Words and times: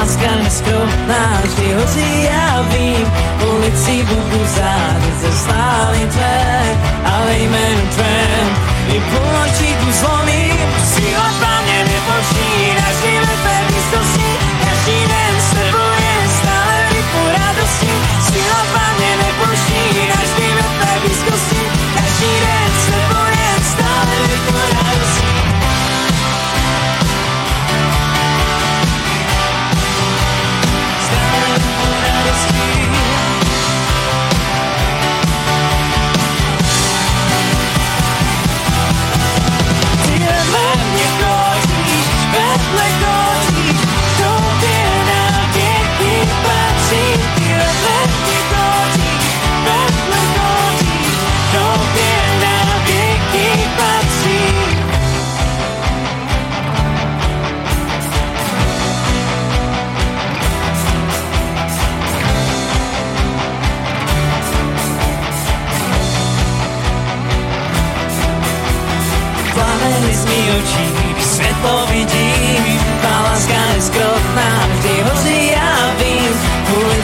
láska 0.00 0.34
neskromná, 0.44 1.40
vždy 1.44 1.74
hoří, 1.74 2.22
já 2.22 2.62
vím, 2.62 3.06
ulicí 3.52 4.02
budu 4.02 4.44
zářit 4.56 5.20
ze 5.20 5.32
slávy 5.32 5.98
tvé, 5.98 6.78
ale 7.04 7.38
jménu 7.38 7.86
tvém. 7.94 8.48
I 8.88 9.00
půl 9.00 9.26
nočí 9.38 9.74
tu 9.80 9.92
zlomím, 9.92 10.58
síla 10.84 11.32
právě 11.38 11.78
nepočítáš, 11.84 12.96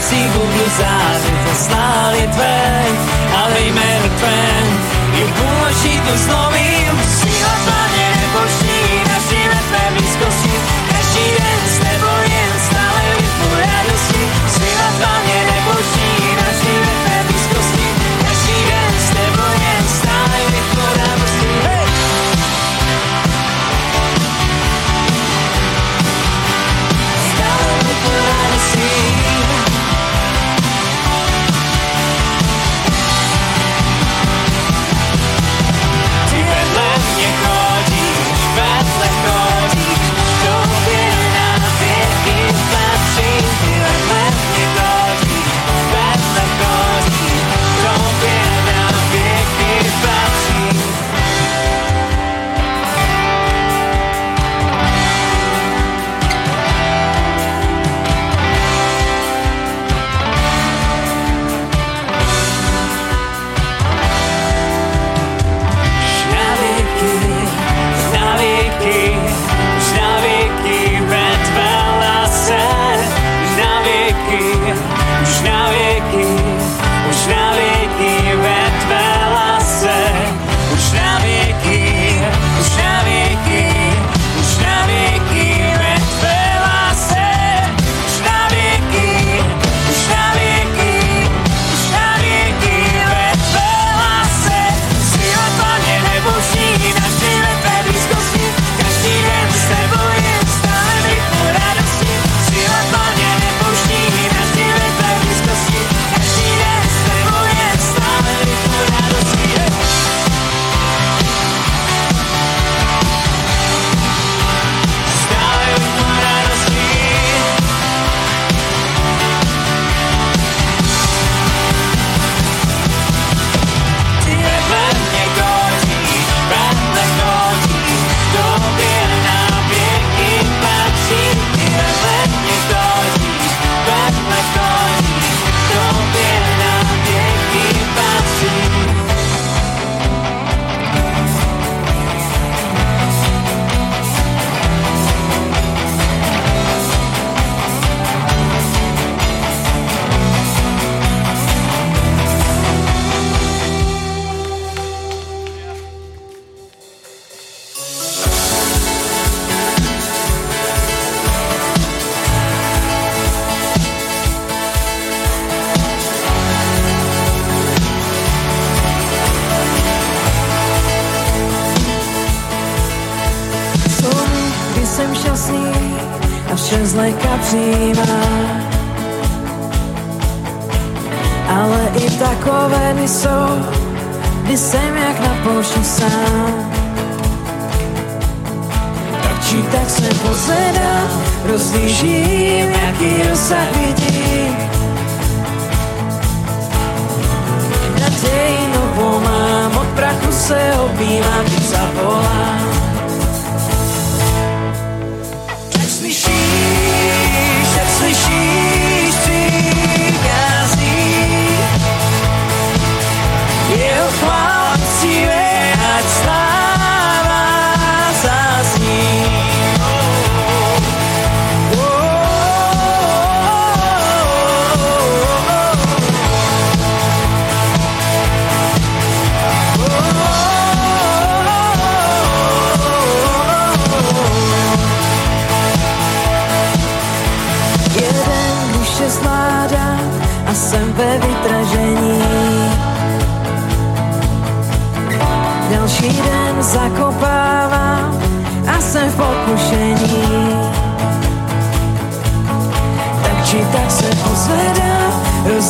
si 0.07 0.23
budu 0.33 0.65
zás, 0.79 1.21
zaslali 1.47 2.27
tvé, 2.31 2.85
ale 3.35 3.59
jméno 3.59 4.07
tvé, 4.17 4.43
i 5.19 5.23
půl 5.35 5.55
noší 5.61 5.99
tu 5.99 6.17
zlomím. 6.17 6.86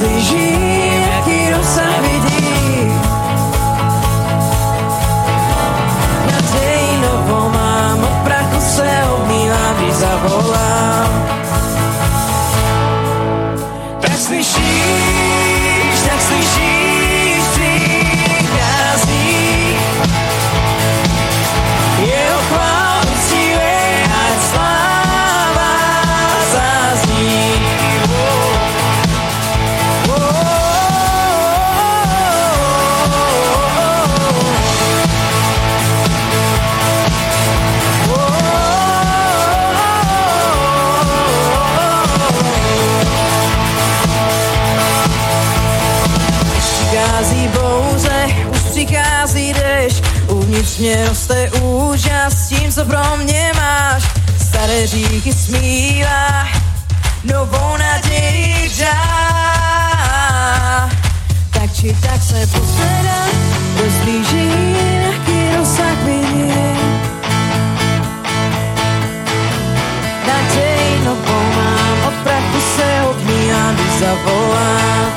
les 0.01 0.46
mě 50.79 51.05
roste 51.07 51.51
úžas 51.51 52.47
tím, 52.49 52.71
co 52.71 52.85
pro 52.85 53.17
mě 53.17 53.51
máš. 53.55 54.03
Staré 54.49 54.87
říky 54.87 55.33
smívá, 55.33 56.47
novou 57.23 57.77
naději 57.77 58.71
dá. 58.79 58.97
Tak 61.53 61.73
či 61.73 61.97
tak 62.01 62.23
se 62.23 62.47
posledá, 62.47 63.25
rozblíží 63.83 64.49
nějaký 64.81 65.55
rozsah 65.57 65.97
vině. 66.03 66.75
Naději 70.27 71.05
novou 71.05 71.43
mám, 71.55 72.07
od 72.07 72.13
prachu 72.23 72.61
se 72.75 73.01
odmí 73.09 73.51
a 73.51 73.75
zavolám. 73.99 75.11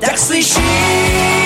Tak 0.00 0.18
slyším 0.18 1.39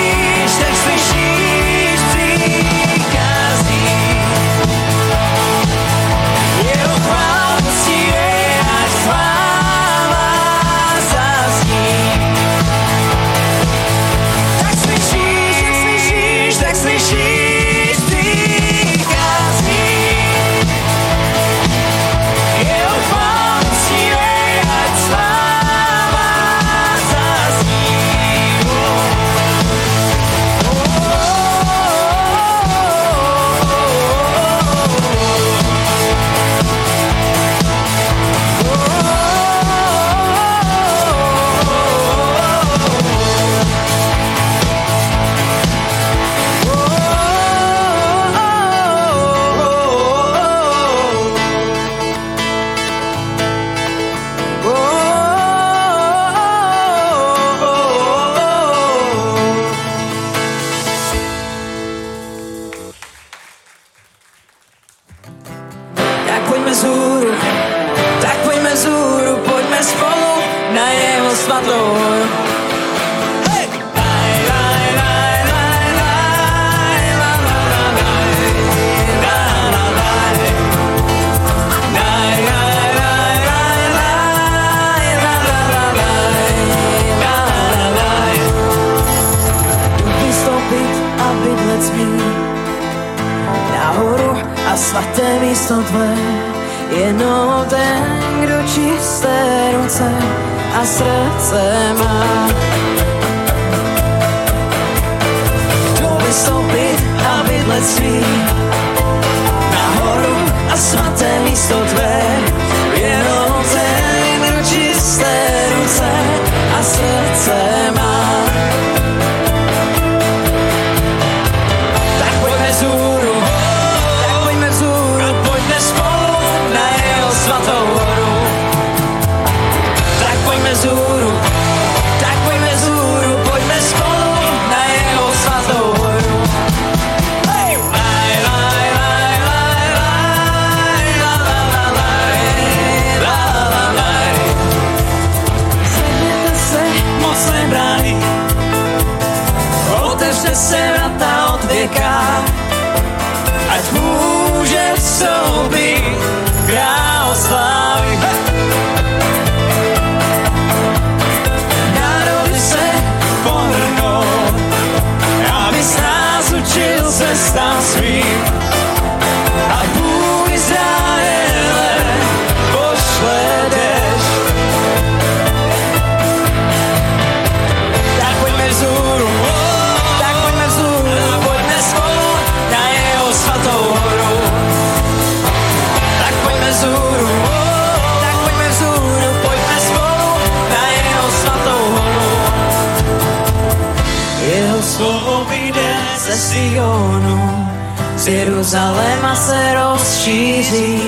Jeruzaléma 198.35 199.35
se 199.35 199.73
rozšíří, 199.73 201.01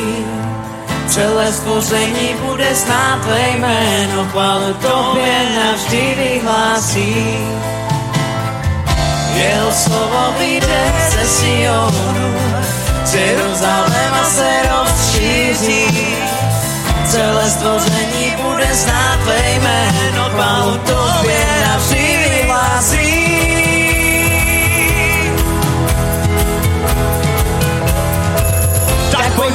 celé 1.07 1.51
stvoření 1.51 2.35
bude 2.45 2.75
znát 2.75 3.19
tvé 3.21 3.49
jméno, 3.49 4.25
chvále 4.31 4.73
tobě 4.73 5.35
navždy 5.55 6.15
vyhlásí. 6.17 7.37
Jeho 9.33 9.71
slovo 9.71 10.33
vyjde 10.39 10.93
ze 11.09 11.25
Sionu, 11.27 12.33
z 13.05 13.13
Jeruzaléma 13.15 14.23
se 14.23 14.51
rozšíří, 14.71 16.07
celé 17.05 17.49
stvoření 17.49 18.35
bude 18.43 18.75
znát 18.75 19.19
tvé 19.23 19.51
jméno, 19.51 20.29
chvále 20.29 20.77
tobě 20.77 21.56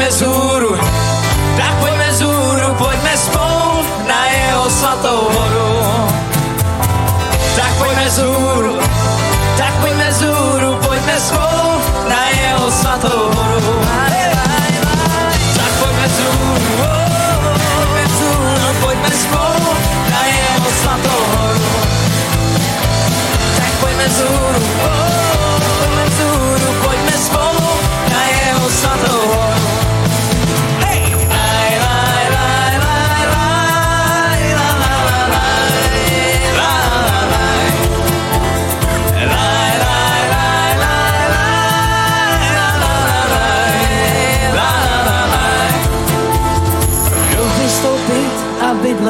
pojďme 0.02 0.18
zůru, 0.18 0.76
tak 1.56 1.74
pojďme 1.80 2.12
zůru, 2.12 2.74
pojďme 2.78 3.16
spolu 3.16 3.84
na 4.08 4.26
jeho 4.26 4.70
svatou 4.70 5.28
horu. 5.30 6.08
Tak 7.56 7.72
pojďme 7.78 8.10
zůru, 8.10 8.78
tak 9.56 9.72
pojďme 9.80 10.12
zůru, 10.12 10.78
pojďme 10.86 11.20
spolu 11.20 11.82
na 12.08 12.28
jeho 12.28 12.70
svatou. 12.70 13.30
Tak 15.56 15.72
pojďme 15.78 16.08
zůru, 16.08 16.74
pojďme 17.74 18.06
zůru, 18.18 18.74
pojďme 18.80 19.10
spolu 19.10 19.76
na 20.10 20.26
jeho 20.26 20.70
svatou 20.82 21.24
horu. 21.36 21.60
Tak 23.56 23.72
pojďme 23.80 24.08
zůru, 24.08 24.62
oh. 24.84 25.11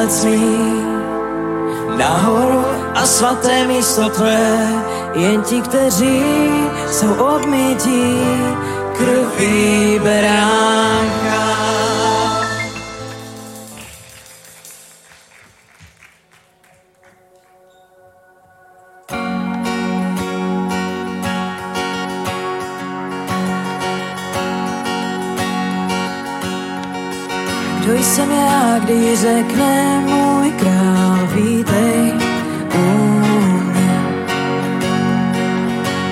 palec 0.03 0.25
mý 0.25 0.83
nahoru 1.97 2.65
a 2.95 3.05
svaté 3.05 3.67
místo 3.67 4.09
tvé, 4.09 4.67
jen 5.13 5.41
ti, 5.41 5.61
kteří 5.61 6.23
jsou 6.91 7.13
odmítí 7.13 8.19
krví 8.97 9.99
beránka. 10.03 11.62
když 28.79 29.19
řekne 29.19 29.99
můj 30.05 30.51
král, 30.51 31.27
vítej 31.33 32.13
u 32.75 33.09
mě. 33.71 34.01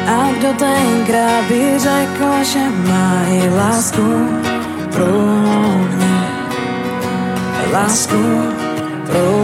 A 0.07 0.31
kdo 0.39 0.53
tenkrát 0.53 1.45
by 1.49 1.79
řekl, 1.79 2.43
že 2.43 2.59
má 2.87 3.23
i 3.29 3.49
lásku 3.49 4.27
pro 4.91 5.05
mě, 5.95 6.27
lásku 7.73 8.23
pro 9.05 9.31
mě. 9.35 9.40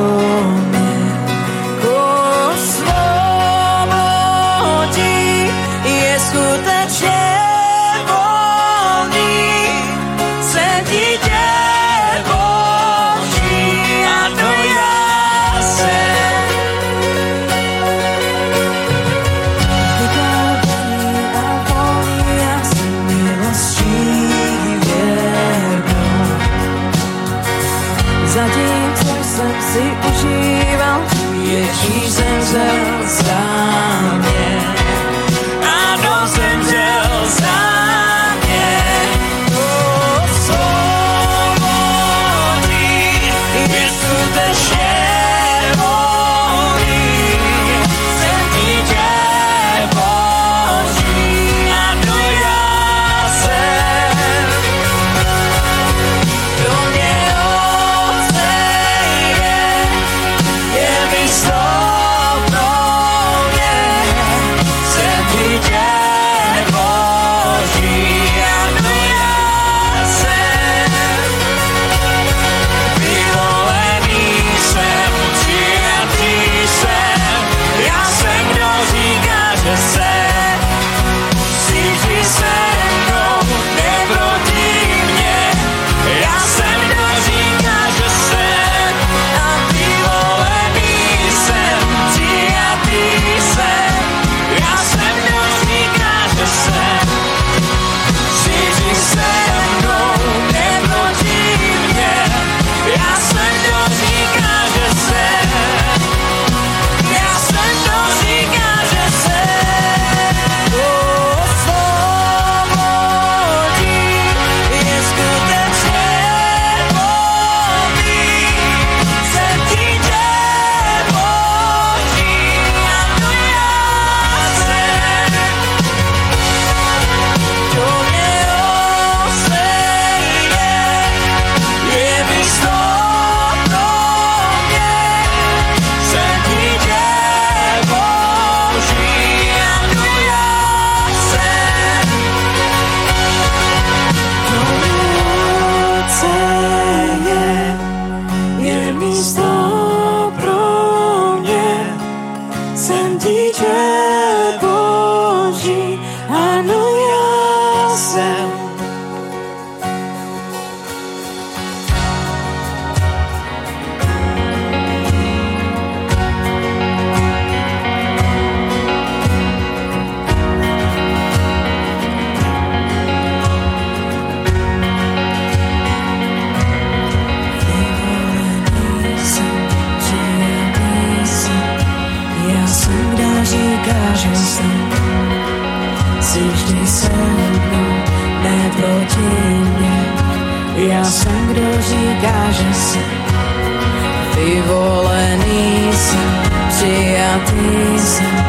nejsem. 197.61 198.45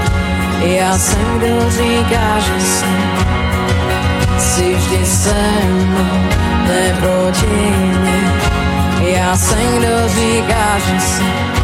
Já 0.60 0.98
jsem, 0.98 1.38
kdo 1.38 1.70
říká, 1.70 2.38
že 2.38 2.60
jsem. 2.60 3.08
Jsi 4.38 4.74
vždy 4.74 5.06
se 5.06 5.34
mnou, 5.68 6.28
ne 6.68 6.96
proti 7.00 7.46
mě. 7.46 8.32
Já 9.00 9.36
jsem, 9.36 9.78
kdo 9.78 10.08
říká, 10.08 10.78
že 10.78 11.00
jsem. 11.00 11.57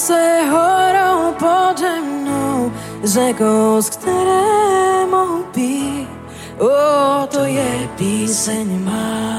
se 0.00 0.40
horou 0.50 1.32
pode 1.32 2.00
mnou, 2.00 2.72
řekou, 3.04 3.82
z 3.82 3.90
které 3.90 5.06
mou 5.10 5.42
pí. 5.52 6.08
O, 6.58 7.26
to 7.26 7.44
je 7.44 7.88
píseň 7.96 8.84
má. 8.84 9.30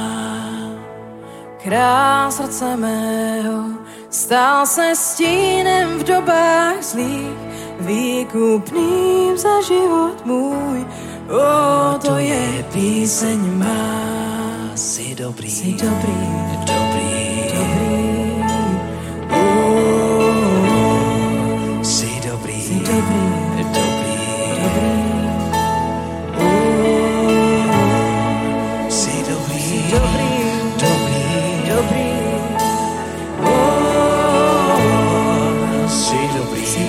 Král 1.63 2.31
srdce 2.31 2.75
mého 2.77 3.63
stal 4.09 4.65
se 4.65 4.95
stínem 4.95 5.99
v 5.99 6.03
dobách 6.03 6.83
zlých, 6.83 7.41
výkupným 7.79 9.37
za 9.37 9.61
život 9.61 10.25
můj. 10.25 10.85
O, 11.29 11.99
to 11.99 12.17
je 12.17 12.65
píseň 12.73 13.57
má. 13.57 14.01
Jsi 14.75 15.15
dobrý, 15.15 15.49
jsi 15.49 15.71
dobrý, 15.71 16.17
dobrý. 16.65 16.90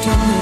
to 0.02 0.16
me. 0.16 0.41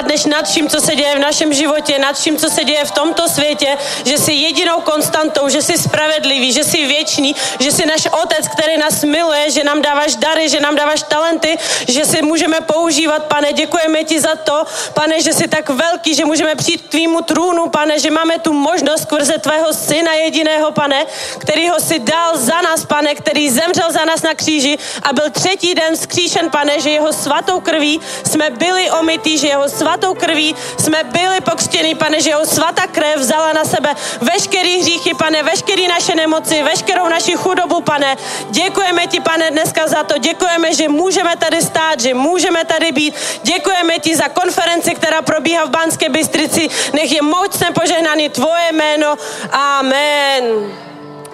a 0.07 0.09
vládneš 0.09 0.25
nad 0.25 0.47
vším, 0.47 0.69
co 0.69 0.81
se 0.81 0.95
děje 0.95 1.15
v 1.15 1.19
našem 1.19 1.53
životě, 1.53 1.99
nad 1.99 2.15
vším, 2.15 2.37
co 2.37 2.49
se 2.49 2.63
děje 2.63 2.85
v 2.85 2.91
tomto 2.91 3.29
světě, 3.29 3.77
že 4.05 4.17
jsi 4.17 4.33
jedinou 4.33 4.81
konstantou, 4.81 5.49
že 5.49 5.61
jsi 5.61 5.77
spravedlivý, 5.77 6.53
že 6.53 6.63
jsi 6.63 6.85
věčný, 6.85 7.35
že 7.59 7.71
jsi 7.71 7.85
náš 7.85 8.07
otec, 8.23 8.47
který 8.47 8.77
nás 8.77 9.03
miluje, 9.03 9.51
že 9.51 9.63
nám 9.63 9.81
dáváš 9.81 10.15
dary, 10.15 10.49
že 10.49 10.59
nám 10.59 10.75
dáváš 10.75 11.03
talenty, 11.03 11.57
že 11.87 12.05
si 12.05 12.21
můžeme 12.21 12.61
používat, 12.61 13.23
pane. 13.23 13.53
Děkujeme 13.53 14.03
ti 14.03 14.19
za 14.19 14.35
to, 14.35 14.63
pane, 14.93 15.21
že 15.21 15.33
jsi 15.33 15.47
tak 15.47 15.69
velký, 15.69 16.15
že 16.15 16.25
můžeme 16.25 16.55
přijít 16.55 16.81
k 16.81 16.91
tvýmu 16.91 17.21
trůnu, 17.21 17.69
pane, 17.69 17.99
že 17.99 18.11
máme 18.11 18.39
tu 18.39 18.53
možnost 18.53 19.01
skrze 19.01 19.37
tvého 19.37 19.73
syna 19.73 20.13
jediného, 20.13 20.71
pane, 20.71 21.05
kterýho 21.37 21.79
si 21.79 21.99
dal 21.99 22.37
za 22.37 22.61
nás, 22.61 22.85
pane, 22.85 23.15
který 23.15 23.49
zemřel 23.49 23.91
za 23.91 24.05
nás 24.05 24.21
na 24.21 24.33
kříži 24.33 24.77
a 25.03 25.13
byl 25.13 25.29
třetí 25.29 25.75
den 25.75 25.95
vzkříšen, 25.95 26.49
pane, 26.49 26.79
že 26.79 26.89
jeho 26.89 27.13
svatou 27.13 27.59
krví 27.59 27.99
jsme 28.23 28.49
byli 28.49 28.91
umytý, 29.01 29.37
že 29.37 29.47
jeho 29.47 29.69
svatou 29.69 29.96
krví 30.15 30.55
jsme 30.79 31.03
byli 31.03 31.41
pokřtěni, 31.41 31.95
pane, 31.95 32.21
že 32.21 32.29
jeho 32.29 32.45
svatá 32.45 32.88
krev 32.88 33.19
vzala 33.19 33.53
na 33.53 33.65
sebe 33.65 33.95
veškerý 34.21 34.81
hříchy, 34.81 35.13
pane, 35.13 35.43
veškerý 35.43 35.88
naše 35.88 36.15
nemoci, 36.15 36.63
veškerou 36.63 37.10
naši 37.10 37.36
chudobu, 37.36 37.81
pane. 37.81 38.17
Děkujeme 38.49 39.07
ti, 39.07 39.19
pane, 39.19 39.51
dneska 39.51 39.88
za 39.88 40.03
to. 40.03 40.17
Děkujeme, 40.17 40.73
že 40.73 40.89
můžeme 40.89 41.36
tady 41.36 41.62
stát, 41.62 41.99
že 41.99 42.13
můžeme 42.13 42.65
tady 42.65 42.91
být. 42.91 43.13
Děkujeme 43.43 43.99
ti 43.99 44.15
za 44.15 44.29
konferenci, 44.29 44.95
která 44.95 45.21
probíhá 45.21 45.65
v 45.65 45.69
Banské 45.69 46.10
Bystrici. 46.10 46.69
Nech 46.93 47.12
je 47.12 47.21
mocně 47.21 47.67
požehnaný 47.71 48.29
tvoje 48.29 48.71
jméno. 48.71 49.15
Amen. 49.51 50.43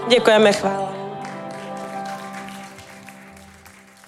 Děkujeme, 0.07 0.53
chvála. 0.53 0.93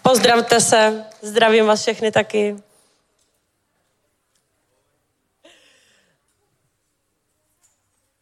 Pozdravte 0.02 0.60
se, 0.60 1.06
zdravím 1.22 1.66
vás 1.66 1.82
všechny 1.82 2.12
taky. 2.12 2.65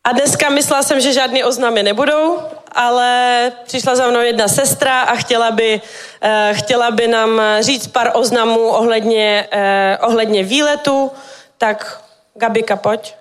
A 0.04 0.12
dneska 0.12 0.50
myslela 0.50 0.84
jsem, 0.84 1.00
že 1.00 1.14
žádný 1.14 1.44
oznámy 1.44 1.84
nebudou, 1.84 2.40
ale 2.72 3.52
přišla 3.64 3.96
za 3.96 4.08
mnou 4.08 4.20
jedna 4.20 4.48
sestra 4.48 5.02
a 5.02 5.16
chtěla 5.16 5.52
by, 5.52 5.82
uh, 6.24 6.58
chtěla 6.58 6.92
by 6.92 7.08
nám 7.08 7.42
říct 7.60 7.88
pár 7.88 8.12
oznamů 8.14 8.68
ohledně, 8.68 9.48
uh, 9.54 10.08
ohledně 10.10 10.44
výletu. 10.44 11.12
Tak 11.58 12.02
Gabika, 12.36 12.76
pojď. 12.76 13.16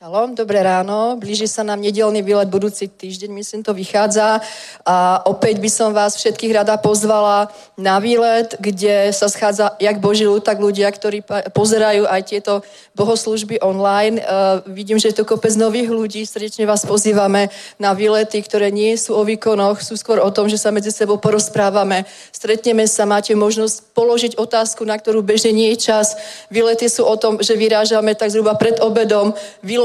Šalom, 0.00 0.32
dobré 0.32 0.64
ráno. 0.64 1.20
Blíži 1.20 1.44
sa 1.44 1.60
nám 1.60 1.76
nedelný 1.76 2.24
výlet 2.24 2.48
budúci 2.48 2.88
týždeň, 2.88 3.36
myslím, 3.36 3.60
to 3.60 3.76
vychádza. 3.76 4.40
A 4.88 5.20
opäť 5.28 5.60
by 5.60 5.68
som 5.68 5.92
vás 5.92 6.16
všetkých 6.16 6.56
rada 6.56 6.80
pozvala 6.80 7.52
na 7.76 8.00
výlet, 8.00 8.56
kde 8.56 9.12
sa 9.12 9.28
schádza 9.28 9.76
jak 9.76 10.00
Boží 10.00 10.24
ľud, 10.24 10.40
tak 10.40 10.56
ľudia, 10.56 10.88
ktorí 10.88 11.20
pozerajú 11.52 12.08
aj 12.08 12.20
tieto 12.32 12.64
bohoslužby 12.96 13.60
online. 13.60 14.24
Uh, 14.24 14.64
vidím, 14.72 14.96
že 14.96 15.12
je 15.12 15.20
to 15.20 15.28
kopec 15.28 15.52
nových 15.60 15.92
ľudí. 15.92 16.24
Srdečne 16.24 16.64
vás 16.64 16.88
pozývame 16.88 17.52
na 17.76 17.92
výlety, 17.92 18.40
ktoré 18.40 18.72
nie 18.72 18.96
sú 18.96 19.12
o 19.12 19.28
výkonoch, 19.28 19.84
sú 19.84 20.00
skôr 20.00 20.16
o 20.24 20.32
tom, 20.32 20.48
že 20.48 20.56
sa 20.56 20.72
medzi 20.72 20.96
sebou 20.96 21.20
porozprávame. 21.20 22.08
Stretneme 22.32 22.88
sa, 22.88 23.04
máte 23.04 23.36
možnosť 23.36 23.92
položiť 23.92 24.40
otázku, 24.40 24.80
na 24.88 24.96
ktorú 24.96 25.20
bežne 25.20 25.52
nie 25.52 25.76
je 25.76 25.92
čas. 25.92 26.16
Výlety 26.48 26.88
sú 26.88 27.04
o 27.04 27.20
tom, 27.20 27.36
že 27.44 27.52
vyrážame 27.52 28.16
tak 28.16 28.32
zhruba 28.32 28.56
pred 28.56 28.80
obedom, 28.80 29.36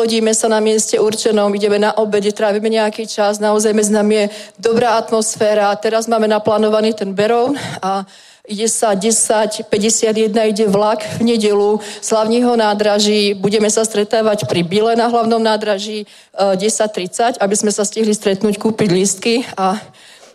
Vylodíme 0.06 0.38
sa 0.38 0.46
na 0.46 0.62
mieste 0.62 1.02
určenom, 1.02 1.50
ideme 1.58 1.82
na 1.82 1.98
obede, 1.98 2.30
trávime 2.30 2.70
nejaký 2.70 3.10
čas, 3.10 3.42
naozaj 3.42 3.74
medzi 3.74 3.90
nami 3.90 4.14
je 4.14 4.26
dobrá 4.62 5.02
atmosféra. 5.02 5.74
Teraz 5.82 6.06
máme 6.06 6.30
naplánovaný 6.30 6.94
ten 6.94 7.10
Berón 7.10 7.58
a 7.82 8.06
ide 8.46 8.70
sa 8.70 8.94
10.51, 8.94 10.30
ide 10.30 10.70
vlak 10.70 11.02
v 11.18 11.34
nedelu 11.34 11.82
z 11.82 12.06
hlavního 12.14 12.54
nádraží. 12.54 13.34
Budeme 13.34 13.66
sa 13.74 13.82
stretávať 13.82 14.46
pri 14.46 14.62
Bile 14.62 14.94
na 14.94 15.10
hlavnom 15.10 15.42
nádraží 15.42 16.06
10.30, 16.38 17.42
aby 17.42 17.56
sme 17.58 17.74
sa 17.74 17.82
stihli 17.82 18.14
stretnúť, 18.14 18.62
kúpiť 18.62 18.90
lístky 18.94 19.42
a 19.58 19.82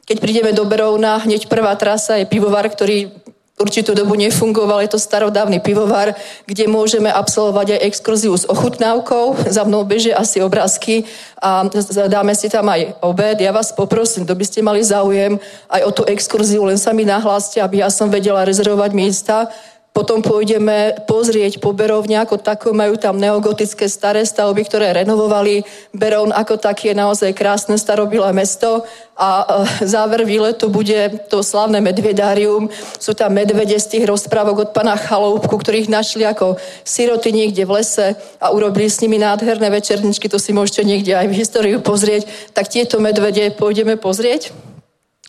keď 0.03 0.19
prídeme 0.19 0.51
do 0.51 0.67
Berouna, 0.67 1.23
hneď 1.23 1.47
prvá 1.47 1.79
trasa 1.79 2.19
je 2.19 2.27
pivovar, 2.27 2.67
ktorý 2.67 3.20
určitú 3.61 3.93
dobu 3.93 4.17
nefungoval. 4.17 4.81
Je 4.81 4.91
to 4.91 4.99
starodávny 4.99 5.61
pivovar, 5.61 6.17
kde 6.49 6.65
môžeme 6.65 7.13
absolvovať 7.13 7.77
aj 7.77 7.85
exkurziu 7.93 8.33
s 8.33 8.49
ochutnávkou. 8.49 9.45
Za 9.53 9.69
mnou 9.69 9.85
bežia 9.85 10.17
asi 10.17 10.41
obrázky 10.41 11.05
a 11.37 11.69
dáme 12.09 12.33
si 12.33 12.49
tam 12.49 12.73
aj 12.73 12.97
obed. 13.05 13.37
Ja 13.45 13.53
vás 13.53 13.71
poprosím, 13.77 14.25
kto 14.25 14.35
by 14.35 14.45
ste 14.49 14.61
mali 14.65 14.81
záujem 14.81 15.37
aj 15.69 15.81
o 15.85 15.91
tú 15.93 16.03
exkurziu, 16.09 16.65
len 16.65 16.81
sa 16.81 16.97
mi 16.97 17.05
nahláste, 17.05 17.61
aby 17.61 17.85
ja 17.85 17.93
som 17.93 18.09
vedela 18.09 18.49
rezervovať 18.49 18.91
miesta 18.97 19.53
potom 19.91 20.23
pôjdeme 20.23 21.03
pozrieť 21.11 21.59
po 21.59 21.75
Berovne 21.75 22.23
ako 22.23 22.39
tako. 22.39 22.71
Majú 22.71 22.95
tam 22.95 23.19
neogotické 23.19 23.91
staré 23.91 24.23
stavby, 24.23 24.63
ktoré 24.63 24.95
renovovali. 24.95 25.67
Berovn 25.91 26.31
ako 26.31 26.63
taký 26.63 26.95
je 26.95 27.01
naozaj 27.03 27.35
krásne 27.35 27.75
starobilé 27.75 28.31
mesto. 28.31 28.87
A 29.19 29.43
e, 29.43 29.47
záver 29.91 30.23
výletu 30.23 30.71
bude 30.71 31.27
to 31.27 31.43
slavné 31.43 31.83
medvedárium. 31.83 32.71
Sú 33.03 33.19
tam 33.19 33.35
medvede 33.35 33.75
z 33.83 33.99
tých 33.99 34.05
rozprávok 34.07 34.57
od 34.63 34.71
pana 34.71 34.95
Chaloupku, 34.95 35.59
ktorých 35.59 35.91
našli 35.91 36.23
ako 36.23 36.55
siroty 36.87 37.35
niekde 37.35 37.67
v 37.67 37.83
lese 37.83 38.15
a 38.39 38.55
urobili 38.55 38.87
s 38.87 39.03
nimi 39.03 39.19
nádherné 39.19 39.75
večerničky. 39.75 40.31
To 40.31 40.39
si 40.39 40.55
môžete 40.55 40.87
niekde 40.87 41.19
aj 41.19 41.27
v 41.27 41.35
históriu 41.35 41.83
pozrieť. 41.83 42.31
Tak 42.55 42.71
tieto 42.71 43.03
medvede 43.03 43.51
pôjdeme 43.59 43.99
pozrieť 43.99 44.55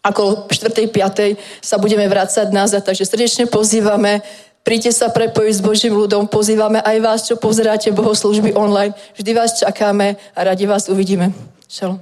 ako 0.01 0.49
4. 0.49 0.89
5. 0.89 1.37
sa 1.61 1.77
budeme 1.77 2.09
vrácať 2.09 2.49
nazad. 2.49 2.81
Takže 2.81 3.05
srdečne 3.05 3.45
pozývame 3.45 4.25
Príďte 4.61 4.93
sa 4.93 5.09
prepojiť 5.09 5.53
s 5.57 5.65
Božím 5.65 5.97
ľudom, 5.97 6.29
pozývame 6.29 6.77
aj 6.85 6.97
vás, 7.01 7.19
čo 7.25 7.33
pozeráte 7.33 7.89
bohoslužby 7.89 8.53
online. 8.53 8.93
Vždy 9.17 9.33
vás 9.33 9.57
čakáme 9.57 10.21
a 10.37 10.39
radi 10.43 10.69
vás 10.69 10.85
uvidíme. 10.85 11.33
Šalom. 11.65 11.97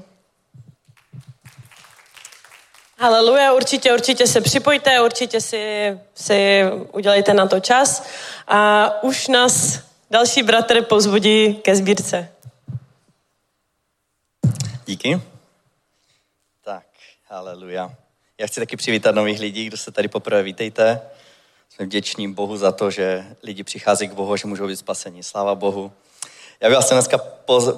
Haleluja, 3.00 3.54
určitě, 3.54 3.94
určitě 3.94 4.28
se 4.28 4.42
připojte, 4.42 5.02
určitě 5.02 5.42
si, 5.42 5.98
si 6.16 6.64
udělejte 6.92 7.34
na 7.34 7.48
to 7.48 7.60
čas. 7.60 8.04
A 8.48 8.90
už 9.04 9.28
nás 9.28 9.80
další 10.12 10.44
bratr 10.44 10.84
pozvodí 10.84 11.54
ke 11.56 11.76
sbírce. 11.76 12.30
Díky. 14.86 15.22
Tak, 16.64 16.86
haleluja. 17.28 17.96
Já 18.38 18.48
chci 18.48 18.60
taky 18.60 18.76
přivítat 18.78 19.16
nových 19.16 19.40
lidí, 19.40 19.66
kdo 19.66 19.78
se 19.78 19.92
tady 19.92 20.08
poprvé 20.08 20.44
vítejte. 20.44 21.02
Jsme 21.70 21.86
vděční 21.86 22.34
Bohu 22.34 22.58
za 22.58 22.72
to, 22.72 22.92
že 22.92 23.36
lidi 23.44 23.64
přichází 23.64 24.08
k 24.08 24.14
Bohu, 24.14 24.38
že 24.38 24.48
můžou 24.48 24.68
být 24.68 24.76
spaseni. 24.76 25.24
Sláva 25.24 25.56
Bohu. 25.56 25.92
Já 26.60 26.70
bych 26.70 26.76
vás 26.76 26.90
dneska 26.90 27.18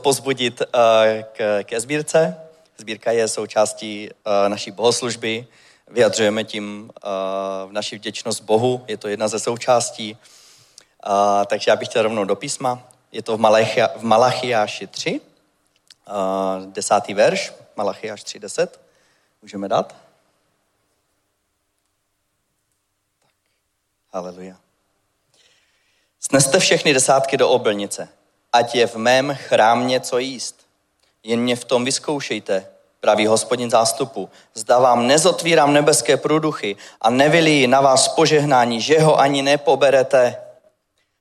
pozbudit 0.01 0.61
eh, 0.61 1.25
k, 1.33 1.63
ke 1.63 1.79
sbírce. 1.79 2.37
Sbírka 2.77 3.11
je 3.11 3.27
součástí 3.27 4.09
eh, 4.09 4.49
naší 4.49 4.71
bohoslužby. 4.71 5.47
Vyjadřujeme 5.87 6.43
tím 6.43 6.91
eh, 6.97 7.07
naši 7.71 7.95
vděčnost 7.95 8.43
Bohu. 8.43 8.85
Je 8.87 8.97
to 8.97 9.07
jedna 9.07 9.27
ze 9.27 9.39
součástí. 9.39 10.17
Takže 11.45 11.71
já 11.71 11.75
bych 11.75 11.87
chtěl 11.87 12.03
rovnou 12.03 12.25
do 12.25 12.35
písma. 12.35 12.89
Je 13.11 13.21
to 13.21 13.37
v, 13.37 13.41
v 13.95 14.03
Malachiáši 14.03 14.87
3, 14.87 15.21
desátý 16.65 17.13
verš, 17.13 17.53
Malachiáš 17.75 18.23
3, 18.23 18.39
10. 18.39 18.79
Můžeme 19.41 19.67
dát? 19.67 20.00
Haleluja. 24.13 24.55
Sneste 26.19 26.59
všechny 26.59 26.93
desátky 26.93 27.37
do 27.37 27.49
obilnice, 27.49 28.09
ať 28.53 28.75
je 28.75 28.87
v 28.87 28.95
mém 28.95 29.35
chrámě 29.35 29.99
co 29.99 30.17
jíst. 30.17 30.55
Jen 31.23 31.39
mě 31.39 31.55
v 31.55 31.65
tom 31.65 31.85
vyzkoušejte, 31.85 32.67
pravý 32.99 33.27
hospodin 33.27 33.69
zástupu. 33.69 34.29
Zda 34.53 34.79
vám 34.79 35.07
nezotvírám 35.07 35.73
nebeské 35.73 36.17
průduchy 36.17 36.75
a 37.01 37.09
nevylí 37.09 37.67
na 37.67 37.81
vás 37.81 38.07
požehnání, 38.07 38.81
že 38.81 38.99
ho 38.99 39.19
ani 39.19 39.41
nepoberete. 39.41 40.41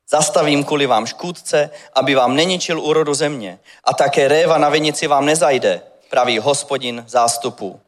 Zastavím 0.08 0.64
kvůli 0.64 0.86
vám 0.86 1.06
škůdce, 1.06 1.70
aby 1.94 2.14
vám 2.14 2.36
neničil 2.36 2.80
úrodu 2.80 3.14
země 3.14 3.58
a 3.84 3.94
také 3.94 4.28
réva 4.28 4.58
na 4.58 4.68
vinici 4.68 5.06
vám 5.06 5.26
nezajde, 5.26 5.82
pravý 6.10 6.38
hospodin 6.38 7.04
zástupu. 7.08 7.80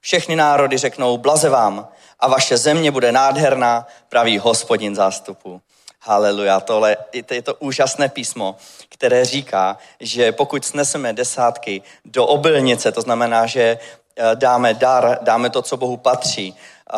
Všechny 0.00 0.36
národy 0.36 0.78
řeknou 0.78 1.18
blaze 1.18 1.48
vám 1.48 1.88
a 2.20 2.28
vaše 2.28 2.56
země 2.56 2.90
bude 2.90 3.12
nádherná, 3.12 3.86
pravý 4.08 4.38
hospodin 4.38 4.94
zástupu. 4.94 5.60
Haleluja, 6.00 6.60
tohle 6.60 6.96
je 7.30 7.42
to 7.42 7.54
úžasné 7.54 8.08
písmo, 8.08 8.56
které 8.88 9.24
říká, 9.24 9.78
že 10.00 10.32
pokud 10.32 10.64
sneseme 10.64 11.12
desátky 11.12 11.82
do 12.04 12.26
obilnice, 12.26 12.92
to 12.92 13.00
znamená, 13.00 13.46
že 13.46 13.78
eh, 14.16 14.36
dáme 14.36 14.74
dar, 14.74 15.18
dáme 15.22 15.50
to, 15.50 15.62
co 15.62 15.76
Bohu 15.76 15.96
patří, 15.96 16.54
eh, 16.54 16.96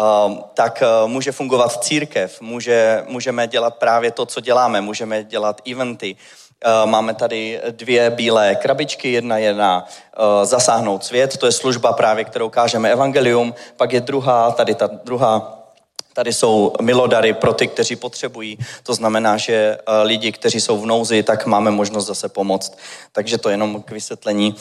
tak 0.54 0.82
eh, 0.82 0.86
může 1.06 1.32
fungovat 1.32 1.84
církev, 1.84 2.40
může, 2.40 3.04
můžeme 3.08 3.46
dělat 3.46 3.76
právě 3.76 4.10
to, 4.10 4.26
co 4.26 4.40
děláme, 4.40 4.80
můžeme 4.80 5.24
dělat 5.24 5.60
eventy, 5.70 6.16
máme 6.84 7.14
tady 7.14 7.60
dvě 7.70 8.10
bílé 8.10 8.54
krabičky, 8.54 9.12
jedna 9.12 9.38
je 9.38 9.54
na 9.54 9.86
eh, 9.86 10.46
zasáhnout 10.46 11.04
svět, 11.04 11.36
to 11.36 11.46
je 11.46 11.52
služba 11.52 11.92
právě, 11.92 12.24
kterou 12.24 12.48
kážeme 12.48 12.92
evangelium, 12.92 13.54
pak 13.76 13.92
je 13.92 14.00
druhá, 14.00 14.50
tady 14.50 14.74
ta 14.74 14.86
druhá 15.04 15.54
Tady 16.14 16.32
jsou 16.32 16.72
milodary 16.80 17.34
pro 17.34 17.52
ty, 17.52 17.66
kteří 17.66 17.96
potřebují. 17.96 18.58
To 18.82 18.94
znamená, 18.94 19.36
že 19.36 19.52
eh, 19.52 20.02
lidi, 20.02 20.32
kteří 20.32 20.60
jsou 20.60 20.78
v 20.78 20.86
nouzi, 20.86 21.22
tak 21.22 21.46
máme 21.46 21.70
možnost 21.70 22.06
zase 22.06 22.28
pomoct. 22.28 22.78
Takže 23.12 23.38
to 23.38 23.48
jenom 23.48 23.82
k 23.82 23.90
vysvětlení, 23.90 24.54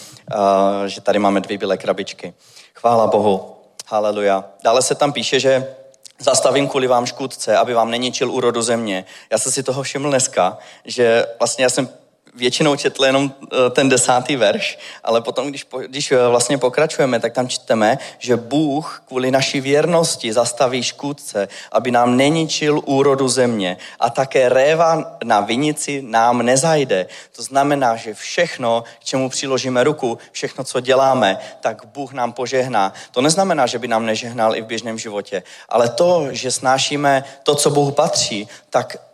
že 0.85 1.01
tady 1.01 1.19
máme 1.19 1.41
dvě 1.41 1.57
bílé 1.57 1.77
krabičky. 1.77 2.33
Chvála 2.73 3.07
Bohu. 3.07 3.55
Haleluja. 3.87 4.43
Dále 4.63 4.81
se 4.81 4.95
tam 4.95 5.13
píše, 5.13 5.39
že 5.39 5.75
Zastavím 6.19 6.67
kvůli 6.67 6.87
vám 6.87 7.05
škůdce, 7.05 7.57
aby 7.57 7.73
vám 7.73 7.91
neničil 7.91 8.31
úrodu 8.31 8.61
země. 8.61 9.05
Já 9.29 9.37
jsem 9.37 9.51
si 9.51 9.63
toho 9.63 9.83
všiml 9.83 10.09
dneska, 10.09 10.57
že 10.85 11.25
vlastně 11.39 11.63
já 11.63 11.69
jsem 11.69 11.89
většinou 12.37 12.75
četl 12.75 13.05
jenom 13.05 13.31
eh, 13.43 13.69
ten 13.69 13.89
desátý 13.89 14.35
verš, 14.35 14.79
ale 15.03 15.21
potom, 15.21 15.47
když, 15.47 15.67
když 15.87 16.11
eh, 16.11 16.27
vlastně 16.27 16.57
pokračujeme, 16.57 17.19
tak 17.19 17.33
tam 17.33 17.47
čteme, 17.47 17.97
že 18.19 18.35
Bůh 18.35 19.03
kvůli 19.07 19.31
naší 19.31 19.61
věrnosti 19.61 20.33
zastaví 20.33 20.83
škůdce, 20.83 21.47
aby 21.71 21.91
nám 21.91 22.17
neničil 22.17 22.81
úrodu 22.85 23.27
země 23.27 23.77
a 23.99 24.09
také 24.09 24.49
réva 24.49 25.17
na 25.23 25.39
vinici 25.39 26.01
nám 26.01 26.41
nezajde. 26.41 27.07
To 27.35 27.43
znamená, 27.43 27.95
že 27.95 28.13
všechno, 28.13 28.83
k 28.99 29.03
čemu 29.03 29.29
přiložíme 29.29 29.83
ruku, 29.83 30.17
všechno, 30.31 30.63
co 30.63 30.79
děláme, 30.79 31.37
tak 31.61 31.85
Bůh 31.85 32.13
nám 32.13 32.33
požehná. 32.33 32.93
To 33.11 33.21
neznamená, 33.21 33.65
že 33.65 33.79
by 33.79 33.87
nám 33.87 34.05
nežehnal 34.05 34.55
i 34.55 34.61
v 34.61 34.65
běžném 34.65 34.97
životě, 34.97 35.43
ale 35.69 35.89
to, 35.89 36.27
že 36.31 36.51
snášíme 36.51 37.23
to, 37.43 37.55
co 37.55 37.69
Bohu 37.69 37.91
patří, 37.91 38.47
tak 38.69 39.06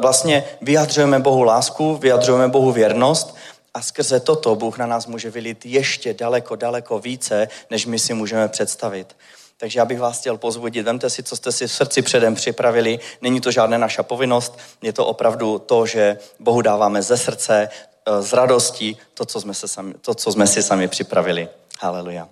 vlastně 0.00 0.44
vyjadřujeme 0.60 1.18
Bohu 1.18 1.42
lásku, 1.42 1.96
vyjadřujeme 1.96 2.48
Bohu 2.48 2.72
věrnost 2.72 3.36
a 3.74 3.82
skrze 3.82 4.20
toto 4.20 4.54
Bůh 4.54 4.78
na 4.78 4.86
nás 4.86 5.06
může 5.06 5.30
vylít 5.30 5.66
ještě 5.66 6.14
daleko, 6.14 6.56
daleko 6.56 6.98
více, 6.98 7.48
než 7.70 7.86
my 7.86 7.98
si 7.98 8.14
můžeme 8.14 8.48
představit. 8.48 9.16
Takže 9.56 9.78
já 9.78 9.84
bych 9.84 10.00
vás 10.00 10.20
chtěl 10.20 10.36
pozvodit, 10.36 10.86
vemte 10.86 11.10
si, 11.10 11.22
co 11.22 11.36
jste 11.36 11.52
si 11.52 11.66
v 11.66 11.72
srdci 11.72 12.02
předem 12.02 12.34
připravili. 12.34 12.98
Není 13.22 13.40
to 13.40 13.50
žádná 13.50 13.78
naša 13.78 14.02
povinnost, 14.02 14.58
je 14.82 14.92
to 14.92 15.06
opravdu 15.06 15.58
to, 15.58 15.86
že 15.86 16.18
Bohu 16.38 16.62
dáváme 16.62 17.02
ze 17.02 17.16
srdce, 17.16 17.68
eh, 18.06 18.22
z 18.22 18.32
radostí, 18.32 18.96
to, 19.14 19.24
co 19.24 19.40
jsme, 19.40 19.54
se 19.54 19.68
sami, 19.68 19.94
to, 20.00 20.14
co 20.14 20.32
jsme 20.32 20.46
si 20.46 20.62
sami 20.62 20.88
připravili. 20.88 21.48
Haleluja. 21.80 22.28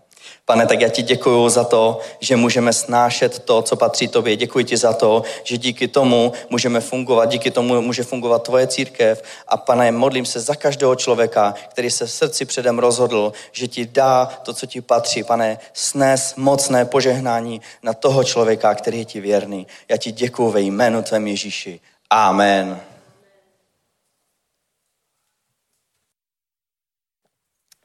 Pane, 0.49 0.67
tak 0.67 0.81
já 0.81 0.89
ti 0.89 1.03
děkuji 1.03 1.49
za 1.49 1.65
to, 1.65 2.01
že 2.21 2.37
můžeme 2.37 2.73
snášet 2.73 3.39
to, 3.39 3.63
co 3.63 3.77
patří 3.77 4.09
tobě. 4.09 4.37
Děkuji 4.37 4.65
ti 4.65 4.77
za 4.77 4.93
to, 4.93 5.23
že 5.45 5.57
díky 5.59 5.89
tomu 5.89 6.33
můžeme 6.51 6.81
fungovat, 6.81 7.25
díky 7.25 7.51
tomu 7.51 7.83
může 7.83 8.03
fungovat 8.03 8.43
tvoje 8.43 8.67
církev. 8.67 9.23
A 9.49 9.57
pane, 9.57 9.93
modlím 9.93 10.25
se 10.25 10.41
za 10.41 10.55
každého 10.55 10.95
člověka, 10.95 11.55
který 11.69 11.91
se 11.91 12.07
v 12.07 12.13
srdci 12.13 12.45
předem 12.45 12.79
rozhodl, 12.79 13.33
že 13.53 13.69
ti 13.69 13.87
dá 13.87 14.27
to, 14.27 14.55
co 14.55 14.67
ti 14.67 14.81
patří. 14.81 15.25
Pane, 15.25 15.59
snes 15.73 16.35
mocné 16.37 16.85
požehnání 16.85 17.61
na 17.83 17.95
toho 17.95 18.25
člověka, 18.25 18.75
který 18.75 18.99
je 18.99 19.05
ti 19.05 19.21
věrný. 19.21 19.67
Já 19.89 19.97
ti 19.97 20.13
děkuji 20.13 20.51
ve 20.51 20.61
jménu 20.61 21.03
tvém 21.03 21.27
Ježíši. 21.27 21.81
Amen. 22.11 22.81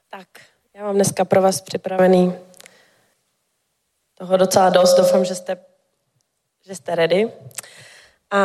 Tak, 0.09 0.28
já 0.74 0.84
mám 0.84 0.95
dneska 0.95 1.26
pro 1.26 1.41
vás 1.41 1.61
připravený 1.61 2.34
toho 4.24 4.38
docela 4.38 4.69
dost. 4.69 4.95
Doufám, 4.95 5.26
že 5.26 5.36
jste, 5.36 5.57
že 6.65 6.76
jste 6.76 6.95
ready. 6.95 7.32
A 8.32 8.39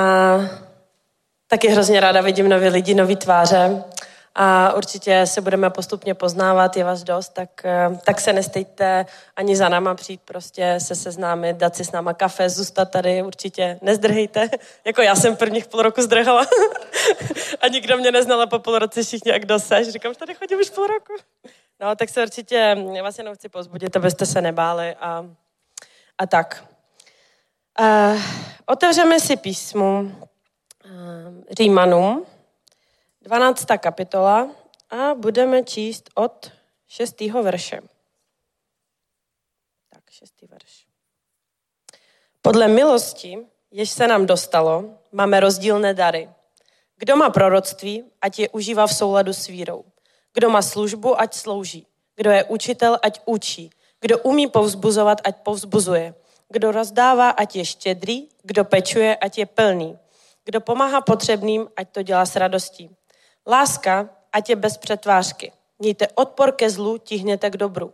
taky 1.46 1.68
hrozně 1.68 2.00
ráda 2.00 2.20
vidím 2.20 2.48
nový 2.48 2.68
lidi, 2.68 2.94
nový 2.94 3.16
tváře. 3.16 3.84
A 4.34 4.72
určitě 4.72 5.26
se 5.26 5.40
budeme 5.40 5.70
postupně 5.70 6.14
poznávat, 6.14 6.76
je 6.76 6.84
vás 6.84 7.02
dost, 7.02 7.28
tak, 7.28 7.66
tak 8.04 8.20
se 8.20 8.32
nestejte 8.32 9.06
ani 9.36 9.56
za 9.56 9.68
náma 9.68 9.94
přijít, 9.94 10.20
prostě 10.24 10.74
se 10.78 10.94
seznámit, 10.94 11.56
dát 11.56 11.76
si 11.76 11.84
s 11.84 11.92
náma 11.92 12.14
kafe, 12.14 12.50
zůstat 12.50 12.90
tady, 12.90 13.22
určitě 13.22 13.78
nezdrhejte. 13.82 14.50
Jako 14.84 15.02
já 15.02 15.14
jsem 15.14 15.36
prvních 15.36 15.66
půl 15.66 15.82
roku 15.82 16.02
zdrhala 16.02 16.46
a 17.60 17.68
nikdo 17.68 17.96
mě 17.96 18.12
neznal 18.12 18.42
a 18.42 18.46
po 18.46 18.58
půl 18.58 18.78
roce 18.78 19.02
všichni, 19.02 19.32
jak 19.32 19.42
kdo. 19.42 19.58
Říkám, 19.90 20.12
že 20.12 20.18
tady 20.18 20.34
chodím 20.34 20.58
už 20.58 20.70
půl 20.70 20.86
roku. 20.86 21.12
No, 21.80 21.96
tak 21.96 22.08
se 22.08 22.22
určitě, 22.22 22.76
já 22.92 23.02
vás 23.02 23.18
jenom 23.18 23.34
chci 23.34 23.48
pozbudit, 23.48 23.96
abyste 23.96 24.26
se 24.26 24.40
nebáli 24.40 24.94
a, 25.00 25.24
a 26.18 26.26
tak. 26.26 26.64
Uh, 27.80 28.22
otevřeme 28.66 29.20
si 29.20 29.36
písmu 29.36 30.00
uh, 30.00 31.44
Římanům, 31.50 32.26
12. 33.22 33.66
kapitola 33.78 34.50
a 34.90 35.14
budeme 35.14 35.62
číst 35.62 36.10
od 36.14 36.52
6. 36.86 37.20
verše. 37.20 37.80
Tak, 39.90 40.10
6. 40.10 40.34
verš. 40.42 40.86
Podle 42.42 42.68
milosti, 42.68 43.38
jež 43.70 43.90
se 43.90 44.06
nám 44.06 44.26
dostalo, 44.26 44.98
máme 45.12 45.40
rozdílné 45.40 45.94
dary. 45.94 46.30
Kdo 46.96 47.16
má 47.16 47.30
proroctví, 47.30 48.04
ať 48.20 48.38
je 48.38 48.48
užívá 48.48 48.86
v 48.86 48.94
souladu 48.94 49.32
s 49.32 49.46
vírou. 49.46 49.84
Kdo 50.34 50.50
má 50.50 50.62
službu, 50.62 51.20
ať 51.20 51.34
slouží. 51.34 51.86
Kdo 52.16 52.30
je 52.30 52.44
učitel, 52.44 52.98
ať 53.02 53.20
učí. 53.24 53.70
Kdo 54.00 54.18
umí 54.18 54.46
povzbuzovat, 54.46 55.18
ať 55.24 55.36
povzbuzuje. 55.36 56.14
Kdo 56.48 56.72
rozdává, 56.72 57.30
ať 57.30 57.56
je 57.56 57.64
štědrý. 57.64 58.28
Kdo 58.42 58.64
pečuje, 58.64 59.16
ať 59.16 59.38
je 59.38 59.46
plný. 59.46 59.98
Kdo 60.44 60.60
pomáhá 60.60 61.00
potřebným, 61.00 61.68
ať 61.76 61.88
to 61.88 62.02
dělá 62.02 62.26
s 62.26 62.36
radostí. 62.36 62.90
Láska, 63.46 64.08
ať 64.32 64.50
je 64.50 64.56
bez 64.56 64.76
přetvářky. 64.76 65.52
Mějte 65.78 66.08
odpor 66.14 66.52
ke 66.52 66.70
zlu, 66.70 66.98
tihněte 66.98 67.50
k 67.50 67.56
dobru. 67.56 67.92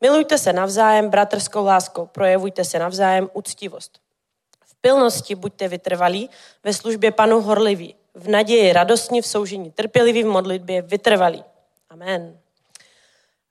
Milujte 0.00 0.38
se 0.38 0.52
navzájem 0.52 1.10
bratrskou 1.10 1.64
láskou, 1.64 2.06
projevujte 2.06 2.64
se 2.64 2.78
navzájem 2.78 3.30
úctivost. 3.32 3.98
V 4.66 4.74
pilnosti 4.80 5.34
buďte 5.34 5.68
vytrvalí, 5.68 6.30
ve 6.64 6.74
službě 6.74 7.10
panu 7.12 7.40
horliví, 7.40 7.94
v 8.14 8.28
naději 8.28 8.72
radostní, 8.72 9.22
v 9.22 9.26
soužení 9.26 9.70
trpěliví, 9.70 10.22
v 10.22 10.26
modlitbě 10.26 10.82
vytrvalí. 10.82 11.44
Amen. 11.90 12.38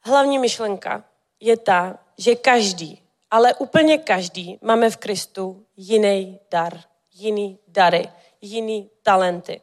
Hlavní 0.01 0.39
myšlenka 0.39 1.03
je 1.41 1.57
ta, 1.57 1.99
že 2.17 2.35
každý, 2.35 3.01
ale 3.31 3.53
úplně 3.53 3.97
každý, 3.97 4.59
máme 4.61 4.89
v 4.89 4.97
Kristu 4.97 5.65
jiný 5.77 6.39
dar, 6.51 6.81
jiný 7.13 7.59
dary, 7.67 8.09
jiný 8.41 8.89
talenty. 9.03 9.61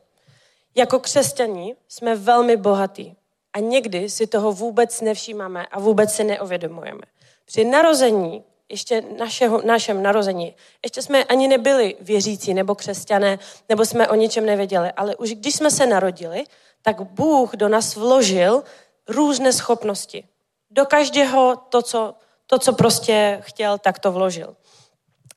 Jako 0.75 0.99
křesťaní 0.99 1.75
jsme 1.89 2.17
velmi 2.17 2.57
bohatí 2.57 3.17
a 3.53 3.59
někdy 3.59 4.11
si 4.11 4.27
toho 4.27 4.53
vůbec 4.53 5.01
nevšímáme 5.01 5.67
a 5.67 5.81
vůbec 5.81 6.13
si 6.13 6.25
neuvědomujeme. 6.25 7.03
Při 7.45 7.65
narození, 7.65 8.45
ještě 8.69 9.03
našeho, 9.19 9.63
našem 9.63 10.03
narození, 10.03 10.55
ještě 10.85 11.03
jsme 11.03 11.25
ani 11.25 11.49
nebyli 11.49 11.97
věřící 12.01 12.55
nebo 12.55 12.75
křesťané, 12.75 13.39
nebo 13.69 13.85
jsme 13.85 14.09
o 14.09 14.15
ničem 14.15 14.47
nevěděli, 14.47 14.93
ale 14.93 15.17
už 15.17 15.31
když 15.31 15.55
jsme 15.55 15.71
se 15.71 15.87
narodili, 15.87 16.45
tak 16.83 17.01
Bůh 17.01 17.57
do 17.57 17.69
nás 17.69 17.97
vložil 17.97 18.65
různé 19.09 19.53
schopnosti. 19.53 20.25
Do 20.71 20.87
každého 20.87 21.57
to, 21.69 21.83
co, 21.83 22.15
to, 22.47 22.59
co 22.59 22.73
prostě 22.73 23.39
chtěl, 23.43 23.79
tak 23.79 23.99
to 23.99 24.13
vložil. 24.13 24.57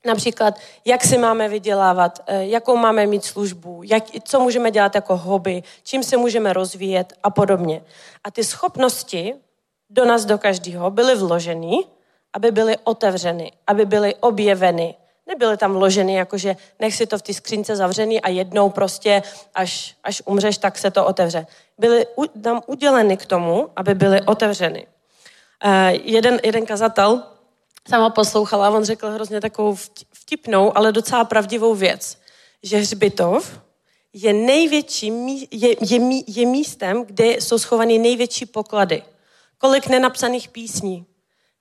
Například, 0.05 0.59
jak 0.85 1.03
si 1.03 1.17
máme 1.17 1.49
vydělávat, 1.49 2.19
eh, 2.27 2.45
jakou 2.45 2.77
máme 2.77 3.05
mít 3.05 3.25
službu, 3.25 3.81
jak, 3.83 4.03
co 4.23 4.39
můžeme 4.39 4.71
dělat 4.71 4.95
jako 4.95 5.17
hobby, 5.17 5.63
čím 5.83 6.03
se 6.03 6.17
můžeme 6.17 6.53
rozvíjet 6.53 7.13
a 7.23 7.29
podobně. 7.29 7.83
A 8.23 8.31
ty 8.31 8.43
schopnosti 8.43 9.35
do 9.89 10.05
nás, 10.05 10.25
do 10.25 10.37
každého, 10.37 10.91
byly 10.91 11.15
vloženy, 11.15 11.85
aby 12.33 12.51
byly 12.51 12.77
otevřeny, 12.83 13.51
aby 13.67 13.85
byly 13.85 14.15
objeveny. 14.15 14.95
Nebyly 15.27 15.57
tam 15.57 15.73
vloženy, 15.73 16.13
jakože 16.13 16.55
nech 16.79 16.95
si 16.95 17.07
to 17.07 17.17
v 17.17 17.21
té 17.21 17.33
skřínce 17.33 17.75
zavřený 17.75 18.21
a 18.21 18.29
jednou 18.29 18.69
prostě, 18.69 19.23
až, 19.55 19.95
až 20.03 20.21
umřeš, 20.25 20.57
tak 20.57 20.77
se 20.77 20.91
to 20.91 21.05
otevře. 21.05 21.47
Byly 21.77 22.05
tam 22.43 22.61
uděleny 22.67 23.17
k 23.17 23.25
tomu, 23.25 23.69
aby 23.75 23.93
byly 23.93 24.21
otevřeny. 24.21 24.87
Uh, 25.65 25.99
jeden, 26.03 26.39
jeden 26.43 26.65
kazatel 26.65 27.23
sama 27.89 28.09
poslouchala, 28.09 28.69
on 28.69 28.83
řekl 28.83 29.09
hrozně 29.09 29.41
takovou 29.41 29.75
vtipnou, 30.13 30.77
ale 30.77 30.91
docela 30.91 31.23
pravdivou 31.23 31.75
věc, 31.75 32.17
že 32.63 32.77
hřbitov 32.77 33.59
je 34.13 34.33
největší, 34.33 35.11
je, 35.51 35.69
je, 35.81 36.23
je 36.27 36.45
místem, 36.45 37.05
kde 37.05 37.25
jsou 37.25 37.57
schovaný 37.57 37.99
největší 37.99 38.45
poklady. 38.45 39.03
Kolik 39.57 39.87
nenapsaných 39.87 40.49
písní, 40.49 41.05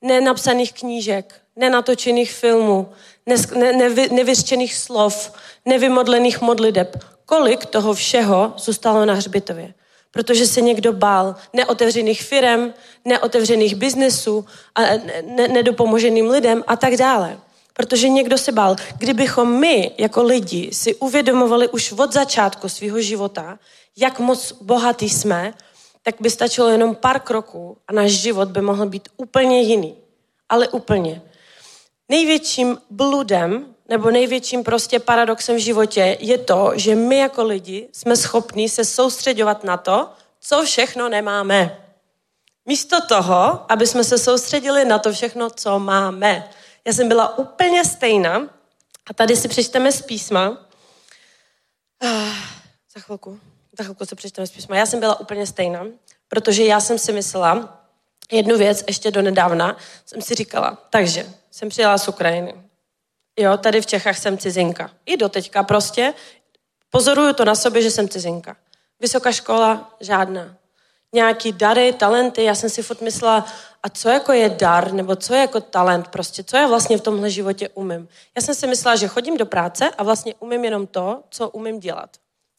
nenapsaných 0.02 0.72
knížek, 0.72 1.40
nenatočených 1.56 2.32
filmů, 2.32 2.92
ne, 3.26 3.36
ne, 3.72 3.88
nevyřčených 4.10 4.74
slov, 4.74 5.32
nevymodlených 5.64 6.40
modlideb. 6.40 7.04
Kolik 7.26 7.66
toho 7.66 7.94
všeho 7.94 8.54
zůstalo 8.56 9.04
na 9.04 9.14
hřbitově? 9.14 9.74
Protože 10.10 10.46
se 10.46 10.60
někdo 10.60 10.92
bál 10.92 11.34
neotevřených 11.52 12.22
firem, 12.22 12.74
neotevřených 13.04 13.74
biznesů, 13.74 14.44
a 14.74 14.80
ne, 15.24 15.48
nedopomoženým 15.48 16.30
lidem 16.30 16.64
a 16.66 16.76
tak 16.76 16.96
dále. 16.96 17.38
Protože 17.72 18.08
někdo 18.08 18.38
se 18.38 18.52
bál. 18.52 18.76
Kdybychom 18.98 19.60
my 19.60 19.90
jako 19.98 20.22
lidi 20.22 20.70
si 20.72 20.94
uvědomovali 20.94 21.68
už 21.68 21.92
od 21.92 22.12
začátku 22.12 22.68
svého 22.68 23.00
života, 23.00 23.58
jak 23.96 24.18
moc 24.18 24.52
bohatý 24.60 25.10
jsme, 25.10 25.54
tak 26.02 26.14
by 26.20 26.30
stačilo 26.30 26.68
jenom 26.68 26.94
pár 26.94 27.20
kroků 27.20 27.76
a 27.88 27.92
náš 27.92 28.10
život 28.10 28.48
by 28.48 28.60
mohl 28.60 28.86
být 28.86 29.08
úplně 29.16 29.62
jiný. 29.62 29.94
Ale 30.48 30.68
úplně. 30.68 31.22
Největším 32.08 32.78
bludem 32.90 33.69
nebo 33.90 34.10
největším 34.10 34.64
prostě 34.64 34.98
paradoxem 34.98 35.56
v 35.56 35.58
životě 35.58 36.16
je 36.20 36.38
to, 36.38 36.72
že 36.74 36.94
my 36.94 37.18
jako 37.18 37.44
lidi 37.44 37.88
jsme 37.92 38.16
schopni 38.16 38.68
se 38.68 38.84
soustředovat 38.84 39.64
na 39.64 39.76
to, 39.76 40.10
co 40.40 40.62
všechno 40.64 41.08
nemáme. 41.08 41.84
Místo 42.66 43.00
toho, 43.06 43.72
aby 43.72 43.86
jsme 43.86 44.04
se 44.04 44.18
soustředili 44.18 44.84
na 44.84 44.98
to 44.98 45.12
všechno, 45.12 45.50
co 45.50 45.78
máme. 45.78 46.50
Já 46.86 46.92
jsem 46.92 47.08
byla 47.08 47.38
úplně 47.38 47.84
stejná 47.84 48.48
a 49.06 49.14
tady 49.14 49.36
si 49.36 49.48
přečteme 49.48 49.92
z 49.92 50.02
písma. 50.02 50.66
Ah, 52.02 52.34
Za 52.94 53.00
chvilku. 53.00 53.40
Za 53.78 53.84
chvilku 53.84 54.06
se 54.06 54.16
přečteme 54.16 54.46
z 54.46 54.50
písma. 54.50 54.76
Já 54.76 54.86
jsem 54.86 55.00
byla 55.00 55.20
úplně 55.20 55.46
stejná, 55.46 55.86
protože 56.28 56.64
já 56.64 56.80
jsem 56.80 56.98
si 56.98 57.12
myslela, 57.12 57.82
jednu 58.32 58.58
věc 58.58 58.84
ještě 58.86 59.10
do 59.10 59.22
nedávna, 59.22 59.76
jsem 60.06 60.22
si 60.22 60.34
říkala, 60.34 60.78
takže 60.90 61.26
jsem 61.50 61.68
přijela 61.68 61.98
z 61.98 62.08
Ukrajiny. 62.08 62.69
Jo, 63.38 63.56
tady 63.56 63.80
v 63.80 63.86
Čechách 63.86 64.18
jsem 64.18 64.38
cizinka. 64.38 64.90
I 65.06 65.16
do 65.16 65.28
teďka 65.28 65.62
prostě 65.62 66.14
pozoruju 66.90 67.32
to 67.32 67.44
na 67.44 67.54
sobě, 67.54 67.82
že 67.82 67.90
jsem 67.90 68.08
cizinka. 68.08 68.56
Vysoká 69.00 69.32
škola, 69.32 69.96
žádná. 70.00 70.56
Nějaký 71.12 71.52
dary, 71.52 71.92
talenty, 71.92 72.44
já 72.44 72.54
jsem 72.54 72.70
si 72.70 72.82
furt 72.82 73.00
myslela, 73.00 73.46
a 73.82 73.88
co 73.88 74.08
jako 74.08 74.32
je 74.32 74.48
dar, 74.48 74.92
nebo 74.92 75.16
co 75.16 75.34
je 75.34 75.40
jako 75.40 75.60
talent 75.60 76.08
prostě, 76.08 76.44
co 76.44 76.56
já 76.56 76.66
vlastně 76.66 76.98
v 76.98 77.00
tomhle 77.00 77.30
životě 77.30 77.68
umím. 77.68 78.08
Já 78.36 78.42
jsem 78.42 78.54
si 78.54 78.66
myslela, 78.66 78.96
že 78.96 79.08
chodím 79.08 79.36
do 79.36 79.46
práce 79.46 79.90
a 79.98 80.02
vlastně 80.02 80.34
umím 80.38 80.64
jenom 80.64 80.86
to, 80.86 81.22
co 81.30 81.48
umím 81.48 81.80
dělat. 81.80 82.10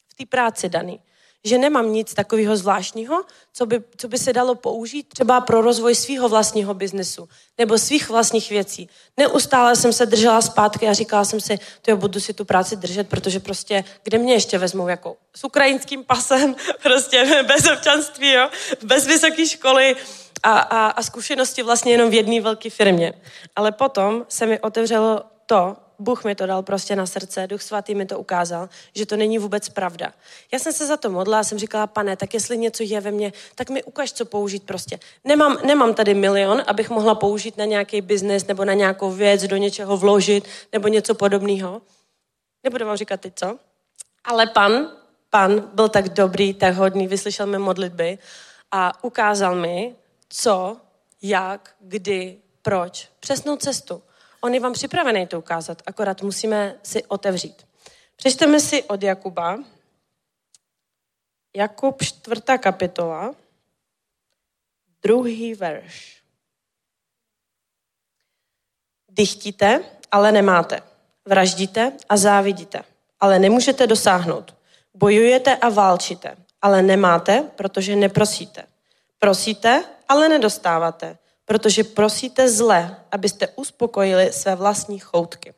V 0.08 0.14
té 0.14 0.26
práci 0.26 0.70
daný 0.70 1.00
že 1.44 1.58
nemám 1.58 1.94
nic 1.94 2.14
takového 2.14 2.58
zvláštního, 2.58 3.24
co 3.54 3.66
by, 3.66 3.84
co 3.98 4.08
by 4.08 4.18
se 4.18 4.34
dalo 4.34 4.56
použít 4.56 5.08
třeba 5.10 5.42
pro 5.42 5.62
rozvoj 5.62 5.96
svého 5.96 6.30
vlastního 6.30 6.74
biznesu 6.74 7.30
nebo 7.58 7.78
svých 7.78 8.10
vlastních 8.10 8.50
věcí. 8.50 8.90
Neustále 9.18 9.76
jsem 9.76 9.94
se 9.94 10.06
držela 10.06 10.42
zpátky 10.42 10.88
a 10.88 10.94
říkala 10.94 11.26
jsem 11.26 11.42
si, 11.42 11.60
to 11.82 11.92
jo, 11.92 11.98
budu 11.98 12.20
si 12.20 12.34
tu 12.34 12.46
práci 12.46 12.76
držet, 12.76 13.10
protože 13.10 13.40
prostě, 13.40 13.84
kde 14.04 14.18
mě 14.18 14.34
ještě 14.34 14.58
vezmou, 14.58 14.88
jako 14.88 15.18
s 15.36 15.44
ukrajinským 15.44 16.04
pasem, 16.04 16.56
prostě 16.84 17.44
bez 17.48 17.68
občanství, 17.74 18.32
jo, 18.32 18.50
bez 18.84 19.08
vysoké 19.08 19.46
školy, 19.46 19.96
a, 20.44 20.60
a, 20.60 20.88
a 20.88 21.04
zkušenosti 21.04 21.64
vlastně 21.64 21.92
jenom 21.92 22.10
v 22.10 22.14
jedné 22.14 22.42
velké 22.42 22.70
firmě. 22.70 23.14
Ale 23.56 23.72
potom 23.72 24.26
se 24.30 24.46
mi 24.46 24.60
otevřelo 24.60 25.24
to, 25.46 25.76
Bůh 26.02 26.24
mi 26.24 26.36
to 26.36 26.46
dal 26.46 26.64
prostě 26.64 26.96
na 26.96 27.06
srdce, 27.06 27.48
Duch 27.48 27.62
Svatý 27.62 27.96
mi 27.96 28.06
to 28.06 28.20
ukázal, 28.20 28.70
že 28.96 29.06
to 29.06 29.18
není 29.18 29.38
vůbec 29.38 29.70
pravda. 29.70 30.14
Já 30.54 30.60
jsem 30.60 30.74
se 30.74 30.86
za 30.86 30.98
to 30.98 31.10
modlila 31.10 31.40
a 31.40 31.44
jsem 31.44 31.60
říkala, 31.60 31.88
pane, 31.88 32.16
tak 32.16 32.34
jestli 32.34 32.58
něco 32.58 32.84
je 32.84 33.02
ve 33.02 33.12
mně, 33.12 33.34
tak 33.56 33.70
mi 33.70 33.84
ukaž, 33.84 34.14
co 34.14 34.26
použít 34.26 34.64
prostě. 34.64 35.00
Nemám, 35.24 35.58
nemám 35.66 35.94
tady 35.94 36.14
milion, 36.14 36.64
abych 36.68 36.90
mohla 36.90 37.16
použít 37.16 37.58
na 37.58 37.66
nějaký 37.66 38.02
biznis 38.02 38.48
nebo 38.48 38.66
na 38.66 38.74
nějakou 38.74 39.12
věc, 39.12 39.44
do 39.44 39.58
něčeho 39.58 39.98
vložit 39.98 40.48
nebo 40.74 40.88
něco 40.88 41.16
podobného. 41.16 41.82
Nebudu 42.64 42.86
vám 42.86 42.98
říkat 42.98 43.22
teď 43.22 43.34
co. 43.36 43.58
Ale 44.24 44.48
pan, 44.48 44.92
pan 45.30 45.70
byl 45.74 45.90
tak 45.90 46.10
dobrý, 46.10 46.54
tak 46.54 46.76
hodný, 46.76 47.08
vyslyšel 47.08 47.48
mi 47.48 47.58
modlitby 47.58 48.18
a 48.72 49.04
ukázal 49.04 49.56
mi, 49.56 49.96
co, 50.30 50.78
jak, 51.22 51.76
kdy, 51.80 52.38
proč. 52.62 53.10
Přesnou 53.20 53.56
cestu. 53.56 54.02
On 54.42 54.54
je 54.54 54.60
vám 54.60 54.74
připravený 54.74 55.28
to 55.28 55.40
ukázat, 55.40 55.82
akorát 55.86 56.22
musíme 56.22 56.76
si 56.84 57.06
otevřít. 57.06 57.68
Přečteme 58.16 58.60
si 58.60 58.84
od 58.84 59.04
Jakuba. 59.04 59.60
Jakub 61.56 62.04
čtvrtá 62.04 62.58
kapitola, 62.58 63.36
druhý 65.04 65.54
verš. 65.54 66.22
Dychtíte, 69.10 69.84
ale 70.12 70.32
nemáte. 70.32 70.84
Vraždíte 71.26 71.92
a 72.10 72.18
závidíte, 72.18 72.84
ale 73.20 73.40
nemůžete 73.40 73.88
dosáhnout. 73.88 74.56
Bojujete 74.94 75.56
a 75.56 75.70
válčíte, 75.70 76.38
ale 76.62 76.82
nemáte, 76.82 77.52
protože 77.56 77.96
neprosíte. 77.96 78.66
Prosíte, 79.20 79.84
ale 80.10 80.30
nedostáváte, 80.30 81.18
protože 81.46 81.84
prosíte 81.84 82.50
zle, 82.50 82.96
abyste 83.12 83.48
uspokojili 83.48 84.34
své 84.34 84.56
vlastní 84.56 85.00
choutky. 85.00 85.54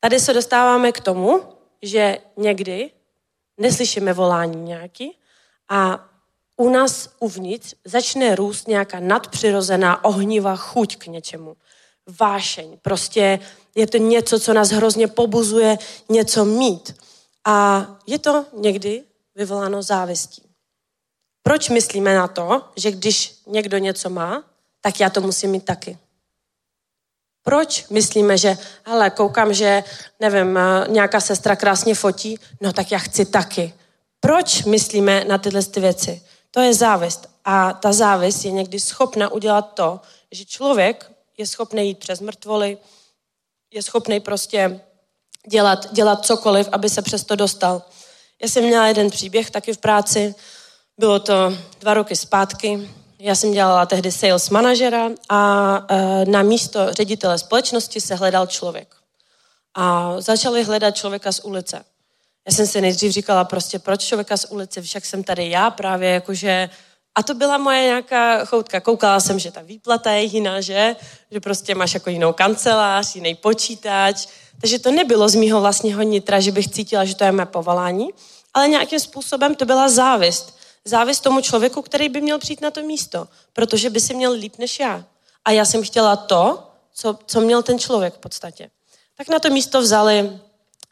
Tady 0.00 0.20
se 0.20 0.32
dostáváme 0.32 0.92
k 0.92 1.00
tomu, 1.00 1.42
že 1.82 2.18
někdy 2.36 2.90
neslyšíme 3.58 4.12
volání 4.12 4.62
nějaký 4.62 5.18
a 5.68 6.08
u 6.56 6.68
nás 6.68 7.08
uvnitř 7.18 7.74
začne 7.84 8.34
růst 8.34 8.68
nějaká 8.68 9.00
nadpřirozená 9.00 10.04
ohnivá 10.04 10.56
chuť 10.56 10.96
k 10.96 11.06
něčemu. 11.06 11.56
Vášeň. 12.20 12.78
Prostě 12.82 13.38
je 13.74 13.86
to 13.86 13.96
něco, 13.96 14.40
co 14.40 14.54
nás 14.54 14.70
hrozně 14.70 15.08
pobuzuje 15.08 15.78
něco 16.08 16.44
mít. 16.44 16.94
A 17.44 17.86
je 18.06 18.18
to 18.18 18.46
někdy 18.52 19.04
vyvoláno 19.34 19.82
závistí. 19.82 20.47
Proč 21.48 21.68
myslíme 21.68 22.14
na 22.14 22.28
to, 22.28 22.62
že 22.76 22.92
když 22.92 23.34
někdo 23.46 23.78
něco 23.78 24.10
má, 24.10 24.44
tak 24.80 25.00
já 25.00 25.10
to 25.10 25.20
musím 25.20 25.50
mít 25.50 25.64
taky. 25.64 25.98
Proč 27.42 27.88
myslíme, 27.88 28.38
že, 28.38 28.58
hele, 28.84 29.10
koukám, 29.10 29.54
že, 29.54 29.84
nevím, 30.20 30.56
eh, 30.56 30.86
nějaká 30.88 31.20
sestra 31.20 31.56
krásně 31.56 31.94
fotí, 31.94 32.38
no 32.60 32.72
tak 32.72 32.92
já 32.92 32.98
chci 32.98 33.24
taky. 33.24 33.74
Proč 34.20 34.64
myslíme 34.64 35.24
na 35.24 35.38
tyhle 35.38 35.62
ty 35.62 35.80
věci? 35.80 36.22
To 36.50 36.60
je 36.60 36.74
závist. 36.74 37.28
A 37.44 37.72
ta 37.72 37.92
závist 37.92 38.44
je 38.44 38.50
někdy 38.50 38.80
schopna 38.80 39.28
udělat 39.28 39.74
to, 39.74 40.00
že 40.32 40.44
člověk 40.44 41.10
je 41.38 41.46
schopný 41.46 41.88
jít 41.88 41.98
přes 41.98 42.20
mrtvoly, 42.20 42.78
je 43.70 43.82
schopný 43.82 44.20
prostě 44.20 44.80
dělat, 45.50 45.92
dělat 45.92 46.26
cokoliv, 46.26 46.68
aby 46.72 46.88
se 46.88 47.02
přesto 47.02 47.36
dostal. 47.36 47.82
Já 48.42 48.48
jsem 48.48 48.64
měla 48.64 48.86
jeden 48.86 49.10
příběh 49.10 49.50
taky 49.50 49.72
v 49.72 49.78
práci, 49.78 50.34
bylo 50.98 51.18
to 51.18 51.58
dva 51.80 51.94
roky 51.94 52.16
zpátky, 52.16 52.90
já 53.18 53.34
jsem 53.34 53.52
dělala 53.52 53.86
tehdy 53.86 54.12
sales 54.12 54.50
manažera 54.50 55.10
a 55.28 55.86
e, 55.88 56.24
na 56.24 56.42
místo 56.42 56.92
ředitele 56.92 57.38
společnosti 57.38 58.00
se 58.00 58.14
hledal 58.14 58.46
člověk. 58.46 58.94
A 59.74 60.14
začali 60.20 60.64
hledat 60.64 60.96
člověka 60.96 61.32
z 61.32 61.40
ulice. 61.40 61.84
Já 62.46 62.52
jsem 62.52 62.66
si 62.66 62.80
nejdřív 62.80 63.12
říkala 63.12 63.44
prostě, 63.44 63.78
proč 63.78 64.04
člověka 64.04 64.36
z 64.36 64.44
ulice, 64.44 64.82
však 64.82 65.04
jsem 65.04 65.24
tady 65.24 65.50
já 65.50 65.70
právě, 65.70 66.10
jakože... 66.10 66.70
A 67.14 67.22
to 67.22 67.34
byla 67.34 67.58
moje 67.58 67.82
nějaká 67.82 68.44
choutka. 68.44 68.80
Koukala 68.80 69.20
jsem, 69.20 69.38
že 69.38 69.50
ta 69.50 69.62
výplata 69.62 70.12
je 70.12 70.22
jiná, 70.22 70.60
že? 70.60 70.96
Že 71.30 71.40
prostě 71.40 71.74
máš 71.74 71.94
jako 71.94 72.10
jinou 72.10 72.32
kancelář, 72.32 73.14
jiný 73.14 73.34
počítač. 73.34 74.26
Takže 74.60 74.78
to 74.78 74.90
nebylo 74.90 75.28
z 75.28 75.34
mýho 75.34 75.60
vlastního 75.60 76.02
nitra, 76.02 76.40
že 76.40 76.52
bych 76.52 76.68
cítila, 76.68 77.04
že 77.04 77.14
to 77.14 77.24
je 77.24 77.32
mé 77.32 77.46
povolání, 77.46 78.08
ale 78.54 78.68
nějakým 78.68 79.00
způsobem 79.00 79.54
to 79.54 79.64
byla 79.64 79.88
závist 79.88 80.57
závist 80.88 81.20
tomu 81.20 81.40
člověku, 81.40 81.82
který 81.82 82.08
by 82.08 82.20
měl 82.20 82.38
přijít 82.38 82.60
na 82.60 82.70
to 82.70 82.82
místo, 82.82 83.28
protože 83.52 83.90
by 83.90 84.00
si 84.00 84.14
měl 84.14 84.32
líp 84.32 84.58
než 84.58 84.80
já. 84.80 85.04
A 85.44 85.50
já 85.50 85.64
jsem 85.64 85.82
chtěla 85.82 86.16
to, 86.16 86.70
co, 86.94 87.18
co 87.26 87.40
měl 87.40 87.62
ten 87.62 87.78
člověk 87.78 88.14
v 88.14 88.18
podstatě. 88.18 88.70
Tak 89.16 89.28
na 89.28 89.38
to 89.38 89.50
místo 89.50 89.80
vzali, 89.80 90.38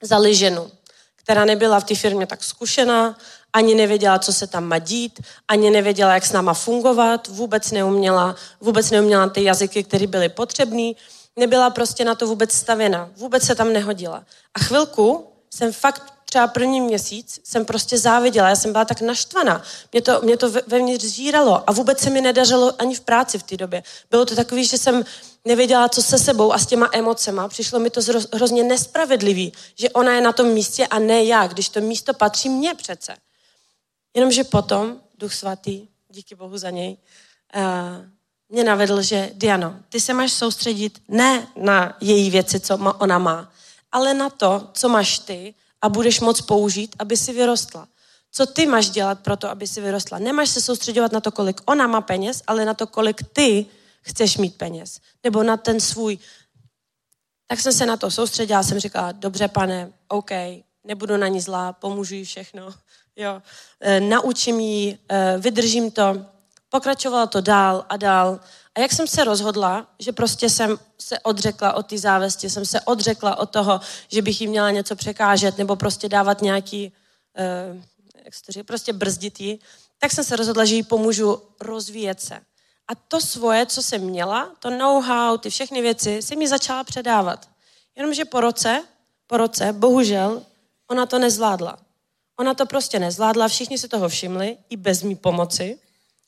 vzali 0.00 0.34
ženu, 0.34 0.70
která 1.16 1.44
nebyla 1.44 1.80
v 1.80 1.84
té 1.84 1.94
firmě 1.94 2.26
tak 2.26 2.44
zkušená, 2.44 3.18
ani 3.52 3.74
nevěděla, 3.74 4.18
co 4.18 4.32
se 4.32 4.46
tam 4.46 4.64
má 4.64 4.78
dít, 4.78 5.20
ani 5.48 5.70
nevěděla, 5.70 6.14
jak 6.14 6.26
s 6.26 6.32
náma 6.32 6.54
fungovat, 6.54 7.28
vůbec 7.28 7.70
neuměla, 7.70 8.36
vůbec 8.60 8.90
neuměla 8.90 9.28
ty 9.28 9.44
jazyky, 9.44 9.84
které 9.84 10.06
byly 10.06 10.28
potřebné, 10.28 10.92
nebyla 11.36 11.70
prostě 11.70 12.04
na 12.04 12.14
to 12.14 12.26
vůbec 12.26 12.52
stavěna, 12.52 13.10
vůbec 13.16 13.42
se 13.42 13.54
tam 13.54 13.72
nehodila. 13.72 14.24
A 14.54 14.58
chvilku 14.58 15.32
jsem 15.50 15.72
fakt 15.72 16.15
třeba 16.36 16.46
první 16.46 16.80
měsíc 16.80 17.40
jsem 17.44 17.64
prostě 17.64 17.98
záviděla, 17.98 18.48
já 18.48 18.56
jsem 18.56 18.72
byla 18.72 18.84
tak 18.84 19.00
naštvaná. 19.00 19.62
Mě 19.92 20.02
to, 20.02 20.20
mě 20.22 20.36
to 20.36 20.50
vevnitř 20.66 21.04
zíralo 21.04 21.70
a 21.70 21.72
vůbec 21.72 22.00
se 22.00 22.10
mi 22.10 22.20
nedařilo 22.20 22.72
ani 22.78 22.94
v 22.94 23.00
práci 23.00 23.38
v 23.38 23.42
té 23.42 23.56
době. 23.56 23.82
Bylo 24.10 24.24
to 24.24 24.36
takový, 24.36 24.64
že 24.64 24.78
jsem 24.78 25.04
nevěděla, 25.44 25.88
co 25.88 26.02
se 26.02 26.18
sebou 26.18 26.52
a 26.52 26.58
s 26.58 26.66
těma 26.66 26.88
emocema. 26.92 27.48
Přišlo 27.48 27.78
mi 27.78 27.90
to 27.90 28.00
hrozně 28.32 28.64
nespravedlivý, 28.64 29.52
že 29.74 29.90
ona 29.90 30.12
je 30.12 30.20
na 30.20 30.32
tom 30.32 30.46
místě 30.46 30.86
a 30.86 30.98
ne 30.98 31.24
já, 31.24 31.46
když 31.46 31.68
to 31.68 31.80
místo 31.80 32.14
patří 32.14 32.48
mně 32.48 32.74
přece. 32.74 33.16
Jenomže 34.14 34.44
potom 34.44 35.00
Duch 35.18 35.34
Svatý, 35.34 35.88
díky 36.08 36.34
Bohu 36.34 36.58
za 36.58 36.70
něj, 36.70 36.96
uh, 37.56 37.62
mě 38.48 38.64
navedl, 38.64 39.02
že 39.02 39.30
Diano, 39.34 39.76
ty 39.88 40.00
se 40.00 40.14
máš 40.14 40.32
soustředit 40.32 41.02
ne 41.08 41.46
na 41.56 41.96
její 42.00 42.30
věci, 42.30 42.60
co 42.60 42.76
ona 42.76 43.18
má, 43.18 43.52
ale 43.92 44.14
na 44.14 44.30
to, 44.30 44.68
co 44.72 44.88
máš 44.88 45.18
ty 45.18 45.54
a 45.86 45.88
budeš 45.88 46.20
moc 46.20 46.40
použít, 46.40 46.96
aby 46.98 47.16
si 47.16 47.32
vyrostla. 47.32 47.88
Co 48.32 48.46
ty 48.46 48.66
máš 48.66 48.90
dělat 48.90 49.20
pro 49.20 49.36
to, 49.36 49.50
aby 49.50 49.66
si 49.66 49.80
vyrostla? 49.80 50.18
Nemáš 50.18 50.48
se 50.48 50.60
soustředovat 50.60 51.12
na 51.12 51.20
to, 51.20 51.32
kolik 51.32 51.60
ona 51.64 51.86
má 51.86 52.00
peněz, 52.00 52.42
ale 52.46 52.64
na 52.64 52.74
to, 52.74 52.86
kolik 52.86 53.22
ty 53.32 53.66
chceš 54.02 54.36
mít 54.36 54.58
peněz. 54.58 55.00
Nebo 55.24 55.42
na 55.42 55.56
ten 55.56 55.80
svůj. 55.80 56.18
Tak 57.46 57.60
jsem 57.60 57.72
se 57.72 57.86
na 57.86 57.96
to 57.96 58.10
soustředila, 58.10 58.62
jsem 58.62 58.78
říkala, 58.78 59.12
dobře 59.12 59.48
pane, 59.48 59.92
OK, 60.08 60.30
nebudu 60.84 61.16
na 61.16 61.28
ní 61.28 61.40
zlá, 61.40 61.72
pomůžu 61.72 62.14
jí 62.14 62.24
všechno. 62.24 62.74
Jo. 63.18 63.42
E, 63.80 64.00
naučím 64.00 64.60
jí, 64.60 64.98
e, 65.08 65.38
vydržím 65.38 65.90
to. 65.90 66.26
Pokračovala 66.76 67.26
to 67.26 67.40
dál 67.40 67.84
a 67.88 67.96
dál. 67.96 68.40
A 68.74 68.80
jak 68.80 68.92
jsem 68.92 69.06
se 69.06 69.24
rozhodla, 69.24 69.86
že 69.98 70.12
prostě 70.12 70.50
jsem 70.50 70.78
se 70.98 71.18
odřekla 71.20 71.72
od 71.72 71.86
té 71.86 71.98
závesti, 71.98 72.50
jsem 72.50 72.66
se 72.66 72.80
odřekla 72.80 73.38
od 73.38 73.50
toho, 73.50 73.80
že 74.08 74.22
bych 74.22 74.40
jí 74.40 74.46
měla 74.46 74.70
něco 74.70 74.96
překážet 74.96 75.58
nebo 75.58 75.76
prostě 75.76 76.08
dávat 76.08 76.42
nějaký, 76.42 76.92
uh, 77.72 77.82
jak 78.24 78.34
se 78.34 78.42
to 78.42 78.52
říká, 78.52 78.64
prostě 78.64 78.92
brzdit 78.92 79.40
jí, 79.40 79.60
tak 79.98 80.12
jsem 80.12 80.24
se 80.24 80.36
rozhodla, 80.36 80.64
že 80.64 80.74
jí 80.74 80.82
pomůžu 80.82 81.42
rozvíjet 81.60 82.20
se. 82.20 82.34
A 82.88 82.94
to 82.94 83.20
svoje, 83.20 83.66
co 83.66 83.82
jsem 83.82 84.00
měla, 84.00 84.50
to 84.58 84.70
know-how, 84.70 85.38
ty 85.38 85.50
všechny 85.50 85.82
věci, 85.82 86.22
si 86.22 86.36
mi 86.36 86.48
začala 86.48 86.84
předávat. 86.84 87.48
Jenomže 87.96 88.24
po 88.24 88.40
roce, 88.40 88.84
po 89.26 89.36
roce, 89.36 89.72
bohužel, 89.72 90.42
ona 90.90 91.06
to 91.06 91.18
nezvládla. 91.18 91.78
Ona 92.36 92.54
to 92.54 92.66
prostě 92.66 92.98
nezvládla, 92.98 93.48
všichni 93.48 93.78
si 93.78 93.88
toho 93.88 94.08
všimli, 94.08 94.58
i 94.68 94.76
bez 94.76 95.02
mý 95.02 95.16
pomoci, 95.16 95.78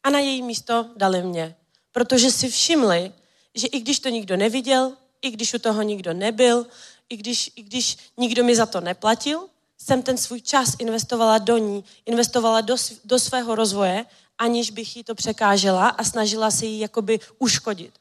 a 0.09 0.11
na 0.11 0.19
její 0.19 0.43
místo 0.43 0.87
dali 0.97 1.23
mě. 1.23 1.55
Protože 1.93 2.31
si 2.31 2.51
všimli, 2.51 3.13
že 3.55 3.67
i 3.67 3.81
když 3.81 4.01
to 4.01 4.09
nikdo 4.09 4.37
neviděl, 4.37 4.93
i 5.23 5.31
když 5.31 5.55
u 5.55 5.59
toho 5.59 5.83
nikdo 5.83 6.13
nebyl, 6.13 6.67
i 7.09 7.17
když, 7.17 7.51
i 7.57 7.63
když 7.63 7.99
nikdo 8.17 8.45
mi 8.45 8.57
za 8.57 8.67
to 8.67 8.81
neplatil, 8.81 9.49
jsem 9.79 10.03
ten 10.03 10.17
svůj 10.17 10.41
čas 10.41 10.73
investovala 10.79 11.39
do 11.39 11.57
ní, 11.57 11.85
investovala 12.07 12.61
do, 12.61 12.77
do 13.05 13.19
svého 13.19 13.55
rozvoje, 13.55 14.05
aniž 14.39 14.71
bych 14.71 14.97
jí 14.97 15.05
to 15.05 15.15
překážela 15.15 15.89
a 15.89 16.05
snažila 16.05 16.51
se 16.51 16.67
jí 16.67 16.81
jakoby 16.81 17.21
uškodit. 17.39 17.93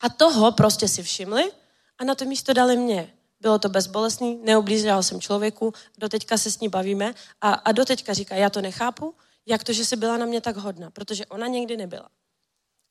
A 0.00 0.08
toho 0.08 0.52
prostě 0.52 0.88
si 0.88 1.02
všimli 1.02 1.52
a 1.98 2.04
na 2.04 2.14
to 2.14 2.24
místo 2.24 2.52
dali 2.52 2.76
mě. 2.76 3.12
Bylo 3.40 3.58
to 3.58 3.68
bezbolestný, 3.68 4.38
neoblížila 4.42 5.02
jsem 5.02 5.20
člověku, 5.20 5.74
doteďka 5.98 6.38
se 6.38 6.50
s 6.50 6.60
ní 6.60 6.68
bavíme 6.68 7.14
a, 7.40 7.52
a 7.52 7.72
doteďka 7.72 8.14
říká, 8.14 8.34
já 8.34 8.50
to 8.50 8.60
nechápu, 8.60 9.14
jak 9.46 9.64
to, 9.64 9.72
že 9.72 9.84
jsi 9.84 9.96
byla 9.96 10.16
na 10.16 10.26
mě 10.26 10.40
tak 10.40 10.56
hodná, 10.56 10.90
protože 10.90 11.26
ona 11.26 11.46
někdy 11.46 11.76
nebyla. 11.76 12.08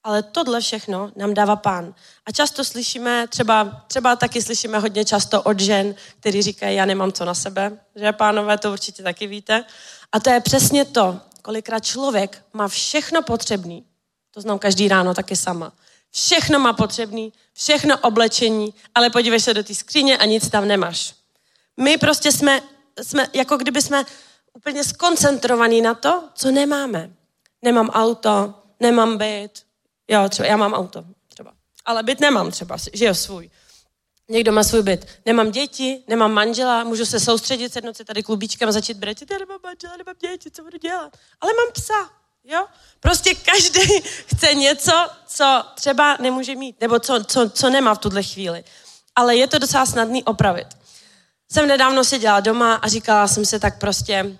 Ale 0.03 0.23
tohle 0.23 0.61
všechno 0.61 1.11
nám 1.15 1.33
dává 1.33 1.55
pán. 1.55 1.95
A 2.25 2.31
často 2.31 2.63
slyšíme, 2.65 3.27
třeba, 3.27 3.83
třeba 3.87 4.15
taky 4.15 4.41
slyšíme 4.41 4.79
hodně 4.79 5.05
často 5.05 5.41
od 5.41 5.59
žen, 5.59 5.95
který 6.19 6.41
říkají, 6.41 6.75
já 6.75 6.85
nemám 6.85 7.11
co 7.11 7.25
na 7.25 7.33
sebe, 7.33 7.79
že 7.95 8.11
pánové, 8.11 8.57
to 8.57 8.71
určitě 8.71 9.03
taky 9.03 9.27
víte. 9.27 9.65
A 10.11 10.19
to 10.19 10.29
je 10.29 10.39
přesně 10.39 10.85
to, 10.85 11.19
kolikrát 11.41 11.79
člověk 11.79 12.45
má 12.53 12.67
všechno 12.67 13.21
potřebný, 13.21 13.85
to 14.31 14.41
znám 14.41 14.59
každý 14.59 14.87
ráno 14.87 15.13
taky 15.13 15.35
sama, 15.35 15.73
všechno 16.11 16.59
má 16.59 16.73
potřebný, 16.73 17.33
všechno 17.53 17.97
oblečení, 17.97 18.73
ale 18.95 19.09
podívej 19.09 19.39
se 19.39 19.53
do 19.53 19.63
té 19.63 19.75
skříně 19.75 20.17
a 20.17 20.25
nic 20.25 20.49
tam 20.49 20.67
nemáš. 20.67 21.13
My 21.77 21.97
prostě 21.97 22.31
jsme, 22.31 22.61
jsme 23.01 23.27
jako 23.33 23.57
kdyby 23.57 23.81
jsme 23.81 24.05
úplně 24.55 24.83
skoncentrovaní 24.83 25.81
na 25.81 25.93
to, 25.93 26.29
co 26.33 26.51
nemáme. 26.51 27.09
Nemám 27.61 27.89
auto, 27.89 28.53
nemám 28.79 29.17
byt, 29.17 29.51
jo, 30.07 30.29
třeba 30.29 30.47
já 30.47 30.57
mám 30.57 30.73
auto, 30.73 31.05
třeba. 31.27 31.53
Ale 31.85 32.03
byt 32.03 32.19
nemám 32.19 32.51
třeba, 32.51 32.77
že 32.93 33.05
jo, 33.05 33.15
svůj. 33.15 33.49
Někdo 34.29 34.51
má 34.51 34.63
svůj 34.63 34.83
byt. 34.83 35.07
Nemám 35.25 35.51
děti, 35.51 36.03
nemám 36.07 36.33
manžela, 36.33 36.83
můžu 36.83 37.05
se 37.05 37.19
soustředit, 37.19 37.73
sednout 37.73 37.97
si 37.97 38.05
tady 38.05 38.23
klubíčkem 38.23 38.69
a 38.69 38.71
začít 38.71 38.97
brečet, 38.97 39.31
já 39.31 39.37
nemám 39.37 39.59
manžela, 39.63 39.97
nemám 39.97 40.15
děti, 40.21 40.51
co 40.51 40.63
budu 40.63 40.77
dělat? 40.77 41.17
Ale 41.41 41.53
mám 41.53 41.73
psa, 41.73 42.09
jo? 42.43 42.65
Prostě 42.99 43.35
každý 43.35 44.01
chce 44.25 44.53
něco, 44.53 45.07
co 45.27 45.63
třeba 45.75 46.17
nemůže 46.19 46.55
mít, 46.55 46.81
nebo 46.81 46.99
co, 46.99 47.23
co, 47.23 47.49
co 47.49 47.69
nemá 47.69 47.95
v 47.95 47.99
tuhle 47.99 48.23
chvíli. 48.23 48.63
Ale 49.15 49.35
je 49.35 49.47
to 49.47 49.59
docela 49.59 49.85
snadný 49.85 50.23
opravit. 50.23 50.67
Jsem 51.51 51.67
nedávno 51.67 52.03
seděla 52.03 52.39
doma 52.39 52.75
a 52.75 52.87
říkala 52.87 53.27
jsem 53.27 53.45
si 53.45 53.59
tak 53.59 53.79
prostě, 53.79 54.37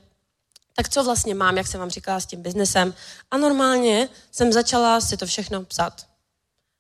tak 0.76 0.90
co 0.90 1.04
vlastně 1.04 1.36
mám, 1.36 1.58
jak 1.58 1.68
jsem 1.68 1.80
vám 1.80 1.90
říkala, 1.90 2.20
s 2.20 2.26
tím 2.26 2.42
biznesem. 2.42 2.94
A 3.32 3.38
normálně 3.38 4.10
jsem 4.32 4.54
začala 4.54 5.02
si 5.02 5.18
to 5.18 5.26
všechno 5.26 5.64
psat. 5.64 6.06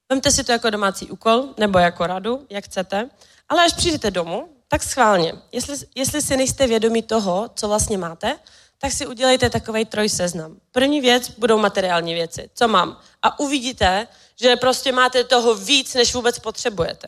Vemte 0.10 0.32
si 0.32 0.44
to 0.44 0.52
jako 0.52 0.70
domácí 0.70 1.12
úkol 1.12 1.54
nebo 1.58 1.80
jako 1.80 2.08
radu, 2.08 2.46
jak 2.50 2.66
chcete, 2.66 3.10
ale 3.50 3.66
až 3.66 3.74
přijdete 3.74 4.12
domů, 4.12 4.50
tak 4.68 4.84
schválně. 4.84 5.34
Jestli, 5.52 5.78
jestli 5.96 6.22
si 6.22 6.38
nejste 6.38 6.68
vědomí 6.68 7.02
toho, 7.02 7.50
co 7.56 7.68
vlastně 7.68 7.98
máte, 7.98 8.40
tak 8.78 8.92
si 8.92 9.08
udělejte 9.08 9.50
takový 9.50 9.86
trojseznam. 9.86 10.58
První 10.72 11.02
věc 11.02 11.30
budou 11.30 11.58
materiální 11.58 12.14
věci. 12.14 12.50
Co 12.54 12.68
mám? 12.68 13.00
A 13.22 13.40
uvidíte, 13.40 14.08
že 14.40 14.56
prostě 14.56 14.92
máte 14.92 15.24
toho 15.24 15.56
víc, 15.56 15.94
než 15.94 16.14
vůbec 16.14 16.40
potřebujete. 16.40 17.08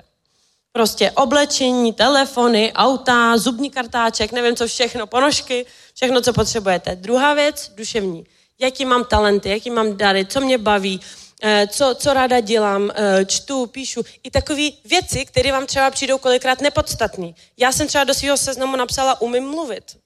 Prostě 0.72 1.12
oblečení, 1.12 1.94
telefony, 1.94 2.74
auta, 2.74 3.38
zubní 3.38 3.70
kartáček, 3.70 4.32
nevím 4.32 4.56
co 4.56 4.68
všechno, 4.68 5.08
ponožky, 5.08 5.66
všechno, 5.98 6.22
co 6.22 6.34
potřebujete. 6.34 6.96
Druhá 6.96 7.34
věc, 7.34 7.72
duševní. 7.76 8.26
Jaký 8.60 8.86
mám 8.86 9.06
talenty, 9.06 9.50
jaký 9.50 9.70
mám 9.70 9.98
dary, 9.98 10.26
co 10.26 10.42
mě 10.42 10.58
baví, 10.58 11.02
eh, 11.44 11.68
co, 11.68 11.96
co 12.00 12.14
ráda 12.14 12.40
dělám, 12.40 12.92
eh, 12.96 13.26
čtu, 13.26 13.66
píšu. 13.66 14.06
I 14.24 14.32
takové 14.32 14.70
věci, 14.86 15.26
které 15.26 15.52
vám 15.52 15.66
třeba 15.66 15.92
přijdou 15.92 16.18
kolikrát 16.18 16.62
nepodstatný. 16.62 17.36
Já 17.58 17.72
jsem 17.72 17.88
třeba 17.88 18.04
do 18.04 18.14
svého 18.14 18.38
seznamu 18.38 18.76
napsala 18.76 19.22
umím 19.22 19.50
mluvit. 19.50 19.98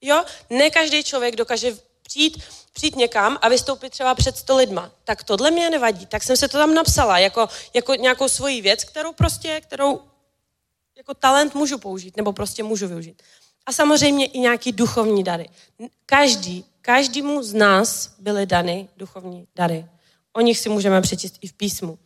Jo? 0.00 0.24
Ne 0.50 0.70
každý 0.70 1.04
člověk 1.04 1.36
dokáže 1.36 1.76
přijít, 2.02 2.42
přijít 2.72 2.96
někam 2.96 3.38
a 3.42 3.48
vystoupit 3.48 3.90
třeba 3.90 4.14
před 4.14 4.36
sto 4.36 4.56
lidma. 4.56 4.90
Tak 5.04 5.24
tohle 5.24 5.50
mě 5.50 5.70
nevadí. 5.70 6.06
Tak 6.06 6.22
jsem 6.22 6.36
se 6.36 6.48
to 6.48 6.58
tam 6.58 6.74
napsala 6.74 7.18
jako, 7.18 7.48
jako 7.74 7.94
nějakou 7.94 8.28
svoji 8.28 8.60
věc, 8.60 8.84
kterou 8.84 9.12
prostě, 9.12 9.60
kterou 9.60 10.00
jako 10.96 11.14
talent 11.14 11.54
můžu 11.54 11.78
použít, 11.78 12.16
nebo 12.16 12.32
prostě 12.32 12.62
můžu 12.62 12.88
využít. 12.88 13.22
A 13.66 13.72
samozřejmě 13.72 14.26
i 14.26 14.38
nějaký 14.38 14.72
duchovní 14.72 15.24
dary. 15.24 15.48
Každý, 16.06 16.64
každému 16.82 17.42
z 17.42 17.54
nás 17.54 18.14
byly 18.18 18.46
dany 18.46 18.88
duchovní 18.96 19.46
dary. 19.56 19.86
O 20.32 20.40
nich 20.40 20.58
si 20.58 20.68
můžeme 20.68 21.00
přečíst 21.00 21.34
i 21.40 21.48
v 21.48 21.52
písmu. 21.52 21.98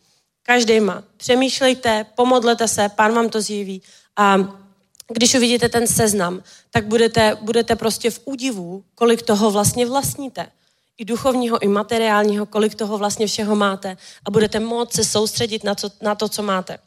Každý 0.43 0.79
má. 0.79 1.03
Přemýšlejte, 1.17 2.05
pomodlete 2.15 2.67
se, 2.67 2.89
pán 2.89 3.13
vám 3.13 3.29
to 3.29 3.41
zjeví 3.41 3.81
a 4.15 4.37
když 5.13 5.35
uvidíte 5.35 5.69
ten 5.69 5.87
seznam, 5.87 6.43
tak 6.71 6.85
budete, 6.85 7.37
budete 7.41 7.75
prostě 7.75 8.11
v 8.11 8.19
údivu, 8.25 8.83
kolik 8.95 9.21
toho 9.21 9.51
vlastně 9.51 9.85
vlastníte. 9.85 10.47
I 10.97 11.05
duchovního, 11.05 11.63
i 11.63 11.67
materiálního, 11.67 12.45
kolik 12.45 12.75
toho 12.75 12.97
vlastně 12.97 13.27
všeho 13.27 13.55
máte 13.55 13.97
a 14.25 14.31
budete 14.31 14.59
moct 14.59 14.93
se 14.93 15.03
soustředit 15.03 15.63
na, 15.63 15.75
co, 15.75 15.89
na 16.01 16.15
to, 16.15 16.29
co 16.29 16.43
máte. 16.43 16.77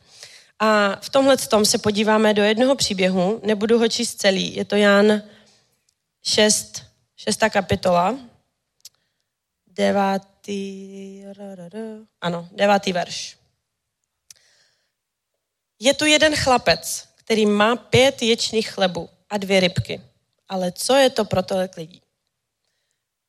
A 0.60 0.96
v 0.96 1.10
tomhle 1.10 1.36
tom 1.36 1.64
se 1.64 1.78
podíváme 1.78 2.34
do 2.34 2.42
jednoho 2.42 2.74
příběhu, 2.74 3.40
nebudu 3.44 3.78
ho 3.78 3.88
číst 3.88 4.14
celý, 4.14 4.56
je 4.56 4.64
to 4.64 4.76
Jan 4.76 5.22
6, 6.22 6.82
6. 7.16 7.40
kapitola, 7.50 8.18
devátý, 9.66 11.24
ano, 12.20 12.48
devátý 12.52 12.92
verš. 12.92 13.36
Je 15.78 15.94
tu 15.94 16.04
jeden 16.04 16.36
chlapec, 16.36 17.08
který 17.14 17.46
má 17.46 17.76
pět 17.76 18.22
ječných 18.22 18.70
chlebů 18.70 19.08
a 19.30 19.38
dvě 19.38 19.60
rybky. 19.60 20.00
Ale 20.48 20.72
co 20.72 20.94
je 20.94 21.10
to 21.10 21.24
pro 21.24 21.42
tolik 21.42 21.76
lidí? 21.76 22.02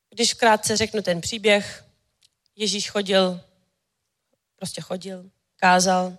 Když 0.10 0.34
krátce 0.34 0.78
řeknu 0.78 1.02
ten 1.02 1.22
příběh, 1.22 1.86
Ježíš 2.56 2.90
chodil, 2.90 3.42
prostě 4.56 4.82
chodil, 4.82 5.30
kázal, 5.56 6.18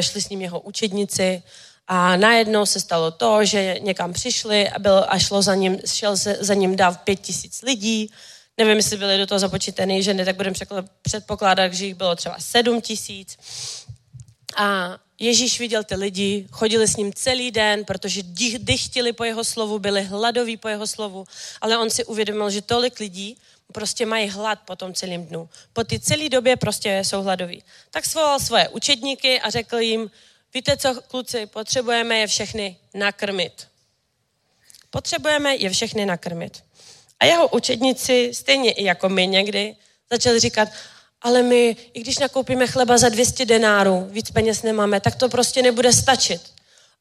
šli 0.00 0.22
s 0.22 0.28
ním 0.28 0.40
jeho 0.42 0.60
učedníci 0.60 1.42
a 1.88 2.16
najednou 2.16 2.66
se 2.66 2.80
stalo 2.80 3.10
to, 3.10 3.44
že 3.44 3.76
někam 3.80 4.12
přišli 4.12 4.68
a, 4.68 4.78
byl, 4.78 5.04
a 5.08 5.18
šlo 5.18 5.42
za 5.42 5.54
ním, 5.54 5.78
šel 5.86 6.16
se 6.16 6.36
za 6.40 6.54
ním 6.54 6.76
dáv 6.76 6.98
pět 6.98 7.20
tisíc 7.20 7.62
lidí. 7.62 8.10
Nevím, 8.58 8.76
jestli 8.76 8.96
byly 8.96 9.18
do 9.18 9.26
toho 9.26 9.38
započítané 9.38 10.02
ženy, 10.02 10.24
tak 10.24 10.36
budeme 10.36 10.56
předpokládat, 11.02 11.72
že 11.72 11.86
jich 11.86 11.94
bylo 11.94 12.16
třeba 12.16 12.36
sedm 12.38 12.80
tisíc. 12.80 13.38
A 14.56 14.98
Ježíš 15.20 15.58
viděl 15.58 15.84
ty 15.84 15.94
lidi, 15.94 16.46
chodili 16.50 16.88
s 16.88 16.96
ním 16.96 17.12
celý 17.12 17.50
den, 17.50 17.84
protože 17.84 18.22
dychtili 18.58 19.12
po 19.12 19.24
jeho 19.24 19.44
slovu, 19.44 19.78
byli 19.78 20.02
hladoví 20.02 20.56
po 20.56 20.68
jeho 20.68 20.86
slovu, 20.86 21.24
ale 21.60 21.78
on 21.78 21.90
si 21.90 22.04
uvědomil, 22.04 22.50
že 22.50 22.62
tolik 22.62 23.00
lidí 23.00 23.36
prostě 23.72 24.06
mají 24.06 24.28
hlad 24.28 24.58
po 24.64 24.76
tom 24.76 24.94
celém 24.94 25.26
dnu. 25.26 25.48
Po 25.72 25.84
ty 25.84 26.00
celé 26.00 26.28
době 26.28 26.56
prostě 26.56 26.98
jsou 27.04 27.22
hladoví. 27.22 27.62
Tak 27.90 28.04
svolal 28.06 28.40
svoje 28.40 28.68
učedníky 28.68 29.40
a 29.40 29.50
řekl 29.50 29.78
jim, 29.78 30.10
víte 30.54 30.76
co, 30.76 31.02
kluci, 31.08 31.46
potřebujeme 31.46 32.18
je 32.18 32.26
všechny 32.26 32.76
nakrmit. 32.94 33.68
Potřebujeme 34.90 35.56
je 35.56 35.70
všechny 35.70 36.06
nakrmit. 36.06 36.64
A 37.20 37.24
jeho 37.24 37.48
učedníci, 37.48 38.30
stejně 38.34 38.72
i 38.72 38.84
jako 38.84 39.08
my 39.08 39.26
někdy, 39.26 39.76
začali 40.10 40.40
říkat, 40.40 40.68
ale 41.22 41.42
my, 41.42 41.76
i 41.92 42.00
když 42.00 42.18
nakoupíme 42.18 42.66
chleba 42.66 42.98
za 42.98 43.08
200 43.08 43.46
denárů, 43.46 44.08
víc 44.10 44.30
peněz 44.30 44.62
nemáme, 44.62 45.00
tak 45.00 45.16
to 45.16 45.28
prostě 45.28 45.62
nebude 45.62 45.92
stačit. 45.92 46.40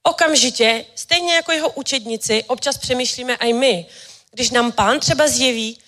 Okamžitě, 0.03 0.85
stejně 0.95 1.35
jako 1.35 1.51
jeho 1.51 1.69
učedníci, 1.69 2.43
občas 2.43 2.77
přemýšlíme 2.77 3.35
i 3.35 3.53
my. 3.53 3.85
Když 4.31 4.51
nám 4.51 4.71
pán 4.71 4.99
třeba 4.99 5.27
zjeví, 5.27 5.79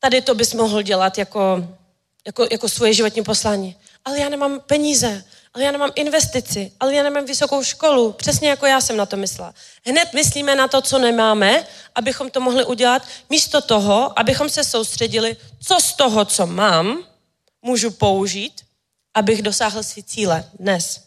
tady 0.00 0.22
to 0.22 0.34
bys 0.34 0.54
mohl 0.54 0.82
dělat 0.82 1.18
jako, 1.18 1.68
jako, 2.26 2.46
jako 2.50 2.68
svoje 2.68 2.94
životní 2.94 3.22
poslání. 3.22 3.76
Ale 4.04 4.18
já 4.18 4.28
nemám 4.28 4.60
peníze, 4.60 5.24
ale 5.54 5.64
já 5.64 5.72
nemám 5.72 5.90
investici, 5.94 6.72
ale 6.80 6.94
já 6.94 7.02
nemám 7.02 7.24
vysokou 7.24 7.62
školu. 7.62 8.12
Přesně 8.12 8.48
jako 8.48 8.66
já 8.66 8.80
jsem 8.80 8.96
na 8.96 9.06
to 9.06 9.16
myslela. 9.16 9.54
Hned 9.86 10.12
myslíme 10.14 10.54
na 10.54 10.68
to, 10.68 10.82
co 10.82 10.98
nemáme, 10.98 11.66
abychom 11.94 12.30
to 12.30 12.40
mohli 12.40 12.64
udělat, 12.64 13.02
místo 13.30 13.60
toho, 13.60 14.18
abychom 14.18 14.48
se 14.48 14.64
soustředili, 14.64 15.36
co 15.66 15.80
z 15.80 15.92
toho, 15.92 16.24
co 16.24 16.46
mám, 16.46 17.04
můžu 17.62 17.90
použít, 17.90 18.60
abych 19.14 19.42
dosáhl 19.42 19.82
své 19.82 20.02
cíle 20.02 20.50
dnes. 20.58 21.04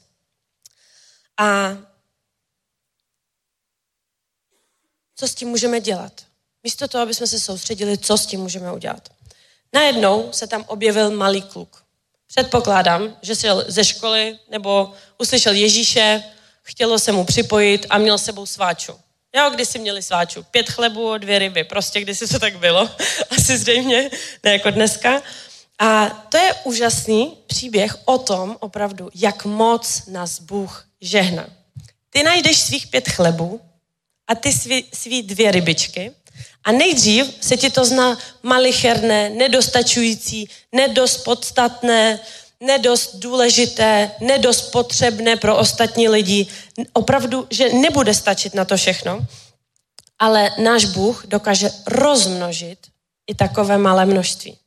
A 1.38 1.78
co 5.16 5.28
s 5.28 5.36
tím 5.36 5.48
můžeme 5.50 5.82
dělat? 5.82 6.33
Místo 6.64 6.88
toho, 6.88 7.02
aby 7.02 7.14
jsme 7.14 7.28
se 7.28 7.40
soustředili, 7.40 7.98
co 7.98 8.18
s 8.18 8.26
tím 8.26 8.40
můžeme 8.40 8.72
udělat. 8.72 9.10
Najednou 9.74 10.30
se 10.32 10.48
tam 10.48 10.64
objevil 10.68 11.12
malý 11.12 11.42
kluk. 11.42 11.84
Předpokládám, 12.28 13.18
že 13.22 13.36
šel 13.36 13.66
ze 13.68 13.84
školy 13.84 14.40
nebo 14.50 14.94
uslyšel 15.20 15.54
Ježíše, 15.54 16.24
chtělo 16.62 17.00
se 17.00 17.12
mu 17.12 17.26
připojit 17.26 17.86
a 17.90 17.98
měl 17.98 18.18
sebou 18.18 18.46
sváču. 18.46 19.00
Jo, 19.36 19.50
když 19.50 19.70
si 19.70 19.80
měli 19.80 20.02
sváču. 20.02 20.44
Pět 20.44 20.70
chlebů, 20.70 21.18
dvě 21.18 21.40
ryby. 21.40 21.64
Prostě 21.64 22.02
když 22.02 22.20
si 22.20 22.28
to 22.28 22.40
tak 22.40 22.60
bylo. 22.60 22.90
Asi 23.38 23.58
zřejmě, 23.58 24.10
ne 24.44 24.52
jako 24.52 24.70
dneska. 24.70 25.22
A 25.80 26.10
to 26.10 26.38
je 26.38 26.54
úžasný 26.64 27.38
příběh 27.48 27.98
o 28.06 28.18
tom 28.18 28.58
opravdu, 28.60 29.10
jak 29.16 29.46
moc 29.46 30.06
nás 30.08 30.40
Bůh 30.40 30.88
žehná. 31.02 31.48
Ty 32.10 32.24
najdeš 32.24 32.60
svých 32.60 32.88
pět 32.88 33.10
chlebů 33.10 33.62
a 34.28 34.36
ty 34.36 34.54
svý, 34.54 34.86
svý 34.94 35.24
dvě 35.24 35.52
rybičky 35.52 36.12
a 36.64 36.72
nejdřív 36.72 37.38
se 37.42 37.58
ti 37.58 37.70
to 37.70 37.86
zná 37.86 38.18
malicherné, 38.44 39.30
nedostačující, 39.30 40.50
nedost 40.72 41.18
podstatné, 41.18 42.20
nedost 42.60 43.16
důležité, 43.16 44.12
nedost 44.20 44.62
potřebné 44.62 45.36
pro 45.36 45.58
ostatní 45.58 46.10
lidi. 46.10 46.48
Opravdu, 46.94 47.48
že 47.50 47.74
nebude 47.74 48.14
stačit 48.14 48.54
na 48.54 48.66
to 48.66 48.78
všechno. 48.78 49.26
Ale 50.20 50.52
náš 50.58 50.86
Bůh 50.86 51.26
dokáže 51.28 51.70
rozmnožit 51.88 52.80
i 53.28 53.36
takové 53.36 53.78
malé 53.78 54.06
množství. 54.06 54.58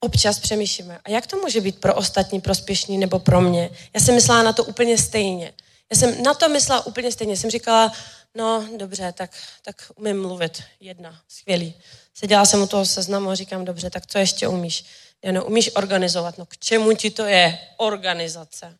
Občas 0.00 0.38
přemýšlíme, 0.38 0.98
a 1.04 1.10
jak 1.10 1.26
to 1.26 1.36
může 1.36 1.60
být 1.60 1.80
pro 1.80 1.94
ostatní 1.94 2.40
prospěšný 2.40 2.98
nebo 2.98 3.18
pro 3.18 3.40
mě? 3.40 3.70
Já 3.94 4.00
jsem 4.00 4.14
myslela 4.14 4.42
na 4.42 4.52
to 4.52 4.64
úplně 4.64 4.98
stejně. 4.98 5.52
Já 5.92 5.98
jsem 5.98 6.22
na 6.22 6.34
to 6.34 6.48
myslela 6.48 6.86
úplně 6.86 7.12
stejně. 7.12 7.36
Jsem 7.36 7.50
říkala, 7.50 7.92
no 8.34 8.68
dobře, 8.76 9.12
tak, 9.12 9.30
tak 9.62 9.92
umím 9.94 10.22
mluvit. 10.22 10.62
Jedna, 10.80 11.20
skvělý. 11.28 11.74
Seděla 12.14 12.44
jsem 12.44 12.62
u 12.62 12.66
toho 12.66 12.86
seznamu 12.86 13.30
a 13.30 13.34
říkám, 13.34 13.64
dobře, 13.64 13.90
tak 13.90 14.06
co 14.06 14.18
ještě 14.18 14.48
umíš? 14.48 14.84
Já 15.22 15.32
no, 15.32 15.44
umíš 15.44 15.70
organizovat. 15.74 16.38
No 16.38 16.46
k 16.46 16.58
čemu 16.58 16.92
ti 16.92 17.10
to 17.10 17.24
je? 17.24 17.58
Organizace. 17.76 18.78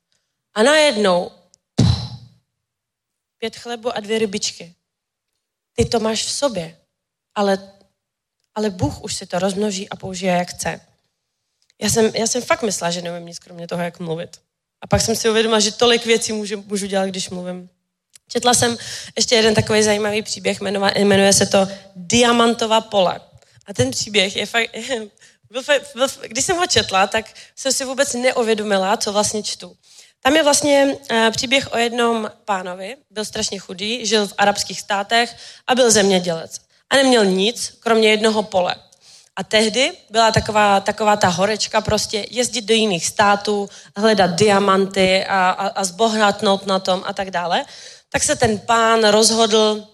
A 0.55 0.63
najednou 0.63 1.31
pět 3.39 3.57
chlebu 3.57 3.97
a 3.97 4.01
dvě 4.01 4.19
rybičky. 4.19 4.75
Ty 5.73 5.85
to 5.85 6.01
máš 6.01 6.25
v 6.25 6.31
sobě, 6.31 6.79
ale, 7.35 7.73
ale 8.55 8.71
Bůh 8.71 9.03
už 9.03 9.15
si 9.15 9.27
to 9.27 9.39
rozmnoží 9.39 9.89
a 9.89 9.97
použije, 9.97 10.33
jak 10.33 10.49
chce. 10.49 10.81
Já 11.83 11.89
jsem, 11.89 12.07
já 12.15 12.27
jsem 12.27 12.43
fakt 12.43 12.63
myslela, 12.63 12.91
že 12.91 13.03
nevím 13.03 13.27
nic 13.27 13.39
kromě 13.39 13.69
toho, 13.69 13.83
jak 13.83 13.99
mluvit. 13.99 14.41
A 14.81 14.87
pak 14.87 15.01
jsem 15.01 15.17
si 15.17 15.31
uvědomila, 15.31 15.61
že 15.61 15.73
tolik 15.73 16.07
věcí 16.07 16.33
můžu, 16.33 16.65
můžu 16.67 16.87
dělat, 16.87 17.07
když 17.07 17.31
mluvím. 17.31 17.69
Četla 18.29 18.55
jsem 18.55 18.77
ještě 19.17 19.35
jeden 19.35 19.55
takový 19.55 19.83
zajímavý 19.83 20.23
příběh, 20.23 20.61
jmenuje, 20.61 20.93
jmenuje 20.97 21.33
se 21.33 21.47
to 21.47 21.69
Diamantová 21.97 22.81
pole. 22.81 23.21
A 23.67 23.75
ten 23.75 23.91
příběh 23.91 24.37
je 24.37 24.47
fakt, 24.47 24.71
byl, 25.51 25.63
byl, 25.95 26.09
když 26.27 26.45
jsem 26.45 26.57
ho 26.57 26.67
četla, 26.67 27.07
tak 27.07 27.27
jsem 27.57 27.73
si 27.73 27.85
vůbec 27.85 28.15
neuvědomila, 28.15 28.97
co 28.97 29.13
vlastně 29.13 29.43
čtu. 29.43 29.77
Tam 30.23 30.37
je 30.37 30.43
vlastně 30.43 30.97
uh, 31.11 31.31
příběh 31.31 31.73
o 31.73 31.79
jednom 31.79 32.31
pánovi, 32.45 32.97
byl 33.11 33.25
strašně 33.25 33.59
chudý, 33.59 34.07
žil 34.07 34.29
v 34.29 34.35
arabských 34.39 34.81
státech 34.81 35.37
a 35.67 35.75
byl 35.75 35.91
zemědělec. 35.91 36.61
A 36.91 36.97
neměl 36.97 37.25
nic, 37.25 37.77
kromě 37.81 38.11
jednoho 38.11 38.43
pole. 38.43 38.75
A 39.41 39.45
tehdy 39.45 39.93
byla 40.11 40.31
taková, 40.31 40.81
taková 40.81 41.17
ta 41.17 41.29
horečka 41.29 41.81
prostě 41.81 42.27
jezdit 42.31 42.61
do 42.61 42.75
jiných 42.75 43.07
států, 43.07 43.69
hledat 43.97 44.31
diamanty 44.31 45.25
a, 45.25 45.51
a, 45.51 45.67
a 45.67 45.85
zbohatnout 45.85 46.67
na 46.67 46.79
tom 46.79 47.03
a 47.07 47.13
tak 47.13 47.31
dále. 47.31 47.65
Tak 48.13 48.23
se 48.23 48.37
ten 48.37 48.59
pán 48.59 49.05
rozhodl, 49.05 49.85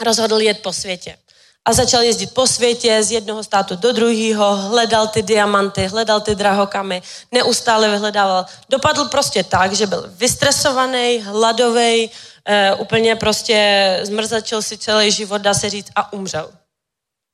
rozhodl 0.00 0.40
jet 0.40 0.62
po 0.62 0.72
světě 0.72 1.16
a 1.64 1.72
začal 1.72 2.02
jezdit 2.02 2.34
po 2.34 2.46
světě 2.46 3.02
z 3.02 3.12
jednoho 3.12 3.44
státu 3.44 3.76
do 3.76 3.92
druhého, 3.92 4.56
hledal 4.56 5.08
ty 5.08 5.22
diamanty, 5.22 5.86
hledal 5.86 6.20
ty 6.20 6.34
drahokamy, 6.34 7.02
neustále 7.32 7.90
vyhledával. 7.90 8.46
Dopadl 8.68 9.04
prostě 9.04 9.44
tak, 9.44 9.72
že 9.72 9.86
byl 9.86 10.04
vystresovaný, 10.08 11.18
hladový, 11.18 12.10
e, 12.44 12.74
úplně 12.74 13.16
prostě 13.16 14.00
zmrzačil 14.02 14.62
si 14.62 14.78
celý 14.78 15.10
život, 15.10 15.38
dá 15.38 15.54
se 15.54 15.70
říct, 15.70 15.90
a 15.96 16.12
umřel. 16.12 16.50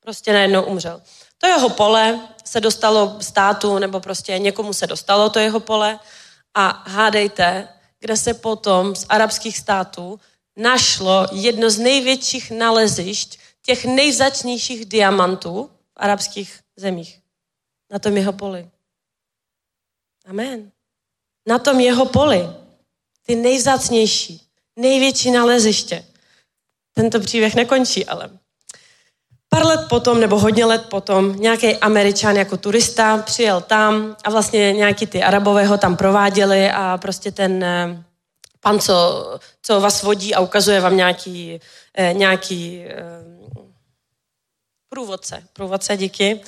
Prostě 0.00 0.32
najednou 0.32 0.62
umřel. 0.62 1.00
To 1.38 1.46
jeho 1.46 1.70
pole 1.70 2.28
se 2.44 2.60
dostalo 2.60 3.16
státu, 3.20 3.78
nebo 3.78 4.00
prostě 4.00 4.38
někomu 4.38 4.72
se 4.72 4.86
dostalo 4.86 5.30
to 5.30 5.38
jeho 5.38 5.60
pole 5.60 5.98
a 6.54 6.84
hádejte, 6.90 7.68
kde 8.00 8.16
se 8.16 8.34
potom 8.34 8.96
z 8.96 9.06
arabských 9.08 9.58
států 9.58 10.20
našlo 10.56 11.26
jedno 11.32 11.70
z 11.70 11.78
největších 11.78 12.50
nalezišť 12.50 13.38
těch 13.62 13.84
nejvzácnějších 13.84 14.84
diamantů 14.86 15.70
v 15.72 15.92
arabských 15.96 16.60
zemích. 16.76 17.20
Na 17.90 17.98
tom 17.98 18.16
jeho 18.16 18.32
poli. 18.32 18.70
Amen. 20.26 20.72
Na 21.46 21.58
tom 21.58 21.80
jeho 21.80 22.06
poli. 22.06 22.48
Ty 23.22 23.36
nejvzácnější, 23.36 24.42
největší 24.76 25.30
naleziště. 25.30 26.04
Tento 26.92 27.20
příběh 27.20 27.54
nekončí, 27.54 28.06
ale 28.06 28.38
Pár 29.48 29.66
let 29.66 29.80
potom, 29.88 30.20
nebo 30.20 30.38
hodně 30.38 30.64
let 30.64 30.86
potom, 30.88 31.36
nějaký 31.36 31.76
američan 31.76 32.36
jako 32.36 32.56
turista 32.56 33.18
přijel 33.18 33.60
tam 33.60 34.16
a 34.24 34.30
vlastně 34.30 34.72
nějaký 34.72 35.06
ty 35.06 35.22
arabové 35.22 35.66
ho 35.66 35.78
tam 35.78 35.96
prováděli 35.96 36.70
a 36.70 36.98
prostě 37.02 37.32
ten 37.32 37.64
eh, 37.64 38.04
pan, 38.60 38.80
co, 38.80 39.38
co 39.62 39.80
vás 39.80 40.02
vodí 40.02 40.34
a 40.34 40.40
ukazuje 40.40 40.80
vám 40.80 40.96
nějaký, 40.96 41.60
eh, 41.94 42.12
nějaký 42.12 42.84
eh, 42.88 43.04
průvodce, 44.88 45.42
průvodce, 45.52 45.96
díky, 45.96 46.40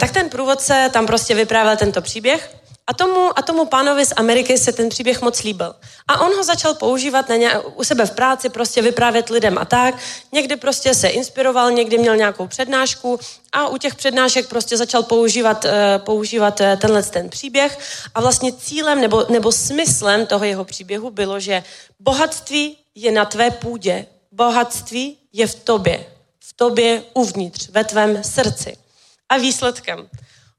tak 0.00 0.10
ten 0.10 0.28
průvodce 0.28 0.90
tam 0.92 1.06
prostě 1.06 1.34
vyprávěl 1.34 1.76
tento 1.76 2.02
příběh 2.02 2.59
a 2.90 2.94
tomu, 2.94 3.38
a 3.38 3.42
tomu 3.42 3.64
pánovi 3.64 4.06
z 4.06 4.12
Ameriky 4.16 4.58
se 4.58 4.72
ten 4.72 4.88
příběh 4.88 5.22
moc 5.22 5.42
líbil. 5.42 5.74
A 6.08 6.20
on 6.20 6.36
ho 6.36 6.44
začal 6.44 6.74
používat 6.74 7.28
na 7.28 7.36
ně, 7.36 7.58
u 7.58 7.84
sebe 7.84 8.06
v 8.06 8.10
práci, 8.10 8.48
prostě 8.48 8.82
vyprávět 8.82 9.28
lidem 9.28 9.58
a 9.58 9.64
tak. 9.64 9.94
Někdy 10.32 10.56
prostě 10.56 10.94
se 10.94 11.08
inspiroval, 11.08 11.70
někdy 11.70 11.98
měl 11.98 12.16
nějakou 12.16 12.46
přednášku 12.46 13.20
a 13.52 13.68
u 13.68 13.76
těch 13.76 13.94
přednášek 13.94 14.48
prostě 14.48 14.76
začal 14.76 15.02
používat, 15.02 15.64
uh, 15.64 15.70
používat 15.98 16.60
uh, 16.60 16.66
tenhle 16.76 17.02
ten 17.02 17.28
příběh. 17.28 17.78
A 18.14 18.20
vlastně 18.20 18.52
cílem 18.52 19.00
nebo, 19.00 19.26
nebo 19.28 19.52
smyslem 19.52 20.26
toho 20.26 20.44
jeho 20.44 20.64
příběhu 20.64 21.10
bylo, 21.10 21.40
že 21.40 21.62
bohatství 22.00 22.76
je 22.94 23.12
na 23.12 23.24
tvé 23.24 23.50
půdě, 23.50 24.06
bohatství 24.32 25.18
je 25.32 25.46
v 25.46 25.54
tobě, 25.54 26.06
v 26.40 26.52
tobě 26.52 27.02
uvnitř, 27.14 27.68
ve 27.68 27.84
tvém 27.84 28.24
srdci. 28.24 28.76
A 29.28 29.36
výsledkem 29.36 30.08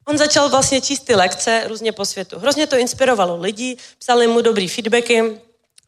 On 0.07 0.17
začal 0.17 0.49
vlastně 0.49 0.81
číst 0.81 0.99
ty 0.99 1.15
lekce 1.15 1.63
různě 1.67 1.91
po 1.91 2.05
světu. 2.05 2.39
Hrozně 2.39 2.67
to 2.67 2.77
inspirovalo 2.77 3.37
lidi, 3.37 3.77
psali 3.97 4.27
mu 4.27 4.41
dobrý 4.41 4.67
feedbacky, 4.67 5.41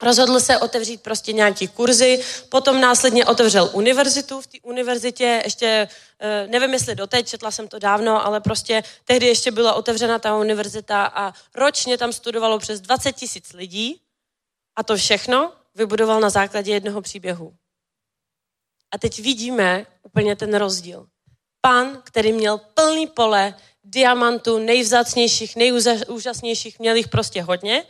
Rozhodl 0.03 0.39
se 0.39 0.57
otevřít 0.57 1.01
prostě 1.01 1.33
nějaký 1.33 1.67
kurzy, 1.67 2.23
potom 2.49 2.81
následně 2.81 3.25
otevřel 3.25 3.69
univerzitu. 3.73 4.41
V 4.41 4.47
té 4.47 4.57
univerzitě 4.63 5.41
ještě, 5.43 5.87
eh, 6.19 6.47
nevím 6.47 6.73
jestli 6.73 6.95
doteď, 6.95 7.27
četla 7.27 7.51
jsem 7.51 7.67
to 7.67 7.79
dávno, 7.79 8.25
ale 8.25 8.41
prostě 8.41 8.83
tehdy 9.05 9.27
ještě 9.27 9.51
byla 9.51 9.73
otevřena 9.73 10.19
ta 10.19 10.37
univerzita 10.37 11.05
a 11.05 11.33
ročně 11.55 11.97
tam 11.97 12.13
studovalo 12.13 12.59
přes 12.59 12.81
20 12.81 13.11
tisíc 13.11 13.53
lidí 13.53 14.01
a 14.75 14.83
to 14.83 14.97
všechno 14.97 15.53
vybudoval 15.75 16.19
na 16.19 16.29
základě 16.29 16.73
jednoho 16.73 17.01
příběhu. 17.01 17.53
A 18.91 18.97
teď 18.97 19.19
vidíme 19.19 19.85
úplně 20.03 20.35
ten 20.35 20.55
rozdíl. 20.55 21.07
Pan, 21.61 22.01
který 22.03 22.33
měl 22.33 22.57
plný 22.57 23.07
pole 23.07 23.55
diamantů, 23.83 24.59
nejvzácnějších, 24.59 25.55
nejúžasnějších, 25.55 26.79
měl 26.79 26.95
jich 26.95 27.07
prostě 27.07 27.41
hodně. 27.41 27.83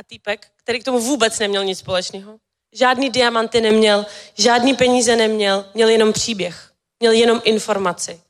A 0.00 0.02
týpek, 0.02 0.46
který 0.56 0.80
k 0.80 0.84
tomu 0.84 1.00
vůbec 1.00 1.38
neměl 1.38 1.64
nic 1.64 1.78
společného, 1.78 2.36
žádný 2.72 3.10
diamanty 3.10 3.60
neměl, 3.60 4.06
žádný 4.38 4.74
peníze 4.74 5.16
neměl, 5.16 5.64
měl 5.74 5.88
jenom 5.88 6.12
příběh, 6.12 6.72
měl 7.00 7.12
jenom 7.12 7.40
informaci. 7.44 8.20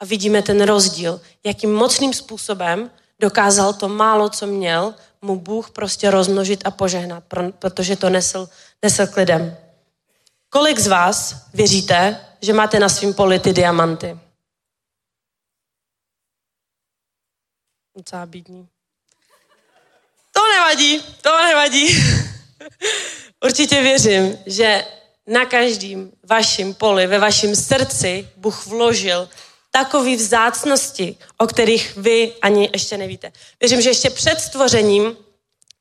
A 0.00 0.04
vidíme 0.04 0.42
ten 0.42 0.62
rozdíl, 0.62 1.20
jakým 1.44 1.74
mocným 1.74 2.12
způsobem 2.12 2.90
dokázal 3.20 3.72
to 3.72 3.88
málo, 3.88 4.28
co 4.28 4.46
měl, 4.46 4.94
mu 5.22 5.36
Bůh 5.36 5.70
prostě 5.70 6.10
rozmnožit 6.10 6.66
a 6.66 6.70
požehnat, 6.70 7.24
protože 7.58 7.96
to 7.96 8.10
nesl, 8.10 8.48
nesl 8.82 9.06
k 9.06 9.16
lidem. 9.16 9.56
Kolik 10.48 10.78
z 10.78 10.86
vás 10.86 11.34
věříte, 11.54 12.26
že 12.40 12.52
máte 12.52 12.78
na 12.78 12.88
svém 12.88 13.14
poli 13.14 13.38
ty 13.38 13.52
diamanty? 13.52 14.18
Docela 17.96 18.26
bídný. 18.26 18.68
To 20.32 20.40
nevadí, 20.48 21.02
to 21.22 21.42
nevadí. 21.46 21.88
Určitě 23.44 23.82
věřím, 23.82 24.38
že 24.46 24.84
na 25.26 25.44
každém 25.46 26.12
vašem 26.28 26.74
poli, 26.74 27.06
ve 27.06 27.18
vašem 27.18 27.56
srdci 27.56 28.28
Bůh 28.36 28.66
vložil 28.66 29.28
takové 29.70 30.16
vzácnosti, 30.16 31.16
o 31.38 31.46
kterých 31.46 31.96
vy 31.96 32.32
ani 32.42 32.70
ještě 32.72 32.96
nevíte. 32.96 33.32
Věřím, 33.60 33.80
že 33.80 33.90
ještě 33.90 34.10
před 34.10 34.40
stvořením 34.40 35.16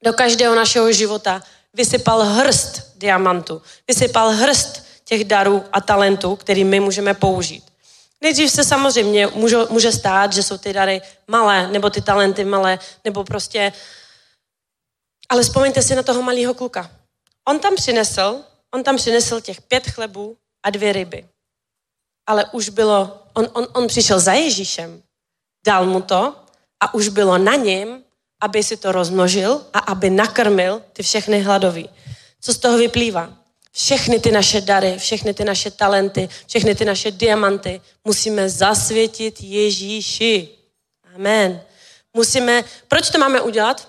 do 0.04 0.14
každého 0.14 0.56
našeho 0.56 0.92
života 0.92 1.44
vysypal 1.74 2.24
hrst 2.24 2.82
diamantu, 2.96 3.62
vysypal 3.88 4.30
hrst 4.30 4.86
těch 5.06 5.24
darů 5.24 5.64
a 5.72 5.82
talentů, 5.82 6.36
který 6.36 6.64
my 6.64 6.80
můžeme 6.80 7.14
použít. 7.14 7.73
Nejdřív 8.24 8.52
se 8.52 8.64
samozřejmě 8.64 9.28
může, 9.28 9.58
může 9.70 9.92
stát, 9.92 10.34
že 10.34 10.44
jsou 10.44 10.58
ty 10.58 10.74
dary 10.74 11.02
malé, 11.28 11.68
nebo 11.68 11.90
ty 11.90 12.02
talenty 12.02 12.46
malé, 12.46 12.80
nebo 13.04 13.24
prostě... 13.24 13.74
Ale 15.30 15.44
vzpomeňte 15.44 15.82
si 15.82 15.96
na 15.96 16.04
toho 16.04 16.22
malého 16.22 16.54
kluka. 16.54 16.92
On 17.48 17.60
tam 17.60 17.76
přinesl, 17.76 18.42
on 18.74 18.84
tam 18.84 18.98
přinesl 18.98 19.42
těch 19.42 19.62
pět 19.62 19.88
chlebů 19.92 20.38
a 20.64 20.70
dvě 20.70 20.94
ryby. 20.94 21.28
Ale 22.28 22.46
už 22.52 22.70
bylo, 22.70 23.24
on, 23.34 23.48
on, 23.54 23.68
on 23.74 23.88
přišel 23.88 24.20
za 24.20 24.34
Ježíšem, 24.34 25.04
dal 25.66 25.86
mu 25.86 26.02
to 26.02 26.36
a 26.80 26.94
už 26.94 27.08
bylo 27.08 27.38
na 27.38 27.56
něm, 27.56 28.04
aby 28.42 28.64
si 28.64 28.78
to 28.78 28.92
rozmnožil 28.92 29.66
a 29.74 29.80
aby 29.80 30.10
nakrmil 30.10 30.82
ty 30.94 31.04
všechny 31.04 31.42
hladový. 31.42 31.90
Co 32.42 32.54
z 32.54 32.58
toho 32.58 32.78
vyplývá? 32.78 33.43
Všechny 33.76 34.20
ty 34.20 34.32
naše 34.32 34.62
dary, 34.62 34.96
všechny 34.98 35.34
ty 35.34 35.44
naše 35.44 35.72
talenty, 35.72 36.30
všechny 36.48 36.76
ty 36.76 36.86
naše 36.86 37.12
diamanty 37.12 37.82
musíme 38.06 38.50
zasvětit 38.50 39.42
Ježíši. 39.42 40.50
Amen. 41.16 41.62
Musíme, 42.14 42.64
proč 42.88 43.10
to 43.10 43.18
máme 43.18 43.42
udělat? 43.42 43.88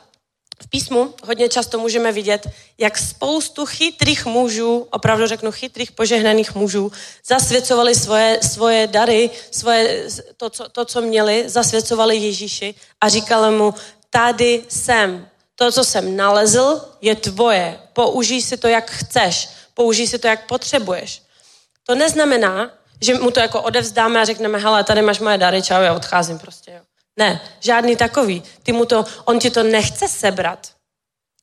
V 0.63 0.69
písmu 0.71 1.15
hodně 1.25 1.49
často 1.49 1.79
můžeme 1.79 2.13
vidět, 2.13 2.47
jak 2.79 2.99
spoustu 2.99 3.67
chytrých 3.67 4.27
mužů, 4.27 4.87
opravdu 4.91 5.27
řeknu 5.27 5.53
chytrých 5.53 5.93
požehnaných 5.93 6.55
mužů, 6.55 6.93
zasvěcovali 7.27 7.95
svoje, 7.95 8.39
svoje 8.43 8.87
dary, 8.87 9.31
svoje, 9.51 10.07
to, 10.37 10.51
co, 10.51 10.69
to, 10.69 10.85
co 10.85 11.01
měli, 11.01 11.45
zasvěcovali 11.47 12.17
Ježíši 12.17 12.75
a 13.01 13.09
říkali 13.09 13.57
mu, 13.57 13.75
tady 14.11 14.65
jsem, 14.69 15.29
to, 15.55 15.73
co 15.73 15.85
jsem 15.85 16.17
nalezl, 16.17 16.81
je 17.01 17.17
tvoje, 17.17 17.81
použij 17.93 18.43
si 18.43 18.57
to, 18.57 18.69
jak 18.69 18.91
chceš, 18.91 19.49
použij 19.75 20.07
si 20.07 20.19
to, 20.19 20.27
jak 20.27 20.47
potřebuješ. 20.47 21.23
To 21.87 21.95
neznamená, 21.95 22.71
že 23.01 23.15
mu 23.15 23.31
to 23.31 23.41
jako 23.41 23.63
odevzdáme 23.63 24.21
a 24.21 24.25
řekneme, 24.25 24.59
hele, 24.59 24.85
tady 24.85 25.03
máš 25.03 25.21
moje 25.21 25.39
dary, 25.39 25.63
čau, 25.63 25.83
já 25.83 25.95
odcházím 25.95 26.39
prostě. 26.39 26.71
Jo. 26.71 26.81
Ne, 27.17 27.41
žádný 27.61 27.97
takový. 27.97 28.43
Ty 28.63 28.73
mu 28.73 28.85
to, 28.85 29.05
on 29.25 29.39
ti 29.39 29.51
to 29.51 29.63
nechce 29.63 30.09
sebrat. 30.09 30.73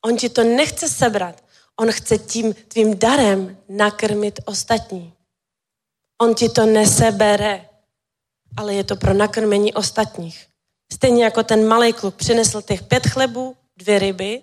On 0.06 0.18
ti 0.18 0.30
to 0.30 0.44
nechce 0.44 0.90
sebrat. 0.90 1.44
On 1.80 1.92
chce 1.92 2.18
tím 2.18 2.54
tvým 2.54 3.00
darem 3.00 3.58
nakrmit 3.70 4.40
ostatní. 4.46 5.14
On 6.22 6.36
ti 6.36 6.50
to 6.50 6.66
nesebere, 6.66 7.66
ale 8.58 8.74
je 8.74 8.84
to 8.84 8.96
pro 8.96 9.14
nakrmení 9.14 9.74
ostatních. 9.74 10.48
Stejně 10.94 11.24
jako 11.24 11.44
ten 11.44 11.68
malý 11.68 11.94
kluk 11.94 12.16
přinesl 12.16 12.62
těch 12.62 12.84
pět 12.84 13.08
chlebů, 13.08 13.56
dvě 13.78 14.00
ryby, 14.00 14.42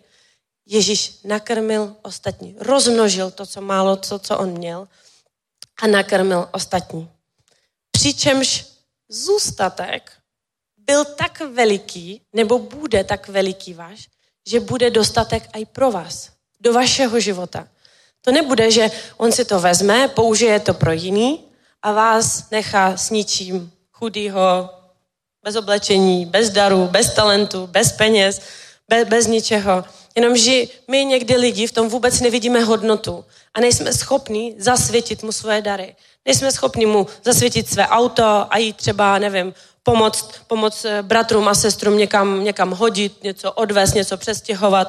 Ježíš 0.69 1.21
nakrmil 1.25 1.97
ostatní. 2.03 2.57
Rozmnožil 2.61 3.31
to, 3.31 3.47
co 3.47 3.61
málo, 3.61 3.97
to, 3.97 4.19
co 4.19 4.39
on 4.39 4.51
měl 4.51 4.89
a 5.83 5.87
nakrmil 5.87 6.49
ostatní. 6.53 7.11
Přičemž 7.91 8.67
zůstatek 9.09 10.13
byl 10.77 11.05
tak 11.05 11.41
veliký, 11.41 12.21
nebo 12.33 12.59
bude 12.59 13.05
tak 13.05 13.29
veliký 13.29 13.75
váš, 13.75 14.09
že 14.47 14.61
bude 14.61 14.91
dostatek 14.91 15.49
i 15.57 15.67
pro 15.67 15.91
vás, 15.91 16.31
do 16.61 16.73
vašeho 16.73 17.21
života. 17.21 17.69
To 18.21 18.33
nebude, 18.33 18.71
že 18.71 18.91
on 19.17 19.33
si 19.33 19.45
to 19.45 19.61
vezme, 19.61 20.09
použije 20.09 20.61
to 20.61 20.75
pro 20.75 20.93
jiný 20.93 21.45
a 21.83 21.93
vás 21.93 22.51
nechá 22.51 22.97
s 22.97 23.11
ničím 23.11 23.73
chudýho, 23.93 24.71
bez 25.45 25.57
oblečení, 25.57 26.27
bez 26.27 26.51
daru, 26.51 26.87
bez 26.87 27.15
talentu, 27.15 27.67
bez 27.67 27.93
peněz, 27.93 28.41
bez, 28.89 29.09
bez 29.09 29.27
ničeho. 29.27 29.85
Jenomže 30.19 30.65
my 30.89 31.05
někdy 31.05 31.37
lidi 31.37 31.67
v 31.67 31.73
tom 31.73 31.89
vůbec 31.89 32.21
nevidíme 32.21 32.61
hodnotu 32.61 33.25
a 33.55 33.61
nejsme 33.61 33.93
schopni 33.93 34.55
zasvětit 34.59 35.23
mu 35.23 35.33
svoje 35.33 35.63
dary. 35.63 35.97
Nejsme 36.27 36.53
schopni 36.53 36.87
mu 36.87 37.07
zasvětit 37.25 37.69
své 37.69 37.89
auto 37.89 38.47
a 38.51 38.59
jít 38.59 38.77
třeba, 38.77 39.19
nevím, 39.19 39.55
pomoct, 39.83 40.31
pomoct 40.47 40.85
eh, 40.85 41.03
bratrům 41.03 41.49
a 41.49 41.55
sestrům 41.55 41.99
někam, 41.99 42.45
někam 42.45 42.71
hodit, 42.71 43.23
něco 43.23 43.53
odvést, 43.53 43.95
něco 43.95 44.17
přestěhovat 44.17 44.89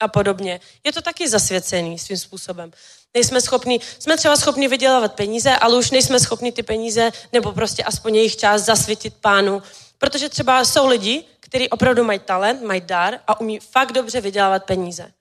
a 0.00 0.08
podobně. 0.08 0.60
Je 0.84 0.92
to 0.92 1.02
taky 1.02 1.28
zasvěcený 1.28 1.98
svým 1.98 2.18
způsobem. 2.18 2.70
Nejsme 3.14 3.40
schopni, 3.40 3.80
jsme 3.98 4.16
třeba 4.16 4.36
schopni 4.36 4.68
vydělávat 4.68 5.12
peníze, 5.12 5.56
ale 5.56 5.76
už 5.76 5.90
nejsme 5.90 6.20
schopni 6.20 6.52
ty 6.52 6.62
peníze 6.62 7.12
nebo 7.32 7.52
prostě 7.52 7.84
aspoň 7.84 8.16
jejich 8.16 8.36
část 8.36 8.64
zasvětit 8.64 9.14
pánu. 9.20 9.62
Protože 9.98 10.28
třeba 10.28 10.64
jsou 10.64 10.86
lidi, 10.86 11.24
kteří 11.54 11.68
opravdu 11.68 12.04
mají 12.04 12.18
talent, 12.18 12.62
mají 12.62 12.80
dar 12.80 13.20
a 13.26 13.40
umí 13.40 13.58
fakt 13.58 13.92
dobře 13.92 14.20
vydělávat 14.20 14.64
peníze. 14.64 15.12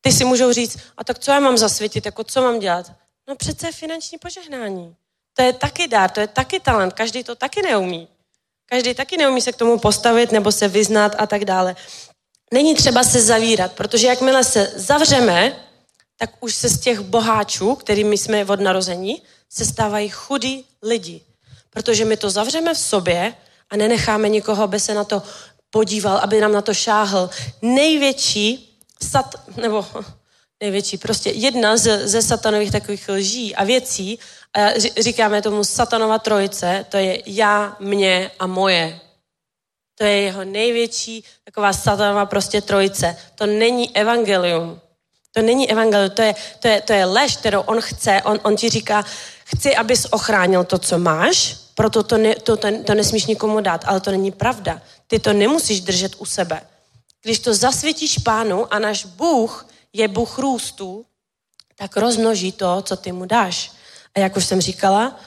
Ty 0.00 0.12
si 0.12 0.24
můžou 0.24 0.52
říct, 0.52 0.78
a 0.96 1.04
tak 1.04 1.18
co 1.18 1.30
já 1.30 1.40
mám 1.40 1.58
zasvětit, 1.58 2.06
jako 2.06 2.24
co 2.24 2.42
mám 2.42 2.58
dělat? 2.58 2.92
No 3.28 3.36
přece 3.36 3.72
finanční 3.72 4.18
požehnání. 4.18 4.96
To 5.34 5.42
je 5.42 5.52
taky 5.52 5.88
dar, 5.88 6.10
to 6.10 6.20
je 6.20 6.26
taky 6.26 6.60
talent, 6.60 6.92
každý 6.92 7.24
to 7.24 7.34
taky 7.34 7.62
neumí. 7.62 8.08
Každý 8.66 8.94
taky 8.94 9.16
neumí 9.16 9.40
se 9.40 9.52
k 9.52 9.56
tomu 9.56 9.78
postavit 9.78 10.32
nebo 10.32 10.52
se 10.52 10.68
vyznat 10.68 11.14
a 11.18 11.26
tak 11.26 11.44
dále. 11.44 11.76
Není 12.52 12.74
třeba 12.74 13.04
se 13.04 13.22
zavírat, 13.22 13.72
protože 13.72 14.06
jakmile 14.06 14.44
se 14.44 14.72
zavřeme, 14.76 15.56
tak 16.16 16.30
už 16.40 16.54
se 16.54 16.68
z 16.68 16.80
těch 16.80 17.00
boháčů, 17.00 17.74
kterými 17.74 18.18
jsme 18.18 18.44
od 18.44 18.60
narození, 18.60 19.22
se 19.48 19.64
stávají 19.64 20.08
chudí 20.08 20.64
lidi. 20.82 21.20
Protože 21.70 22.04
my 22.04 22.16
to 22.16 22.30
zavřeme 22.30 22.74
v 22.74 22.78
sobě 22.78 23.34
a 23.70 23.76
nenecháme 23.76 24.28
nikoho, 24.28 24.62
aby 24.62 24.80
se 24.80 24.94
na 24.94 25.04
to 25.04 25.22
podíval, 25.70 26.16
aby 26.16 26.40
nám 26.40 26.52
na 26.52 26.62
to 26.62 26.74
šáhl. 26.74 27.30
Největší 27.62 28.78
sat, 29.02 29.34
nebo 29.56 29.86
největší, 30.60 30.98
prostě 30.98 31.30
jedna 31.30 31.76
z, 31.76 32.08
ze 32.08 32.22
satanových 32.22 32.72
takových 32.72 33.08
lží 33.08 33.54
a 33.54 33.64
věcí, 33.64 34.18
a 34.54 34.70
říkáme 35.00 35.42
tomu 35.42 35.64
satanova 35.64 36.18
trojice, 36.18 36.86
to 36.88 36.96
je 36.96 37.22
já, 37.26 37.76
mě 37.80 38.30
a 38.38 38.46
moje. 38.46 39.00
To 39.98 40.04
je 40.04 40.20
jeho 40.20 40.44
největší 40.44 41.24
taková 41.44 41.72
satanova 41.72 42.26
prostě 42.26 42.60
trojice. 42.60 43.16
To 43.34 43.46
není 43.46 43.96
evangelium. 43.96 44.80
To 45.32 45.42
není 45.42 45.70
evangelium, 45.70 46.10
to 46.10 46.22
je, 46.22 46.34
to 46.58 46.68
je, 46.68 46.80
to 46.80 46.92
je 46.92 47.04
lež, 47.04 47.36
kterou 47.36 47.60
on 47.60 47.80
chce. 47.80 48.22
On, 48.24 48.40
on 48.42 48.56
ti 48.56 48.68
říká, 48.68 49.04
chci, 49.44 49.76
abys 49.76 50.06
ochránil 50.10 50.64
to, 50.64 50.78
co 50.78 50.98
máš, 50.98 51.56
proto 51.78 52.02
to, 52.02 52.18
ne, 52.18 52.34
to, 52.34 52.56
to, 52.56 52.68
to 52.82 52.94
nesmíš 52.94 53.26
nikomu 53.26 53.60
dát, 53.60 53.84
ale 53.86 54.00
to 54.00 54.10
není 54.10 54.34
pravda. 54.34 54.82
Ty 55.06 55.18
to 55.18 55.32
nemusíš 55.32 55.80
držet 55.80 56.18
u 56.18 56.26
sebe. 56.26 56.60
Když 57.22 57.38
to 57.38 57.54
zasvětíš 57.54 58.18
pánu 58.18 58.66
a 58.74 58.78
náš 58.78 59.04
Bůh 59.04 59.66
je 59.92 60.08
Bůh 60.08 60.38
růstu, 60.38 61.06
tak 61.78 61.96
rozmnoží 61.96 62.52
to, 62.52 62.82
co 62.82 62.96
ty 62.96 63.12
mu 63.12 63.24
dáš. 63.30 63.72
A 64.14 64.20
jak 64.20 64.36
už 64.36 64.44
jsem 64.44 64.60
říkala, 64.60 65.20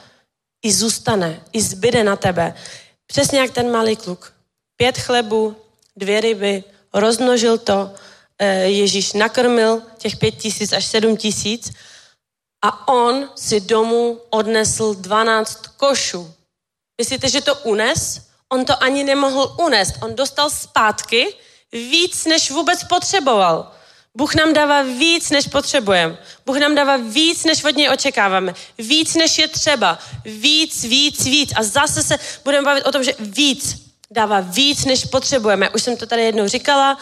i 0.62 0.72
zůstane, 0.72 1.40
i 1.52 1.62
zbyde 1.62 2.04
na 2.04 2.16
tebe. 2.16 2.54
Přesně 3.06 3.40
jak 3.40 3.50
ten 3.50 3.72
malý 3.72 3.96
kluk. 3.96 4.32
Pět 4.76 4.98
chlebů, 4.98 5.56
dvě 5.96 6.20
ryby, 6.20 6.64
rozmnožil 6.92 7.58
to, 7.58 7.90
eh, 8.38 8.68
Ježíš 8.68 9.12
nakrmil 9.12 9.82
těch 9.98 10.16
pět 10.16 10.36
tisíc 10.36 10.72
až 10.72 10.84
sedm 10.84 11.16
tisíc 11.16 11.72
a 12.62 12.88
on 12.88 13.30
si 13.36 13.60
domů 13.60 14.20
odnesl 14.30 14.94
dvanáct 14.94 15.66
košů. 15.80 16.41
Myslíte, 17.02 17.28
že 17.28 17.40
to 17.40 17.54
unes? 17.54 18.20
On 18.48 18.64
to 18.64 18.82
ani 18.82 19.04
nemohl 19.04 19.56
unést. 19.64 19.94
On 20.02 20.14
dostal 20.14 20.50
zpátky 20.50 21.34
víc, 21.72 22.24
než 22.24 22.50
vůbec 22.50 22.84
potřeboval. 22.84 23.72
Bůh 24.14 24.34
nám 24.34 24.52
dává 24.52 24.82
víc, 24.82 25.30
než 25.30 25.46
potřebujeme. 25.46 26.18
Bůh 26.46 26.56
nám 26.56 26.74
dává 26.74 26.96
víc, 26.96 27.44
než 27.44 27.64
od 27.64 27.76
něj 27.76 27.90
očekáváme. 27.90 28.54
Víc, 28.78 29.14
než 29.14 29.38
je 29.38 29.48
třeba. 29.48 29.98
Víc, 30.24 30.84
víc, 30.84 31.24
víc. 31.24 31.52
A 31.56 31.62
zase 31.62 32.02
se 32.02 32.18
budeme 32.44 32.64
bavit 32.64 32.84
o 32.84 32.92
tom, 32.92 33.04
že 33.04 33.14
víc 33.18 33.76
dává 34.10 34.40
víc, 34.40 34.84
než 34.84 35.04
potřebujeme. 35.04 35.70
Už 35.70 35.82
jsem 35.82 35.96
to 35.96 36.06
tady 36.06 36.22
jednou 36.22 36.48
říkala. 36.48 36.98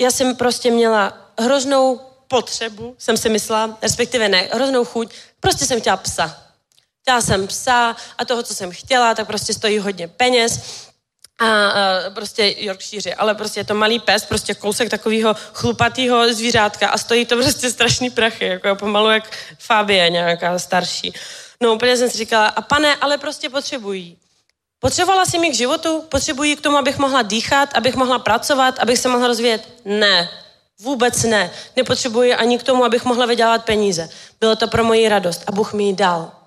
Já 0.00 0.10
jsem 0.10 0.36
prostě 0.36 0.70
měla 0.70 1.30
hroznou 1.38 2.00
potřebu, 2.28 2.94
jsem 2.98 3.16
si 3.16 3.28
myslela, 3.28 3.78
respektive 3.82 4.28
ne, 4.28 4.48
hroznou 4.52 4.84
chuť. 4.84 5.14
Prostě 5.40 5.66
jsem 5.66 5.80
chtěla 5.80 5.96
psa. 5.96 6.49
Chtěla 7.10 7.20
jsem 7.22 7.46
psa 7.46 7.96
a 8.18 8.24
toho, 8.24 8.42
co 8.42 8.54
jsem 8.54 8.70
chtěla, 8.70 9.14
tak 9.14 9.26
prostě 9.26 9.54
stojí 9.54 9.78
hodně 9.78 10.08
peněz 10.08 10.60
a, 11.38 11.46
a 11.46 12.10
prostě 12.14 12.54
Yorkshire, 12.58 13.14
ale 13.14 13.34
prostě 13.34 13.60
je 13.60 13.64
to 13.64 13.74
malý 13.74 13.98
pes, 13.98 14.24
prostě 14.24 14.54
kousek 14.54 14.90
takového 14.90 15.34
chlupatého 15.52 16.34
zvířátka 16.34 16.88
a 16.88 16.98
stojí 16.98 17.26
to 17.26 17.36
prostě 17.36 17.70
strašný 17.70 18.10
prachy, 18.10 18.44
jako 18.46 18.76
pomalu 18.76 19.10
jak 19.10 19.36
Fabie 19.58 20.10
nějaká 20.10 20.58
starší. 20.58 21.12
No 21.62 21.74
úplně 21.74 21.96
jsem 21.96 22.10
si 22.10 22.18
říkala, 22.18 22.46
a 22.46 22.62
pane, 22.62 22.96
ale 22.96 23.18
prostě 23.18 23.50
potřebují. 23.50 24.16
Potřebovala 24.78 25.24
jsem 25.24 25.40
mi 25.40 25.50
k 25.50 25.54
životu? 25.54 26.04
Potřebují 26.08 26.56
k 26.56 26.60
tomu, 26.60 26.76
abych 26.76 26.98
mohla 26.98 27.22
dýchat, 27.22 27.68
abych 27.74 27.94
mohla 27.94 28.18
pracovat, 28.18 28.78
abych 28.78 28.98
se 28.98 29.08
mohla 29.08 29.26
rozvíjet? 29.26 29.68
Ne, 29.84 30.28
vůbec 30.80 31.22
ne. 31.22 31.50
Nepotřebuji 31.76 32.34
ani 32.34 32.58
k 32.58 32.62
tomu, 32.62 32.84
abych 32.84 33.04
mohla 33.04 33.26
vydělat 33.26 33.64
peníze. 33.64 34.08
Bylo 34.40 34.56
to 34.56 34.68
pro 34.68 34.84
moji 34.84 35.08
radost 35.08 35.42
a 35.46 35.52
Bůh 35.52 35.72
mi 35.72 35.84
ji 35.84 35.92
dal. 35.92 36.39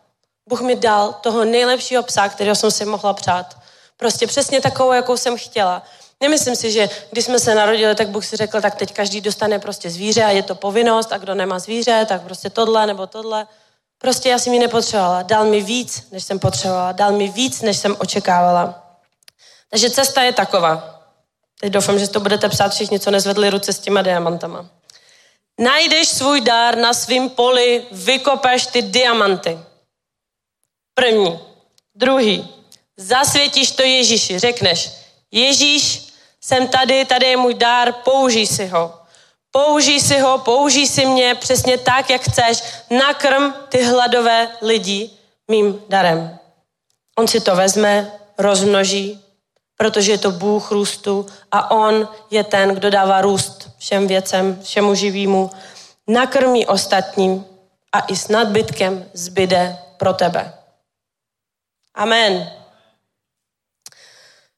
Bůh 0.49 0.61
mi 0.61 0.75
dal 0.75 1.13
toho 1.13 1.45
nejlepšího 1.45 2.03
psa, 2.03 2.29
kterého 2.29 2.55
jsem 2.55 2.71
si 2.71 2.85
mohla 2.85 3.13
přát. 3.13 3.57
Prostě 3.97 4.27
přesně 4.27 4.61
takovou, 4.61 4.91
jakou 4.91 5.17
jsem 5.17 5.37
chtěla. 5.37 5.83
Nemyslím 6.21 6.55
si, 6.55 6.71
že 6.71 6.89
když 7.11 7.25
jsme 7.25 7.39
se 7.39 7.55
narodili, 7.55 7.95
tak 7.95 8.09
Bůh 8.09 8.25
si 8.25 8.35
řekl, 8.35 8.61
tak 8.61 8.75
teď 8.75 8.93
každý 8.93 9.21
dostane 9.21 9.59
prostě 9.59 9.89
zvíře 9.89 10.23
a 10.23 10.29
je 10.29 10.43
to 10.43 10.55
povinnost 10.55 11.11
a 11.11 11.17
kdo 11.17 11.35
nemá 11.35 11.59
zvíře, 11.59 12.05
tak 12.09 12.21
prostě 12.21 12.49
tohle 12.49 12.87
nebo 12.87 13.07
tohle. 13.07 13.47
Prostě 13.97 14.29
já 14.29 14.39
jsem 14.39 14.53
ji 14.53 14.59
nepotřebovala. 14.59 15.21
Dal 15.21 15.45
mi 15.45 15.61
víc, 15.61 16.07
než 16.11 16.23
jsem 16.23 16.39
potřebovala. 16.39 16.91
Dal 16.91 17.11
mi 17.11 17.27
víc, 17.27 17.61
než 17.61 17.77
jsem 17.77 17.95
očekávala. 17.99 18.83
Takže 19.69 19.89
cesta 19.89 20.21
je 20.21 20.33
taková. 20.33 21.01
Teď 21.59 21.73
doufám, 21.73 21.99
že 21.99 22.07
to 22.07 22.19
budete 22.19 22.49
psát 22.49 22.71
všichni, 22.71 22.99
co 22.99 23.11
nezvedli 23.11 23.49
ruce 23.49 23.73
s 23.73 23.79
těma 23.79 24.01
diamantama. 24.01 24.65
Najdeš 25.59 26.07
svůj 26.07 26.41
dár 26.41 26.77
na 26.77 26.93
svém 26.93 27.29
poli, 27.29 27.85
vykopeš 27.91 28.65
ty 28.65 28.81
diamanty. 28.81 29.59
První. 30.93 31.39
Druhý. 31.95 32.49
Zasvětíš 32.97 33.71
to 33.71 33.83
Ježíši. 33.83 34.39
Řekneš, 34.39 34.91
Ježíš, 35.31 36.13
jsem 36.41 36.67
tady, 36.67 37.05
tady 37.05 37.25
je 37.25 37.37
můj 37.37 37.53
dár, 37.53 37.93
použij 37.93 38.47
si 38.47 38.67
ho. 38.67 38.93
Použij 39.51 39.99
si 39.99 40.19
ho, 40.19 40.37
použij 40.37 40.87
si 40.87 41.05
mě 41.05 41.35
přesně 41.35 41.77
tak, 41.77 42.09
jak 42.09 42.21
chceš. 42.21 42.63
Nakrm 42.89 43.53
ty 43.69 43.83
hladové 43.83 44.47
lidi 44.61 45.09
mým 45.47 45.81
darem. 45.89 46.39
On 47.19 47.27
si 47.27 47.39
to 47.39 47.55
vezme, 47.55 48.11
rozmnoží, 48.37 49.21
protože 49.77 50.11
je 50.11 50.17
to 50.17 50.31
Bůh 50.31 50.71
růstu 50.71 51.25
a 51.51 51.71
On 51.71 52.07
je 52.31 52.43
ten, 52.43 52.69
kdo 52.69 52.89
dává 52.89 53.21
růst 53.21 53.69
všem 53.77 54.07
věcem, 54.07 54.59
všemu 54.63 54.95
živýmu. 54.95 55.51
Nakrmí 56.07 56.65
ostatním 56.65 57.45
a 57.91 57.99
i 57.99 58.15
s 58.15 58.27
nadbytkem 58.27 59.05
zbyde 59.13 59.77
pro 59.97 60.13
tebe. 60.13 60.53
Amen. 61.95 62.51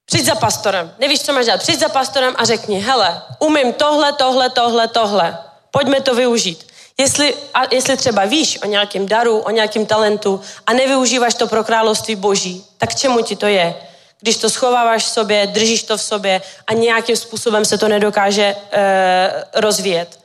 Přijď 0.06 0.26
za 0.26 0.36
pastorem. 0.36 0.96
Nevíš, 1.00 1.22
co 1.22 1.34
máš 1.34 1.46
dělat. 1.46 1.62
Přijď 1.62 1.80
za 1.80 1.90
pastorem 1.90 2.34
a 2.38 2.46
řekni, 2.46 2.80
hele, 2.80 3.22
umím 3.40 3.74
tohle, 3.74 4.14
tohle, 4.14 4.50
tohle, 4.50 4.88
tohle. 4.88 5.38
Pojďme 5.72 6.02
to 6.02 6.16
využít. 6.16 6.68
Jestli, 6.98 7.36
a 7.54 7.62
jestli 7.76 7.98
třeba 7.98 8.26
víš 8.26 8.60
o 8.64 8.66
nějakém 8.66 9.08
daru, 9.08 9.40
o 9.40 9.50
nějakém 9.50 9.86
talentu 9.86 10.42
a 10.68 10.74
nevyužíváš 10.74 11.34
to 11.34 11.48
pro 11.48 11.64
království 11.64 12.16
boží, 12.16 12.66
tak 12.78 12.96
čemu 12.96 13.22
ti 13.22 13.36
to 13.36 13.48
je? 13.48 13.76
Když 14.22 14.38
to 14.38 14.50
schováváš 14.50 15.04
v 15.04 15.10
sobě, 15.10 15.48
držíš 15.48 15.84
to 15.84 15.98
v 15.98 16.02
sobě 16.02 16.42
a 16.68 16.74
nějakým 16.74 17.16
způsobem 17.16 17.66
se 17.66 17.78
to 17.78 17.88
nedokáže 17.88 18.56
e, 18.72 19.44
rozvíjet. 19.54 20.20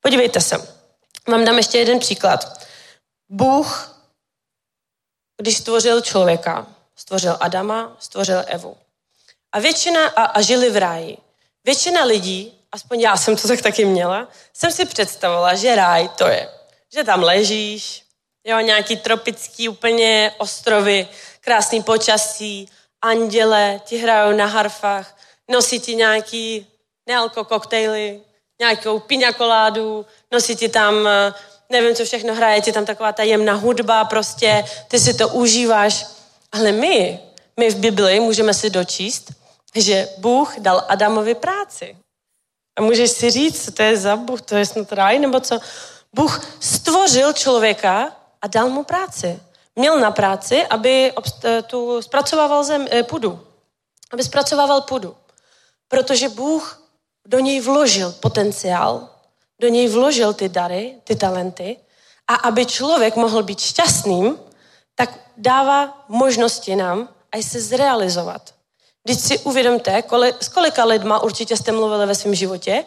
Podívejte 0.00 0.40
se. 0.40 0.68
Vám 1.28 1.44
dám 1.44 1.56
ještě 1.56 1.78
jeden 1.78 1.98
příklad. 1.98 2.58
Bůh, 3.28 3.97
když 5.42 5.56
stvořil 5.56 6.00
člověka, 6.00 6.66
stvořil 6.96 7.36
Adama, 7.40 7.96
stvořil 7.98 8.44
Evu. 8.46 8.76
A 9.52 9.60
většina, 9.60 10.08
a, 10.08 10.24
a 10.24 10.40
žili 10.40 10.70
v 10.70 10.76
ráji. 10.76 11.18
Většina 11.64 12.04
lidí, 12.04 12.58
aspoň 12.72 13.00
já 13.00 13.16
jsem 13.16 13.36
to 13.36 13.48
tak 13.48 13.62
taky 13.62 13.84
měla, 13.84 14.28
jsem 14.52 14.72
si 14.72 14.86
představovala, 14.86 15.54
že 15.54 15.74
ráj 15.74 16.08
to 16.08 16.26
je, 16.26 16.48
že 16.92 17.04
tam 17.04 17.22
ležíš, 17.22 18.02
jo, 18.44 18.60
nějaký 18.60 18.96
tropický 18.96 19.68
úplně 19.68 20.34
ostrovy, 20.38 21.08
krásný 21.40 21.82
počasí, 21.82 22.68
anděle 23.02 23.80
ti 23.84 23.98
hrajou 23.98 24.36
na 24.36 24.46
harfách, 24.46 25.16
nosí 25.48 25.80
ti 25.80 25.94
nějaký 25.94 26.66
nealko 27.06 27.44
koktejly, 27.44 28.20
nějakou 28.60 28.98
piňakoládu, 28.98 30.06
nosí 30.32 30.56
ti 30.56 30.68
tam, 30.68 31.06
eh, 31.06 31.34
nevím, 31.72 31.94
co 31.94 32.04
všechno 32.04 32.34
hraje, 32.34 32.60
ti 32.60 32.72
tam 32.72 32.84
taková 32.84 33.12
ta 33.12 33.22
jemná 33.22 33.54
hudba, 33.54 34.04
prostě 34.04 34.64
ty 34.88 34.98
si 34.98 35.14
to 35.14 35.28
užíváš. 35.28 36.06
Ale 36.52 36.72
my, 36.72 37.20
my 37.56 37.70
v 37.70 37.76
Bibli 37.76 38.20
můžeme 38.20 38.54
si 38.54 38.70
dočíst, 38.70 39.32
že 39.74 40.08
Bůh 40.18 40.58
dal 40.58 40.84
Adamovi 40.88 41.34
práci. 41.34 41.96
A 42.78 42.82
můžeš 42.82 43.10
si 43.10 43.30
říct, 43.30 43.64
co 43.64 43.70
to 43.70 43.82
je 43.82 43.96
za 43.96 44.16
Bůh, 44.16 44.42
to 44.42 44.56
je 44.56 44.66
snad 44.66 44.92
ráj, 44.92 45.18
nebo 45.18 45.40
co? 45.40 45.58
Bůh 46.12 46.46
stvořil 46.60 47.32
člověka 47.32 48.16
a 48.42 48.46
dal 48.46 48.68
mu 48.68 48.84
práci. 48.84 49.40
Měl 49.76 50.00
na 50.00 50.10
práci, 50.10 50.66
aby 50.66 51.12
eh, 51.44 51.62
tu 51.62 52.02
zpracovával 52.02 52.64
zem, 52.64 52.86
eh, 52.90 53.02
půdu. 53.02 53.46
Aby 54.10 54.24
zpracovával 54.24 54.80
půdu. 54.80 55.16
Protože 55.88 56.28
Bůh 56.28 56.82
do 57.26 57.38
něj 57.38 57.60
vložil 57.60 58.12
potenciál, 58.12 59.08
do 59.60 59.68
něj 59.68 59.88
vložil 59.88 60.32
ty 60.34 60.48
dary, 60.48 60.94
ty 61.04 61.16
talenty 61.16 61.76
a 62.28 62.34
aby 62.34 62.66
člověk 62.66 63.16
mohl 63.16 63.42
být 63.42 63.60
šťastným, 63.60 64.38
tak 64.94 65.10
dává 65.36 66.04
možnosti 66.08 66.76
nám, 66.76 67.08
aj 67.32 67.42
se 67.42 67.60
zrealizovat. 67.60 68.54
Když 69.04 69.20
si 69.20 69.38
uvědomte, 69.38 70.02
koli, 70.02 70.34
s 70.40 70.48
kolika 70.48 70.84
lidma 70.84 71.22
určitě 71.22 71.56
jste 71.56 71.72
mluvili 71.72 72.06
ve 72.06 72.14
svém 72.14 72.34
životě, 72.34 72.84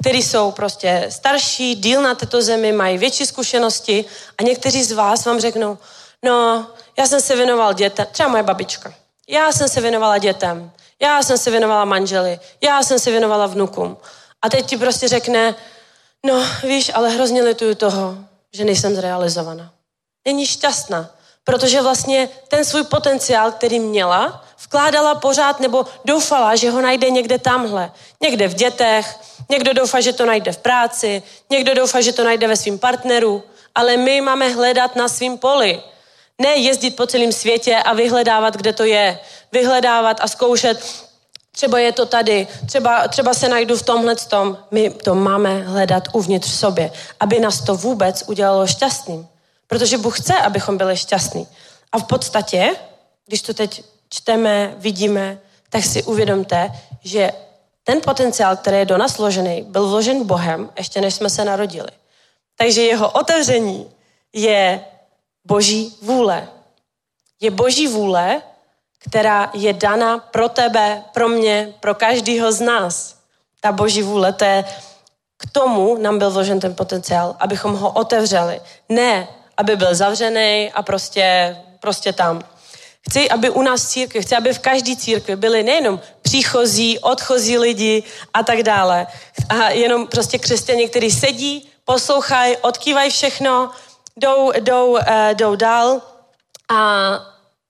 který 0.00 0.22
jsou 0.22 0.50
prostě 0.50 1.06
starší, 1.08 1.74
díl 1.74 2.02
na 2.02 2.14
této 2.14 2.42
zemi, 2.42 2.72
mají 2.72 2.98
větší 2.98 3.26
zkušenosti 3.26 4.04
a 4.38 4.42
někteří 4.42 4.84
z 4.84 4.92
vás 4.92 5.24
vám 5.24 5.40
řeknou, 5.40 5.78
no, 6.24 6.66
já 6.98 7.06
jsem 7.06 7.20
se 7.20 7.36
věnoval 7.36 7.72
dětem, 7.74 8.06
třeba 8.12 8.28
moje 8.28 8.42
babička, 8.42 8.94
já 9.28 9.52
jsem 9.52 9.68
se 9.68 9.80
věnovala 9.80 10.18
dětem, 10.18 10.70
já 11.02 11.22
jsem 11.22 11.38
se 11.38 11.50
věnovala 11.50 11.84
manželi, 11.84 12.40
já 12.60 12.82
jsem 12.82 12.98
se 12.98 13.10
věnovala 13.10 13.46
vnukům. 13.46 13.96
A 14.42 14.48
teď 14.48 14.66
ti 14.66 14.76
prostě 14.76 15.08
řekne, 15.08 15.54
no 16.26 16.44
víš, 16.62 16.90
ale 16.94 17.10
hrozně 17.10 17.42
lituju 17.42 17.74
toho, 17.74 18.16
že 18.52 18.64
nejsem 18.64 18.94
zrealizovaná. 18.94 19.72
Není 20.24 20.46
šťastná, 20.46 21.10
protože 21.44 21.82
vlastně 21.82 22.28
ten 22.48 22.64
svůj 22.64 22.84
potenciál, 22.84 23.52
který 23.52 23.80
měla, 23.80 24.44
vkládala 24.64 25.14
pořád 25.14 25.60
nebo 25.60 25.86
doufala, 26.04 26.56
že 26.56 26.70
ho 26.70 26.80
najde 26.80 27.10
někde 27.10 27.38
tamhle. 27.38 27.92
Někde 28.22 28.48
v 28.48 28.54
dětech, 28.54 29.18
někdo 29.50 29.72
doufá, 29.72 30.00
že 30.00 30.12
to 30.12 30.26
najde 30.26 30.52
v 30.52 30.58
práci, 30.58 31.22
někdo 31.50 31.74
doufá, 31.74 32.00
že 32.00 32.12
to 32.12 32.24
najde 32.24 32.48
ve 32.48 32.56
svým 32.56 32.78
partneru, 32.78 33.42
ale 33.74 33.96
my 33.96 34.20
máme 34.20 34.48
hledat 34.48 34.96
na 34.96 35.08
svým 35.08 35.38
poli. 35.38 35.82
Ne 36.38 36.54
jezdit 36.56 36.90
po 36.90 37.06
celém 37.06 37.32
světě 37.32 37.76
a 37.76 37.92
vyhledávat, 37.92 38.56
kde 38.56 38.72
to 38.72 38.84
je. 38.84 39.18
Vyhledávat 39.52 40.16
a 40.20 40.28
zkoušet, 40.28 41.06
třeba 41.52 41.78
je 41.78 41.92
to 41.92 42.06
tady, 42.06 42.46
třeba, 42.66 43.08
třeba 43.08 43.34
se 43.34 43.48
najdu 43.48 43.76
v 43.76 43.82
tomhle 43.82 44.16
tom. 44.16 44.58
My 44.70 44.90
to 44.90 45.14
máme 45.14 45.62
hledat 45.62 46.08
uvnitř 46.12 46.48
v 46.48 46.58
sobě, 46.58 46.92
aby 47.20 47.40
nás 47.40 47.60
to 47.60 47.76
vůbec 47.76 48.24
udělalo 48.26 48.66
šťastným. 48.66 49.28
Protože 49.66 49.98
Bůh 49.98 50.20
chce, 50.20 50.34
abychom 50.34 50.78
byli 50.78 50.96
šťastní. 50.96 51.46
A 51.92 51.98
v 51.98 52.04
podstatě, 52.04 52.76
když 53.26 53.42
to 53.42 53.54
teď 53.54 53.84
čteme, 54.08 54.74
vidíme, 54.76 55.38
tak 55.70 55.84
si 55.84 56.02
uvědomte, 56.02 56.72
že 57.04 57.32
ten 57.84 58.00
potenciál, 58.00 58.56
který 58.56 58.76
je 58.76 58.84
do 58.84 58.98
nás 58.98 59.18
vložený, 59.18 59.62
byl 59.62 59.88
vložen 59.88 60.26
Bohem, 60.26 60.70
ještě 60.78 61.00
než 61.00 61.14
jsme 61.14 61.30
se 61.30 61.44
narodili. 61.44 61.88
Takže 62.56 62.82
jeho 62.82 63.10
otevření 63.10 63.90
je 64.32 64.84
boží 65.44 65.96
vůle. 66.02 66.48
Je 67.40 67.50
boží 67.50 67.88
vůle, 67.88 68.42
která 69.04 69.50
je 69.54 69.72
dana 69.72 70.18
pro 70.18 70.48
tebe, 70.48 71.02
pro 71.12 71.28
mě, 71.28 71.74
pro 71.80 71.94
každého 71.94 72.52
z 72.52 72.60
nás. 72.60 73.16
Ta 73.60 73.72
boží 73.72 74.02
vůle, 74.02 74.32
to 74.32 74.44
je 74.44 74.64
k 75.36 75.50
tomu 75.52 75.96
nám 75.98 76.18
byl 76.18 76.30
vložen 76.30 76.60
ten 76.60 76.74
potenciál, 76.74 77.36
abychom 77.38 77.74
ho 77.74 77.90
otevřeli. 77.90 78.60
Ne, 78.88 79.28
aby 79.56 79.76
byl 79.76 79.94
zavřený 79.94 80.72
a 80.74 80.82
prostě, 80.82 81.56
prostě 81.80 82.12
tam. 82.12 82.42
Chci, 83.10 83.30
aby 83.30 83.50
u 83.50 83.62
nás 83.62 83.88
církvi, 83.88 84.22
chci, 84.22 84.36
aby 84.36 84.54
v 84.54 84.58
každé 84.58 84.96
církvi 84.96 85.36
byli 85.36 85.62
nejenom 85.62 86.00
příchozí, 86.22 86.98
odchozí 86.98 87.58
lidi 87.58 88.02
a 88.34 88.42
tak 88.42 88.62
dále. 88.62 89.06
A 89.48 89.68
jenom 89.68 90.06
prostě 90.06 90.38
křesťani, 90.38 90.88
kteří 90.88 91.10
sedí, 91.10 91.70
poslouchají, 91.84 92.56
odkývají 92.56 93.10
všechno, 93.10 93.70
jdou, 94.16 94.52
jdou, 94.52 94.90
uh, 94.90 94.98
jdou 95.32 95.56
dál 95.56 96.00
a, 96.70 97.12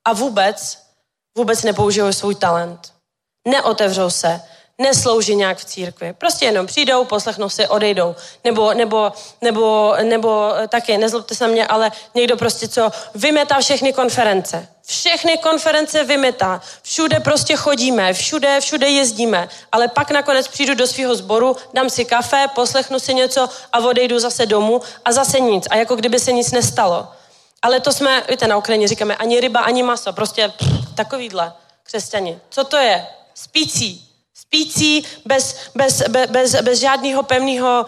a 0.04 0.12
vůbec, 0.12 0.81
vůbec 1.38 1.62
nepoužijou 1.62 2.12
svůj 2.12 2.34
talent. 2.34 2.92
Neotevřou 3.48 4.10
se, 4.10 4.40
neslouží 4.78 5.34
nějak 5.34 5.58
v 5.58 5.64
církvi. 5.64 6.12
Prostě 6.12 6.44
jenom 6.44 6.66
přijdou, 6.66 7.04
poslechnou 7.04 7.48
si, 7.48 7.68
odejdou. 7.68 8.14
Nebo, 8.44 8.74
nebo, 8.74 9.12
nebo, 9.40 9.94
nebo 10.02 10.52
taky, 10.68 10.98
nezlobte 10.98 11.34
se 11.34 11.48
mě, 11.48 11.66
ale 11.66 11.92
někdo 12.14 12.36
prostě 12.36 12.68
co 12.68 12.90
vymetá 13.14 13.60
všechny 13.60 13.92
konference. 13.92 14.68
Všechny 14.86 15.38
konference 15.38 16.04
vymetá. 16.04 16.60
Všude 16.82 17.20
prostě 17.20 17.56
chodíme, 17.56 18.12
všude, 18.12 18.60
všude 18.60 18.88
jezdíme. 18.88 19.48
Ale 19.72 19.88
pak 19.88 20.10
nakonec 20.10 20.48
přijdu 20.48 20.74
do 20.74 20.86
svého 20.86 21.14
sboru, 21.14 21.56
dám 21.74 21.90
si 21.90 22.04
kafe, 22.04 22.46
poslechnu 22.54 22.98
si 23.00 23.14
něco 23.14 23.48
a 23.72 23.78
odejdu 23.78 24.18
zase 24.18 24.46
domů 24.46 24.80
a 25.04 25.12
zase 25.12 25.40
nic. 25.40 25.66
A 25.70 25.76
jako 25.76 25.96
kdyby 25.96 26.20
se 26.20 26.32
nic 26.32 26.52
nestalo. 26.52 27.08
Ale 27.62 27.80
to 27.80 27.92
jsme, 27.92 28.22
víte, 28.28 28.46
na 28.46 28.56
Ukrajině 28.56 28.88
říkáme 28.88 29.16
ani 29.16 29.40
ryba, 29.40 29.60
ani 29.60 29.82
maso. 29.82 30.12
Prostě 30.12 30.48
pff, 30.48 30.81
takovýhle 30.94 31.52
křesťani. 31.82 32.40
Co 32.50 32.64
to 32.64 32.76
je? 32.76 33.06
Spící 33.34 34.12
spící, 34.52 35.04
bez, 35.24 35.56
bez, 35.74 36.02
bez, 36.08 36.30
bez, 36.30 36.62
bez 36.62 36.78
žádného 36.80 37.22
pevného, 37.22 37.86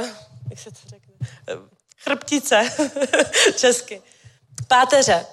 uh, 0.00 0.06
jak 0.50 0.58
se 0.58 0.70
to 0.70 0.76
řekne, 0.86 1.14
uh, 1.54 1.62
chrbtice 2.04 2.68
česky, 3.56 4.02
páteře. 4.68 5.26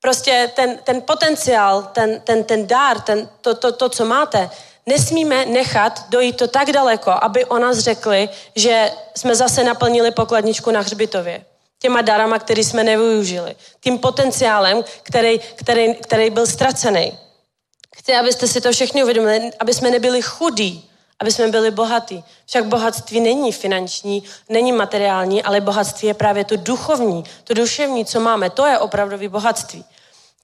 Prostě 0.00 0.50
ten, 0.56 0.78
ten 0.84 1.02
potenciál, 1.02 1.82
ten, 1.82 2.20
ten, 2.20 2.44
ten 2.44 2.66
dár, 2.66 3.00
ten, 3.00 3.28
to, 3.40 3.54
to, 3.54 3.72
to, 3.72 3.88
co 3.88 4.04
máte, 4.04 4.50
nesmíme 4.86 5.46
nechat 5.46 6.08
dojít 6.08 6.36
to 6.36 6.48
tak 6.48 6.72
daleko, 6.72 7.10
aby 7.10 7.44
o 7.44 7.58
nás 7.58 7.78
řekli, 7.78 8.28
že 8.54 8.90
jsme 9.16 9.36
zase 9.36 9.64
naplnili 9.64 10.10
pokladničku 10.10 10.70
na 10.70 10.80
hřbitově. 10.80 11.44
Těma 11.78 12.02
darama, 12.02 12.38
který 12.38 12.64
jsme 12.64 12.84
nevyužili. 12.84 13.56
Tím 13.80 13.98
potenciálem, 13.98 14.84
který, 15.02 15.38
který, 15.38 15.94
který 15.94 16.30
byl 16.30 16.46
ztracený. 16.46 17.18
Chci, 17.96 18.14
abyste 18.14 18.48
si 18.48 18.60
to 18.60 18.72
všechny 18.72 19.02
uvědomili, 19.02 19.50
aby 19.58 19.74
jsme 19.74 19.90
nebyli 19.90 20.22
chudí, 20.22 20.90
aby 21.20 21.32
jsme 21.32 21.48
byli 21.48 21.70
bohatí. 21.70 22.24
Však 22.46 22.66
bohatství 22.66 23.20
není 23.20 23.52
finanční, 23.52 24.22
není 24.48 24.72
materiální, 24.72 25.42
ale 25.42 25.60
bohatství 25.60 26.08
je 26.08 26.14
právě 26.14 26.44
to 26.44 26.56
duchovní, 26.56 27.24
to 27.44 27.54
duševní, 27.54 28.04
co 28.04 28.20
máme. 28.20 28.50
To 28.50 28.66
je 28.66 28.78
opravdový 28.78 29.28
bohatství. 29.28 29.84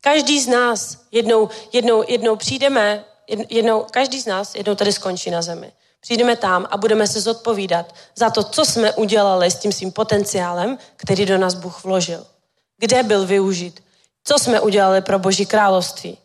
Každý 0.00 0.40
z 0.40 0.48
nás 0.48 0.98
jednou, 1.12 1.48
jednou, 1.72 2.04
jednou 2.08 2.36
přijdeme, 2.36 3.04
jednou, 3.48 3.86
každý 3.90 4.20
z 4.20 4.26
nás 4.26 4.54
jednou 4.54 4.74
tady 4.74 4.92
skončí 4.92 5.30
na 5.30 5.42
zemi. 5.42 5.72
Přijdeme 6.03 6.36
tam 6.36 6.66
a 6.70 6.76
budeme 6.76 7.07
se 7.07 7.20
zodpovídat 7.20 7.94
za 8.16 8.30
to, 8.30 8.44
co 8.44 8.64
jsme 8.64 8.92
udělali 8.92 9.50
s 9.50 9.57
tím 9.57 9.72
svým 9.72 9.92
potenciálem, 9.92 10.78
který 10.96 11.26
do 11.26 11.38
nás 11.38 11.55
Bůh 11.55 11.84
vložil. 11.84 12.26
Kde 12.78 13.03
byl 13.03 13.26
využit? 13.26 13.82
Co 14.24 14.38
jsme 14.38 14.61
udělali 14.61 15.03
pro 15.03 15.18
Boží 15.18 15.46
království? 15.46 16.18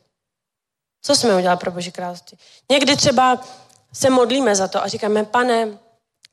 Co 1.02 1.16
jsme 1.16 1.36
udělali 1.36 1.60
pro 1.60 1.72
Boží 1.72 1.92
království? 1.92 2.38
Někdy 2.72 2.96
třeba 2.96 3.42
se 3.94 4.10
modlíme 4.10 4.56
za 4.56 4.68
to 4.68 4.84
a 4.84 4.88
říkáme, 4.88 5.26
pane, 5.26 5.68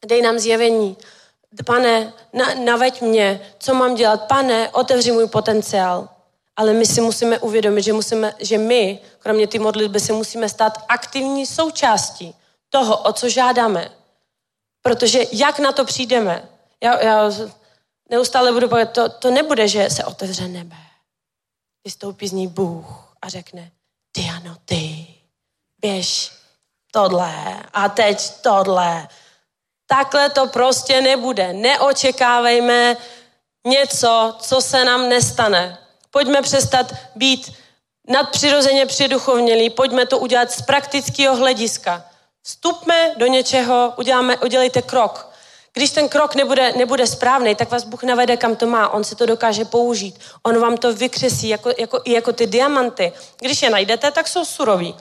dej 0.07 0.23
nám 0.23 0.39
zjevení, 0.39 0.97
pane, 1.67 2.13
na, 2.33 2.55
naveď 2.55 3.03
mě, 3.03 3.41
co 3.59 3.75
mám 3.75 3.95
dělat, 3.95 4.29
pane, 4.29 4.69
otevři 4.71 5.13
můj 5.13 5.29
potenciál. 5.29 6.09
Ale 6.57 6.73
my 6.73 6.87
si 6.87 7.01
musíme 7.01 7.39
uvědomit, 7.39 7.83
že, 7.83 7.93
musíme, 7.93 8.35
že 8.39 8.59
my, 8.59 8.99
kromě 9.19 9.47
té 9.47 9.59
modlitby, 9.59 10.01
si 10.01 10.13
musíme 10.13 10.49
stát 10.49 10.79
aktivní 10.89 11.47
součástí 11.47 12.35
toho, 12.75 12.97
o 12.97 13.13
co 13.13 13.29
žádáme. 13.29 13.91
Protože 14.83 15.21
jak 15.33 15.59
na 15.59 15.73
to 15.73 15.85
přijdeme? 15.85 16.49
Já, 16.83 17.03
já 17.03 17.31
neustále 18.11 18.53
budu 18.53 18.69
povedat, 18.69 18.93
to, 18.93 19.09
to 19.09 19.31
nebude, 19.31 19.69
že 19.69 19.91
se 19.91 20.05
otevře 20.05 20.49
nebe. 20.49 20.77
Vystoupí 21.85 22.29
z 22.29 22.33
ní 22.33 22.47
Bůh 22.49 23.15
a 23.23 23.29
řekne, 23.29 23.71
Diano, 24.17 24.57
ty, 24.65 25.07
běž 25.79 26.33
tohle 26.91 27.63
a 27.73 27.89
teď 27.89 28.31
tohle. 28.43 29.09
Takhle 29.87 30.31
to 30.31 30.47
prostě 30.47 31.01
nebude. 31.01 31.53
Neočekávejme 31.53 32.97
něco, 33.67 34.37
co 34.39 34.61
se 34.61 34.85
nám 34.85 35.09
nestane. 35.09 35.79
Pojďme 36.11 36.43
přestat 36.43 36.93
být 37.15 37.53
nadpřirozeně 38.09 38.87
přiduchovnělí, 38.87 39.71
pojďme 39.71 40.07
to 40.07 40.19
udělat 40.19 40.51
z 40.51 40.63
praktického 40.63 41.37
hlediska. 41.37 42.11
Vstupme 42.47 43.13
do 43.17 43.27
něčeho, 43.27 43.93
uděláme, 43.97 44.37
udělejte 44.39 44.83
krok. 44.83 45.31
Když 45.73 45.91
ten 45.91 46.09
krok 46.09 46.35
nebude, 46.35 46.73
nebude 46.73 47.07
správný, 47.07 47.55
tak 47.55 47.71
vás 47.71 47.85
Bůh 47.85 48.03
navede, 48.03 48.37
kam 48.37 48.57
to 48.57 48.67
má. 48.67 48.89
On 48.89 49.05
se 49.05 49.17
to 49.17 49.27
dokáže 49.27 49.65
použít. 49.65 50.21
On 50.43 50.61
vám 50.61 50.77
to 50.77 50.95
vykřesí, 50.95 51.49
jako, 51.49 51.71
jako, 51.79 52.01
jako 52.07 52.33
ty 52.33 52.47
diamanty. 52.47 53.13
Když 53.41 53.63
je 53.63 53.71
najdete, 53.71 54.11
tak 54.11 54.29
jsou 54.29 54.45
suroví. 54.45 54.95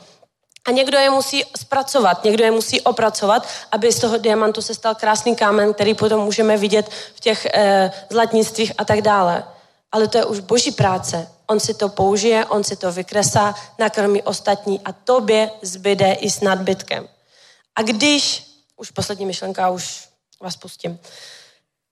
A 0.65 0.71
někdo 0.71 0.97
je 0.97 1.09
musí 1.09 1.43
zpracovat, 1.57 2.23
někdo 2.23 2.43
je 2.43 2.51
musí 2.51 2.81
opracovat, 2.81 3.47
aby 3.71 3.91
z 3.91 3.99
toho 3.99 4.17
diamantu 4.17 4.61
se 4.61 4.73
stal 4.73 4.95
krásný 4.95 5.35
kámen, 5.35 5.73
který 5.73 5.93
potom 5.93 6.21
můžeme 6.21 6.57
vidět 6.57 6.89
v 7.15 7.19
těch 7.19 7.45
e, 7.45 7.91
zlatnictvích 8.09 8.71
a 8.77 8.85
tak 8.85 9.01
dále. 9.01 9.43
Ale 9.91 10.07
to 10.07 10.17
je 10.17 10.25
už 10.25 10.39
boží 10.39 10.71
práce. 10.71 11.27
On 11.47 11.59
si 11.59 11.73
to 11.73 11.89
použije, 11.89 12.45
on 12.45 12.63
si 12.63 12.75
to 12.75 12.91
vykresá, 12.91 13.55
nakrmí 13.79 14.23
ostatní 14.23 14.81
a 14.85 14.91
tobě 14.91 15.51
zbyde 15.61 16.13
i 16.13 16.29
s 16.29 16.41
nadbytkem. 16.41 17.07
A 17.75 17.81
když, 17.81 18.43
už 18.75 18.91
poslední 18.91 19.25
myšlenka, 19.25 19.69
už 19.69 20.09
vás 20.41 20.55
pustím, 20.55 20.99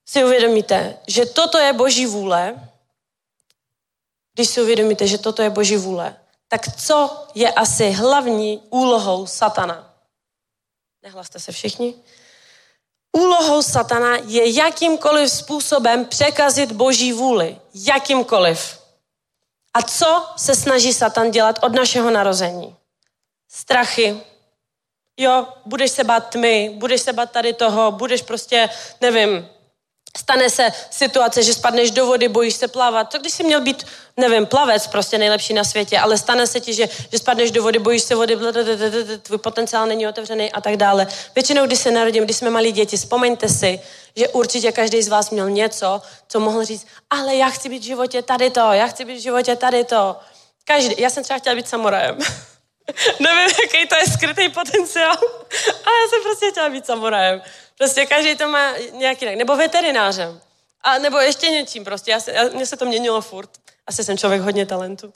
si 0.05 0.23
uvědomíte, 0.23 0.97
že 1.07 1.25
toto 1.25 1.57
je 1.57 1.73
boží 1.73 2.05
vůle, 2.05 2.69
když 4.33 4.47
si 4.47 4.61
uvědomíte, 4.61 5.07
že 5.07 5.17
toto 5.17 5.41
je 5.41 5.49
boží 5.49 5.77
vůle, 5.77 6.15
tak 6.47 6.75
co 6.75 7.27
je 7.35 7.51
asi 7.51 7.91
hlavní 7.91 8.63
úlohou 8.69 9.27
satana? 9.27 9.93
Nehlaste 11.03 11.39
se 11.39 11.51
všichni. 11.51 11.95
Úlohou 13.11 13.61
satana 13.61 14.17
je 14.17 14.53
jakýmkoliv 14.53 15.31
způsobem 15.31 16.05
překazit 16.05 16.71
boží 16.71 17.13
vůli. 17.13 17.59
Jakýmkoliv. 17.73 18.81
A 19.73 19.81
co 19.81 20.25
se 20.37 20.55
snaží 20.55 20.93
satan 20.93 21.31
dělat 21.31 21.59
od 21.63 21.73
našeho 21.73 22.11
narození? 22.11 22.75
Strachy, 23.47 24.21
jo, 25.21 25.47
budeš 25.65 25.91
se 25.91 26.03
bát 26.03 26.29
tmy, 26.29 26.71
budeš 26.75 27.01
se 27.01 27.13
bát 27.13 27.31
tady 27.31 27.53
toho, 27.53 27.91
budeš 27.91 28.21
prostě, 28.21 28.69
nevím, 29.01 29.49
stane 30.17 30.49
se 30.49 30.69
situace, 30.89 31.43
že 31.43 31.53
spadneš 31.53 31.91
do 31.91 32.05
vody, 32.05 32.27
bojíš 32.27 32.53
se 32.53 32.67
plavat. 32.67 33.09
To 33.09 33.19
když 33.19 33.33
jsi 33.33 33.43
měl 33.43 33.61
být, 33.61 33.85
nevím, 34.17 34.45
plavec 34.45 34.87
prostě 34.87 35.17
nejlepší 35.17 35.53
na 35.53 35.63
světě, 35.63 35.99
ale 35.99 36.17
stane 36.17 36.47
se 36.47 36.59
ti, 36.59 36.73
že, 36.73 36.89
že 37.11 37.17
spadneš 37.17 37.51
do 37.51 37.63
vody, 37.63 37.79
bojíš 37.79 38.03
se 38.03 38.15
vody, 38.15 38.37
tvůj 39.21 39.37
potenciál 39.37 39.87
není 39.87 40.07
otevřený 40.07 40.51
a 40.51 40.61
tak 40.61 40.77
dále. 40.77 41.07
Většinou, 41.35 41.65
když 41.65 41.79
se 41.79 41.91
narodím, 41.91 42.23
když 42.23 42.37
jsme 42.37 42.49
malí 42.49 42.71
děti, 42.71 42.97
vzpomeňte 42.97 43.49
si, 43.49 43.79
že 44.15 44.27
určitě 44.27 44.71
každý 44.71 45.01
z 45.01 45.07
vás 45.07 45.29
měl 45.29 45.49
něco, 45.49 46.01
co 46.27 46.39
mohl 46.39 46.65
říct, 46.65 46.87
ale 47.09 47.35
já 47.35 47.49
chci 47.49 47.69
být 47.69 47.79
v 47.79 47.85
životě 47.85 48.21
tady 48.21 48.49
to, 48.49 48.71
já 48.71 48.87
chci 48.87 49.05
být 49.05 49.17
v 49.17 49.21
životě 49.21 49.55
tady 49.55 49.83
to. 49.83 50.15
Každý, 50.65 50.95
já 50.97 51.09
jsem 51.09 51.23
třeba 51.23 51.39
chtěla 51.39 51.55
být 51.55 51.67
samurajem. 51.67 52.17
Nevím, 53.19 53.55
jaký 53.61 53.87
to 53.87 53.95
je 53.95 54.05
skrytý 54.05 54.49
potenciál, 54.49 55.17
ale 55.85 55.95
já 56.01 56.07
jsem 56.09 56.23
prostě 56.23 56.51
chtěla 56.51 56.69
být 56.69 56.85
samurajem. 56.85 57.41
Prostě 57.77 58.05
každý 58.05 58.35
to 58.35 58.47
má 58.47 58.73
nějaký 58.91 59.25
jinak. 59.25 59.37
Nebo 59.37 59.55
veterinářem. 59.55 60.41
A 60.83 60.97
nebo 60.97 61.17
ještě 61.17 61.49
něčím 61.49 61.83
prostě. 61.83 62.11
Já 62.11 62.19
se, 62.19 62.31
já, 62.31 62.43
mně 62.43 62.65
se 62.65 62.77
to 62.77 62.85
měnilo 62.85 63.21
furt. 63.21 63.49
Asi 63.87 64.03
jsem 64.03 64.17
člověk 64.17 64.41
hodně 64.41 64.65
talentu. 64.65 65.13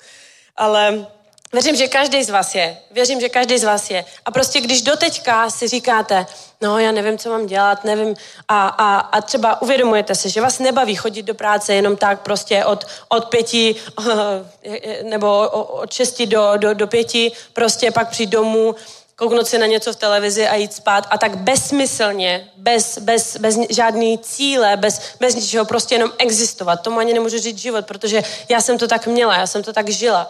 Ale 0.56 1.08
Věřím, 1.54 1.76
že 1.76 1.88
každý 1.88 2.24
z 2.24 2.30
vás 2.30 2.56
je. 2.56 2.78
Věřím, 2.92 3.22
že 3.22 3.30
každý 3.30 3.58
z 3.58 3.64
vás 3.64 3.90
je. 3.90 4.06
A 4.26 4.32
prostě 4.32 4.62
když 4.62 4.82
doteďka 4.82 5.50
si 5.50 5.68
říkáte, 5.68 6.26
no 6.62 6.80
já 6.80 6.92
nevím, 6.92 7.18
co 7.18 7.30
mám 7.30 7.46
dělat, 7.46 7.84
nevím, 7.84 8.16
a, 8.48 8.68
a, 8.68 9.00
a 9.00 9.22
třeba 9.22 9.62
uvědomujete 9.62 10.16
si, 10.16 10.30
že 10.30 10.42
vás 10.42 10.60
nebaví 10.60 10.96
chodit 10.96 11.24
do 11.24 11.36
práce 11.36 11.74
jenom 11.74 11.98
tak 11.98 12.22
prostě 12.22 12.66
od, 12.66 12.86
od 13.10 13.26
pěti 13.26 13.76
nebo 15.04 15.50
od 15.50 15.94
šesti 15.94 16.26
do, 16.26 16.52
do, 16.58 16.74
do 16.74 16.88
pěti, 16.88 17.32
prostě 17.54 17.92
pak 17.92 18.10
přijít 18.10 18.30
domů, 18.30 18.76
kouknout 19.16 19.48
si 19.48 19.58
na 19.58 19.66
něco 19.66 19.94
v 19.94 19.96
televizi 19.96 20.48
a 20.48 20.56
jít 20.56 20.74
spát 20.74 21.08
a 21.10 21.18
tak 21.18 21.38
bezsmyslně, 21.38 22.50
bez, 22.58 22.98
bez, 22.98 23.38
bez 23.38 23.58
žádný 23.70 24.18
cíle, 24.18 24.78
bez, 24.78 25.02
bez 25.20 25.36
ničeho, 25.36 25.66
prostě 25.66 25.96
jenom 25.96 26.12
existovat. 26.18 26.82
Tomu 26.82 27.00
ani 27.00 27.14
nemůžu 27.14 27.40
říct 27.40 27.58
život, 27.58 27.86
protože 27.86 28.24
já 28.50 28.62
jsem 28.62 28.78
to 28.78 28.88
tak 28.88 29.08
měla, 29.08 29.38
já 29.38 29.48
jsem 29.48 29.64
to 29.64 29.74
tak 29.74 29.90
žila. 29.90 30.30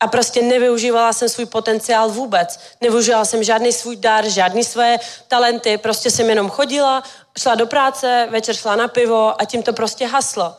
A 0.00 0.06
prostě 0.06 0.42
nevyužívala 0.42 1.12
jsem 1.12 1.28
svůj 1.28 1.46
potenciál 1.46 2.08
vůbec. 2.08 2.60
Nevyužívala 2.80 3.24
jsem 3.24 3.44
žádný 3.44 3.72
svůj 3.72 3.96
dar, 3.96 4.28
žádný 4.28 4.64
své 4.64 4.98
talenty. 5.28 5.78
Prostě 5.78 6.10
jsem 6.10 6.28
jenom 6.28 6.50
chodila, 6.50 7.02
šla 7.38 7.54
do 7.54 7.66
práce, 7.66 8.28
večer 8.30 8.54
šla 8.54 8.76
na 8.76 8.88
pivo 8.88 9.40
a 9.40 9.44
tím 9.44 9.62
to 9.62 9.72
prostě 9.72 10.06
haslo. 10.06 10.54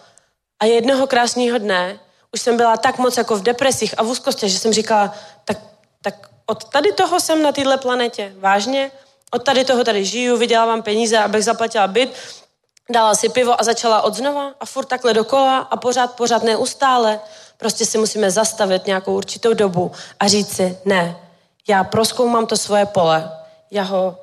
A 0.59 0.65
jednoho 0.65 1.07
krásného 1.07 1.57
dne 1.57 1.99
už 2.33 2.41
jsem 2.41 2.57
byla 2.57 2.77
tak 2.77 2.97
moc 2.97 3.17
jako 3.17 3.35
v 3.35 3.43
depresích 3.43 3.99
a 3.99 4.03
v 4.03 4.07
úzkosti, 4.07 4.49
že 4.49 4.59
jsem 4.59 4.73
říkala, 4.73 5.13
tak, 5.45 5.57
tak 6.01 6.29
od 6.45 6.63
tady 6.63 6.91
toho 6.91 7.19
jsem 7.19 7.41
na 7.41 7.51
této 7.51 7.77
planetě. 7.77 8.33
Vážně? 8.37 8.91
Od 9.31 9.43
tady 9.43 9.65
toho 9.65 9.83
tady 9.83 10.05
žiju, 10.05 10.37
vydělávám 10.37 10.81
peníze, 10.81 11.17
abych 11.17 11.43
zaplatila 11.43 11.87
byt, 11.87 12.13
dala 12.89 13.15
si 13.15 13.29
pivo 13.29 13.61
a 13.61 13.63
začala 13.63 14.01
od 14.01 14.15
znova 14.15 14.51
a 14.59 14.65
furt 14.65 14.85
takhle 14.85 15.13
dokola 15.13 15.57
a 15.57 15.77
pořád, 15.77 16.15
pořád 16.15 16.43
neustále. 16.43 17.19
Prostě 17.61 17.85
si 17.85 17.97
musíme 17.97 18.31
zastavit 18.31 18.85
nějakou 18.85 19.15
určitou 19.15 19.53
dobu 19.53 19.91
a 20.19 20.27
říct 20.27 20.55
si, 20.55 20.77
ne, 20.85 21.17
já 21.67 21.83
proskoumám 21.83 22.47
to 22.47 22.57
svoje 22.57 22.85
pole, 22.85 23.31
já 23.71 23.83
ho, 23.83 24.17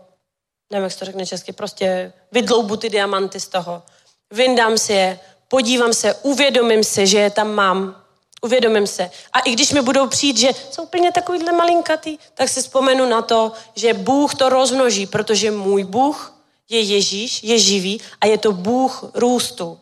nevím, 0.70 0.84
jak 0.84 0.92
se 0.92 0.98
to 0.98 1.04
řekne 1.04 1.26
česky, 1.26 1.52
prostě 1.52 2.12
vydloubu 2.32 2.76
ty 2.76 2.90
diamanty 2.90 3.40
z 3.40 3.48
toho, 3.48 3.82
vyndám 4.30 4.78
si 4.78 4.92
je, 4.92 5.20
podívám 5.48 5.92
se, 5.92 6.14
uvědomím 6.14 6.84
si, 6.84 7.06
že 7.06 7.18
je 7.18 7.30
tam 7.30 7.54
mám, 7.54 8.02
uvědomím 8.42 8.86
se. 8.86 9.10
A 9.32 9.40
i 9.40 9.52
když 9.52 9.72
mi 9.72 9.82
budou 9.82 10.06
přijít, 10.06 10.36
že 10.38 10.48
jsou 10.70 10.82
úplně 10.82 11.12
takovýhle 11.12 11.52
malinkatý, 11.52 12.18
tak 12.34 12.48
si 12.48 12.62
vzpomenu 12.62 13.08
na 13.08 13.22
to, 13.22 13.52
že 13.74 13.94
Bůh 13.94 14.34
to 14.34 14.48
rozmnoží, 14.48 15.06
protože 15.06 15.50
můj 15.50 15.84
Bůh 15.84 16.34
je 16.68 16.80
Ježíš, 16.80 17.42
je 17.42 17.58
živý 17.58 18.00
a 18.20 18.26
je 18.26 18.38
to 18.38 18.52
Bůh 18.52 19.04
růstu. 19.14 19.78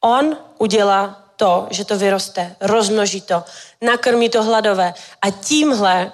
On 0.00 0.36
udělá 0.58 1.21
to, 1.42 1.66
že 1.70 1.84
to 1.84 1.98
vyroste, 1.98 2.56
rozmnoží 2.60 3.20
to, 3.20 3.44
nakrmí 3.80 4.28
to 4.28 4.42
hladové. 4.42 4.94
A 5.22 5.30
tímhle 5.30 6.12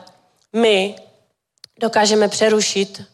my 0.53 0.97
dokážeme 1.81 2.29
přerušit 2.29 2.99
uh, 2.99 3.05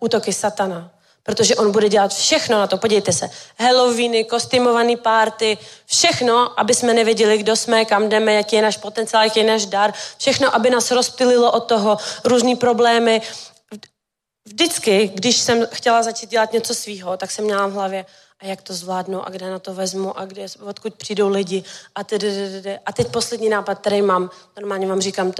útoky 0.00 0.32
satana. 0.32 0.90
Protože 1.22 1.56
on 1.56 1.72
bude 1.72 1.88
dělat 1.88 2.14
všechno 2.14 2.58
na 2.58 2.66
to. 2.66 2.78
Podívejte 2.78 3.12
se. 3.12 3.30
Halloweeny, 3.58 4.24
kostýmovaný 4.24 4.96
párty, 4.96 5.58
všechno, 5.86 6.60
aby 6.60 6.74
jsme 6.74 6.94
nevěděli, 6.94 7.38
kdo 7.38 7.56
jsme, 7.56 7.84
kam 7.84 8.08
jdeme, 8.08 8.34
jaký 8.34 8.56
je 8.56 8.62
náš 8.62 8.76
potenciál, 8.76 9.24
jaký 9.24 9.40
je 9.40 9.46
náš 9.46 9.66
dar. 9.66 9.92
Všechno, 10.18 10.54
aby 10.54 10.70
nás 10.70 10.90
rozptylilo 10.90 11.52
od 11.52 11.60
toho 11.60 11.98
různý 12.24 12.56
problémy. 12.56 13.22
Vždycky, 14.44 15.12
když 15.14 15.36
jsem 15.36 15.66
chtěla 15.72 16.02
začít 16.02 16.30
dělat 16.30 16.52
něco 16.52 16.74
svýho, 16.74 17.16
tak 17.16 17.30
jsem 17.30 17.44
měla 17.44 17.66
v 17.66 17.72
hlavě, 17.72 18.06
a 18.42 18.46
jak 18.46 18.62
to 18.62 18.74
zvládnu 18.74 19.26
a 19.26 19.30
kde 19.30 19.50
na 19.50 19.58
to 19.58 19.74
vezmu 19.74 20.18
a 20.18 20.24
kde, 20.24 20.46
odkud 20.60 20.94
přijdou 20.94 21.28
lidi 21.28 21.64
a 21.94 22.04
tedy, 22.04 22.78
A 22.86 22.92
teď 22.92 23.08
poslední 23.08 23.48
nápad, 23.48 23.78
který 23.78 24.02
mám, 24.02 24.30
normálně 24.56 24.86
vám 24.86 25.00
říkám, 25.00 25.32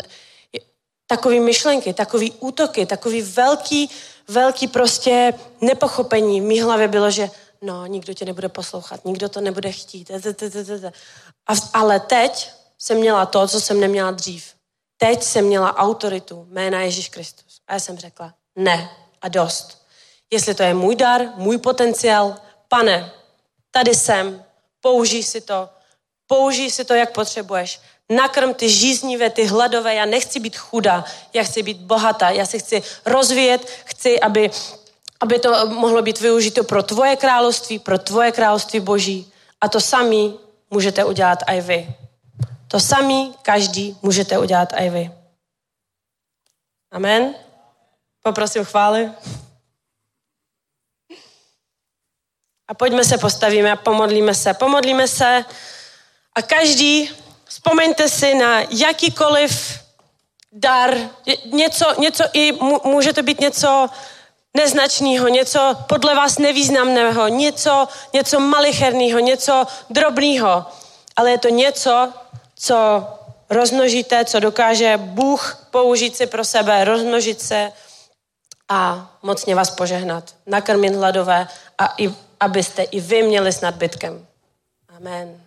Takový 1.07 1.41
myšlenky, 1.41 1.95
takový 1.95 2.33
útoky, 2.33 2.87
takový 2.87 3.23
velký, 3.23 3.91
velký 4.29 4.69
prostě 4.69 5.35
nepochopení. 5.61 6.41
V 6.41 6.45
mý 6.45 6.61
hlavě 6.61 6.89
bylo, 6.89 7.11
že 7.11 7.31
no, 7.63 7.87
nikdo 7.87 8.15
tě 8.15 8.25
nebude 8.25 8.49
poslouchat, 8.49 9.05
nikdo 9.05 9.29
to 9.29 9.41
nebude 9.41 9.73
chtít. 9.73 10.11
A, 11.47 11.55
ale 11.73 12.01
teď 12.01 12.51
jsem 12.79 12.99
měla 12.99 13.27
to, 13.27 13.49
co 13.49 13.61
jsem 13.61 13.81
neměla 13.81 14.11
dřív. 14.11 14.55
Teď 14.97 15.23
jsem 15.23 15.45
měla 15.45 15.77
autoritu 15.77 16.47
jména 16.51 16.81
Ježíš 16.81 17.09
Kristus. 17.09 17.61
A 17.69 17.73
já 17.73 17.81
jsem 17.81 17.99
řekla, 17.99 18.35
ne 18.57 18.91
a 19.23 19.29
dost. 19.29 19.87
Jestli 20.31 20.55
to 20.55 20.63
je 20.63 20.75
můj 20.75 20.97
dar, 20.97 21.23
můj 21.37 21.59
potenciál, 21.59 22.37
pane, 22.73 23.13
tady 23.71 23.95
jsem, 23.95 24.45
použij 24.81 25.23
si 25.23 25.41
to, 25.41 25.69
použij 26.27 26.71
si 26.71 26.85
to, 26.85 26.95
jak 26.95 27.13
potřebuješ. 27.13 27.81
Nakrm 28.09 28.55
ty 28.55 28.69
žíznivé, 28.69 29.31
ty 29.31 29.45
hladové, 29.45 29.95
já 29.95 30.05
nechci 30.05 30.41
být 30.41 30.57
chudá, 30.57 31.05
já 31.33 31.43
chci 31.43 31.63
být 31.63 31.77
bohatá, 31.77 32.31
já 32.31 32.47
se 32.47 32.59
chci 32.59 32.83
rozvíjet, 33.05 33.61
chci, 33.85 34.21
aby, 34.21 34.51
aby 35.21 35.39
to 35.39 35.67
mohlo 35.67 36.03
být 36.03 36.21
využito 36.21 36.65
pro 36.65 36.83
tvoje 36.83 37.17
království, 37.17 37.79
pro 37.79 37.99
tvoje 37.99 38.33
království 38.33 38.81
boží. 38.81 39.33
A 39.61 39.69
to 39.69 39.81
samý 39.81 40.39
můžete 40.71 41.05
udělat 41.05 41.39
i 41.47 41.61
vy. 41.61 41.97
To 42.69 42.81
samý 42.81 43.35
každý 43.43 43.97
můžete 44.03 44.39
udělat 44.39 44.73
i 44.73 44.91
vy. 44.91 45.11
Amen. 46.91 47.35
Poprosím 48.23 48.65
chvály. 48.65 49.13
A 52.73 52.75
pojďme 52.75 53.05
se 53.05 53.19
postavíme 53.19 53.73
a 53.73 53.77
pomodlíme 53.77 54.35
se. 54.35 54.55
Pomodlíme 54.55 55.09
se. 55.09 55.45
A 56.35 56.43
každý, 56.43 57.11
vzpomeňte 57.45 58.09
si 58.09 58.35
na 58.35 58.61
jakýkoliv 58.71 59.79
dar, 60.53 60.97
něco, 61.53 62.01
něco 62.01 62.25
i 62.33 62.53
může 62.85 63.13
to 63.13 63.23
být 63.23 63.41
něco 63.41 63.89
neznačného, 64.55 65.29
něco 65.29 65.77
podle 65.87 66.15
vás 66.15 66.39
nevýznamného, 66.39 67.29
něco, 67.29 67.89
něco 68.13 68.41
malicherného, 68.41 69.19
něco 69.19 69.67
drobného, 69.91 70.65
ale 71.17 71.31
je 71.31 71.39
to 71.39 71.49
něco, 71.49 72.13
co 72.57 73.05
rozmnožíte, 73.51 74.25
co 74.25 74.41
dokáže 74.41 74.97
Bůh 74.97 75.67
použít 75.71 76.17
si 76.17 76.27
pro 76.27 76.45
sebe, 76.45 76.85
rozmnožit 76.85 77.41
se 77.41 77.73
a 78.69 79.11
mocně 79.23 79.55
vás 79.55 79.71
požehnat, 79.71 80.25
nakrmit 80.47 80.95
hladové 80.95 81.49
a 81.79 81.95
i, 81.99 82.15
abyste 82.43 82.83
i 82.83 83.01
vy 83.01 83.23
měli 83.23 83.53
s 83.53 83.61
nadbytkem. 83.61 84.27
Amen. 84.89 85.41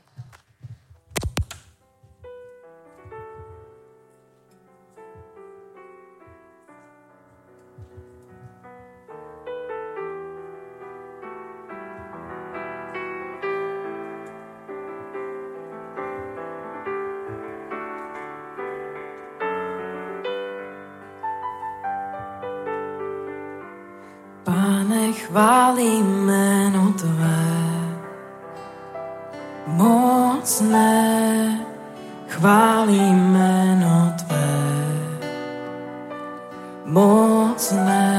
Chválím 25.13 26.05
jméno 26.05 26.93
Tvé. 26.93 27.45
Mocné 29.67 31.59
chválím 32.27 33.33
jméno 33.33 34.13
Tvé. 34.17 34.45
Mocné, 36.85 38.13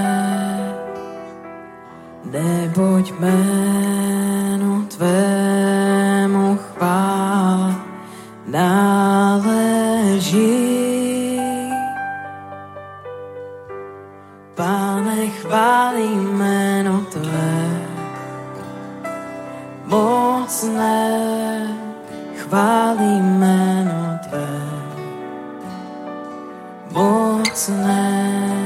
neboť 2.25 3.13
jméno 3.21 4.83
Tvému 4.91 6.59
chvál 6.59 7.75
náleží. 8.47 9.47
Pane, 15.49 15.87
chválím 15.97 16.39
jméno 16.39 17.01
Tvé. 17.01 17.83
Mocné, 19.87 21.09
chválím 22.37 23.25
jméno 23.25 24.19
Tvé. 24.29 24.49
Mocné, 26.91 28.66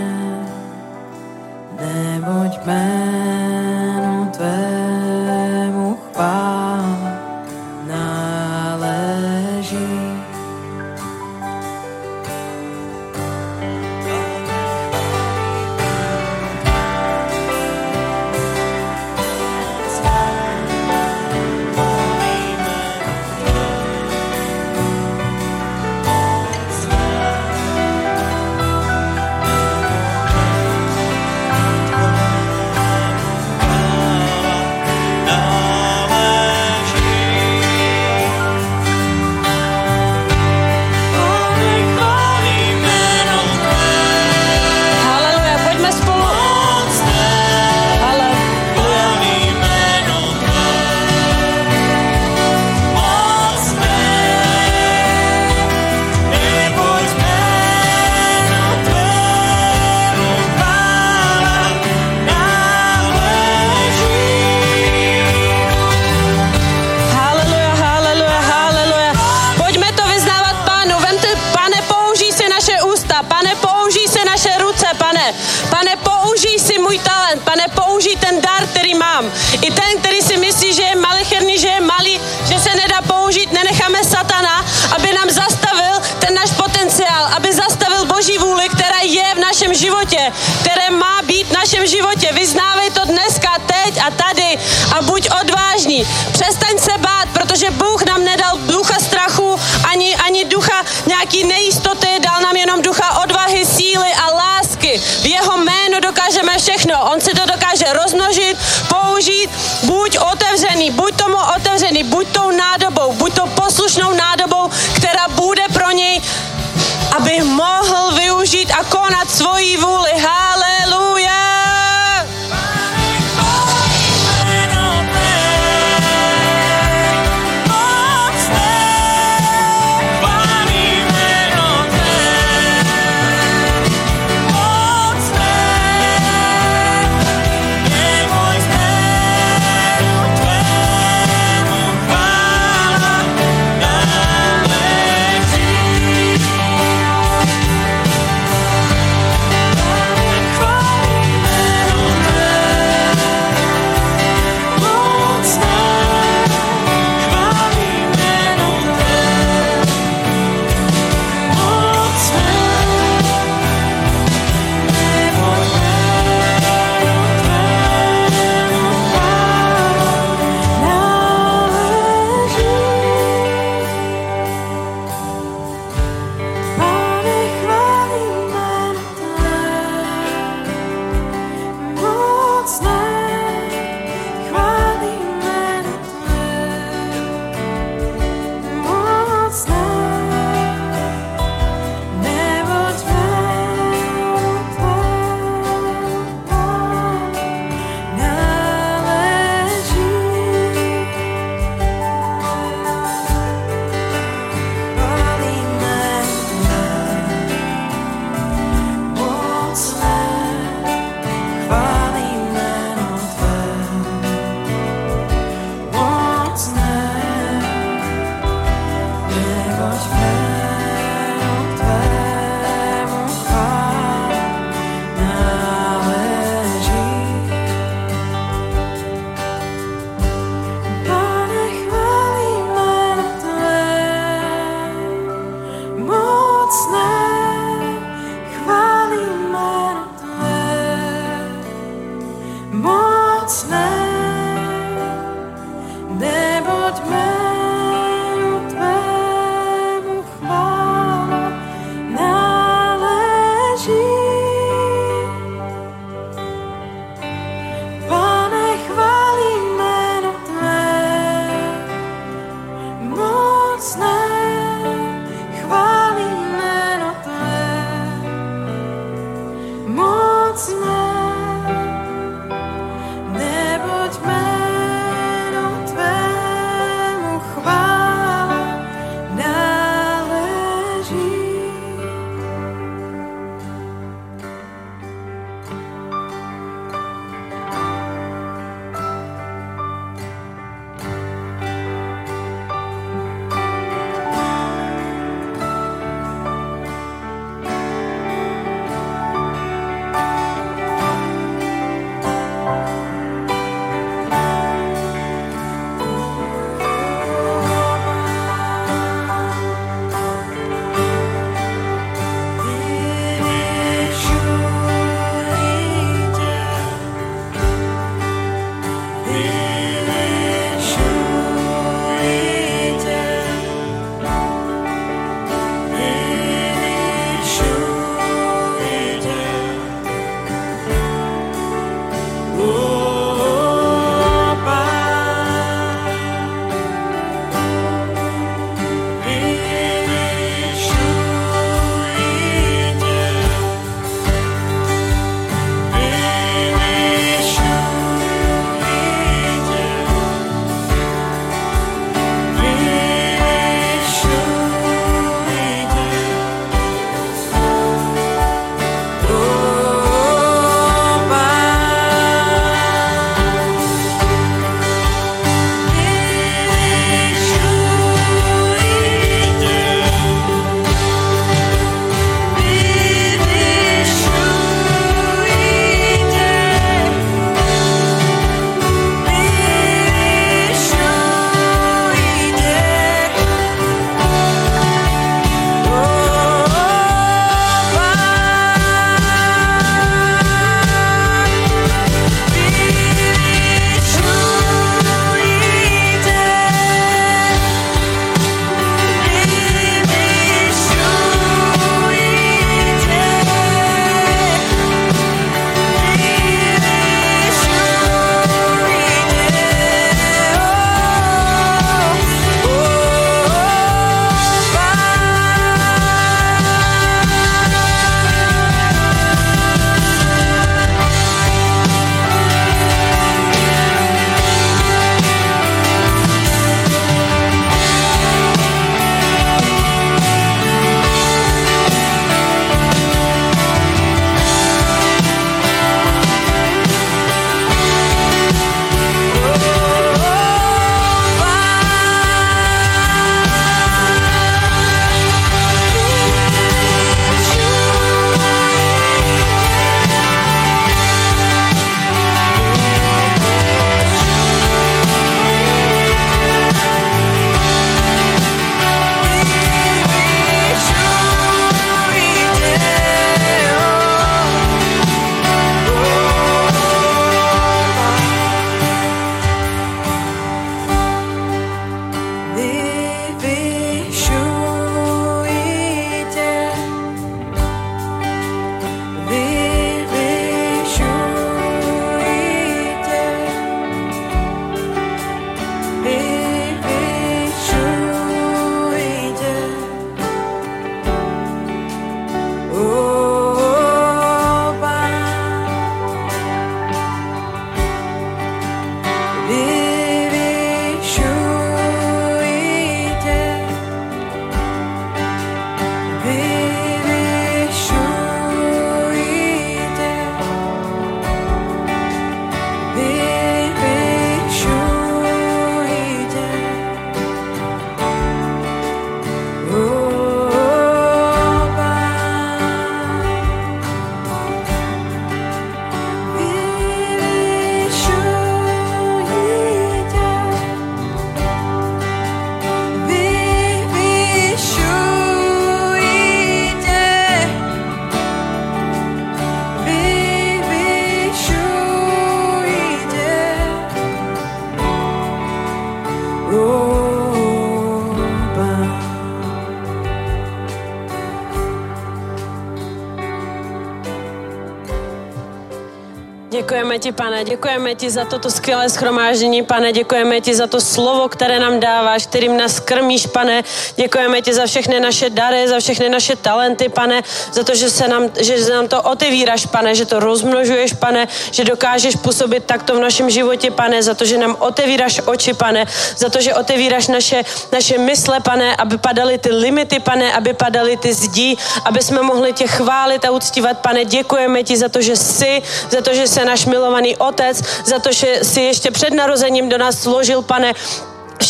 ti, 557.10 557.16
pane, 557.16 557.44
děkujeme 557.44 557.94
ti 557.94 558.10
za 558.10 558.24
toto 558.24 558.50
skvělé 558.50 558.88
schromáždění, 558.88 559.62
pane, 559.62 559.92
děkujeme 559.92 560.40
ti 560.40 560.54
za 560.54 560.66
to 560.66 560.80
slovo, 560.80 561.28
které 561.28 561.58
nám 561.58 561.80
dáváš, 561.80 562.26
kterým 562.26 562.56
nás 562.56 562.80
krmíš, 562.80 563.26
pane. 563.26 563.62
Děkujeme 563.96 564.42
ti 564.42 564.54
za 564.54 564.66
všechny 564.66 565.00
naše 565.00 565.30
dary, 565.30 565.68
za 565.68 565.80
všechny 565.80 566.08
naše 566.08 566.36
talenty, 566.36 566.88
pane, 566.88 567.22
za 567.52 567.62
to, 567.62 567.74
že 567.74 567.90
se 567.90 568.08
nám, 568.08 568.30
že 568.40 568.70
nám 568.70 568.88
to 568.88 569.02
otevíráš, 569.02 569.66
pane, 569.66 569.94
že 569.94 570.06
to 570.06 570.20
rozmnožuješ, 570.20 570.92
pane, 570.92 571.28
že 571.50 571.64
dokážeš 571.64 572.16
působit 572.16 572.64
takto 572.64 572.94
v 572.94 573.00
našem 573.00 573.30
životě, 573.30 573.70
pane, 573.70 574.02
za 574.02 574.14
to, 574.14 574.24
že 574.24 574.38
nám 574.38 574.56
otevíráš 574.58 575.20
oči, 575.26 575.54
pane, 575.54 575.86
za 576.16 576.28
to, 576.28 576.40
že 576.40 576.54
otevíráš 576.54 577.08
naše, 577.08 577.42
naše 577.72 577.98
mysle, 577.98 578.40
pane, 578.40 578.76
aby 578.76 578.98
padaly 578.98 579.38
ty 579.38 579.50
limity, 579.52 580.00
pane, 580.00 580.32
aby 580.32 580.52
padaly 580.52 580.96
ty 580.96 581.14
zdi, 581.14 581.56
aby 581.84 582.02
jsme 582.02 582.22
mohli 582.22 582.52
tě 582.52 582.66
chválit 582.66 583.24
a 583.24 583.30
uctívat, 583.30 583.78
pane. 583.78 584.04
Děkujeme 584.04 584.62
ti 584.62 584.76
za 584.76 584.88
to, 584.88 585.02
že 585.02 585.16
jsi, 585.16 585.62
za 585.90 586.00
to, 586.00 586.14
že 586.14 586.28
jsi 586.28 586.44
náš 586.44 586.66
milovaný 586.66 586.99
otec, 587.16 587.62
za 587.84 587.98
to, 587.98 588.12
že 588.12 588.38
jsi 588.42 588.60
ještě 588.60 588.90
před 588.90 589.14
narozením 589.14 589.68
do 589.68 589.78
nás 589.78 590.02
složil, 590.02 590.42
pane, 590.42 590.74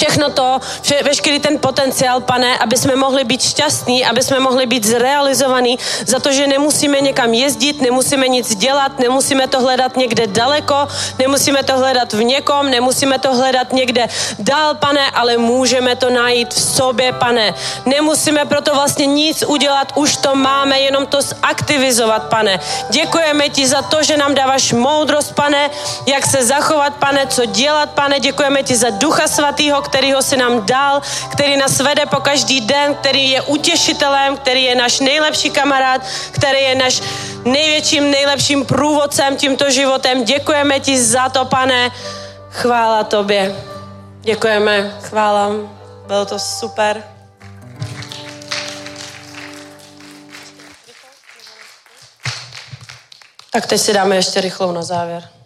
všechno 0.00 0.30
to, 0.30 0.60
vše, 0.82 1.02
veškerý 1.04 1.40
ten 1.40 1.58
potenciál, 1.58 2.20
pane, 2.20 2.58
aby 2.58 2.76
jsme 2.76 2.96
mohli 2.96 3.24
být 3.24 3.42
šťastní, 3.42 4.04
aby 4.04 4.22
jsme 4.22 4.40
mohli 4.40 4.66
být 4.66 4.84
zrealizovaní, 4.84 5.78
za 6.06 6.18
to, 6.18 6.32
že 6.32 6.46
nemusíme 6.46 7.00
někam 7.00 7.34
jezdit, 7.34 7.82
nemusíme 7.82 8.28
nic 8.28 8.54
dělat, 8.54 8.98
nemusíme 8.98 9.48
to 9.48 9.60
hledat 9.60 9.96
někde 9.96 10.26
daleko, 10.26 10.88
nemusíme 11.18 11.62
to 11.62 11.76
hledat 11.76 12.12
v 12.12 12.24
někom, 12.24 12.70
nemusíme 12.70 13.18
to 13.18 13.34
hledat 13.34 13.72
někde 13.72 14.08
dál, 14.38 14.74
pane, 14.74 15.10
ale 15.10 15.36
můžeme 15.36 15.96
to 15.96 16.10
najít 16.10 16.54
v 16.54 16.60
sobě, 16.60 17.12
pane. 17.12 17.54
Nemusíme 17.86 18.44
proto 18.44 18.74
vlastně 18.74 19.06
nic 19.06 19.44
udělat, 19.46 19.92
už 19.94 20.16
to 20.16 20.34
máme, 20.34 20.80
jenom 20.80 21.06
to 21.06 21.22
zaktivizovat, 21.22 22.32
pane. 22.32 22.60
Děkujeme 22.90 23.48
ti 23.48 23.68
za 23.68 23.82
to, 23.82 24.02
že 24.02 24.16
nám 24.16 24.34
dáváš 24.34 24.72
moudrost, 24.72 25.34
pane, 25.34 25.70
jak 26.06 26.26
se 26.26 26.44
zachovat, 26.44 26.96
pane, 26.96 27.26
co 27.26 27.44
dělat, 27.44 27.90
pane. 27.90 28.20
Děkujeme 28.20 28.62
ti 28.62 28.76
za 28.76 28.90
Ducha 28.90 29.28
Svatého, 29.28 29.89
kterýho 29.90 30.22
si 30.22 30.36
nám 30.36 30.66
dal, 30.66 31.02
který 31.32 31.56
nás 31.56 31.80
vede 31.80 32.06
po 32.06 32.20
každý 32.20 32.60
den, 32.60 32.94
který 32.94 33.30
je 33.30 33.42
utěšitelem, 33.42 34.36
který 34.36 34.64
je 34.64 34.74
náš 34.74 35.00
nejlepší 35.00 35.50
kamarád, 35.50 36.02
který 36.30 36.58
je 36.62 36.74
náš 36.74 37.02
největším, 37.44 38.10
nejlepším 38.10 38.66
průvodcem 38.66 39.36
tímto 39.36 39.70
životem. 39.70 40.24
Děkujeme 40.24 40.80
ti 40.80 41.02
za 41.02 41.28
to, 41.28 41.44
pane. 41.44 41.90
Chvála 42.50 43.04
tobě. 43.04 43.56
Děkujeme, 44.20 44.98
chvála. 45.02 45.50
Bylo 46.06 46.26
to 46.26 46.38
super. 46.38 47.04
Tak 53.50 53.66
teď 53.66 53.80
si 53.80 53.92
dáme 53.92 54.16
ještě 54.16 54.40
rychlou 54.40 54.72
na 54.72 54.82
závěr. 54.82 55.39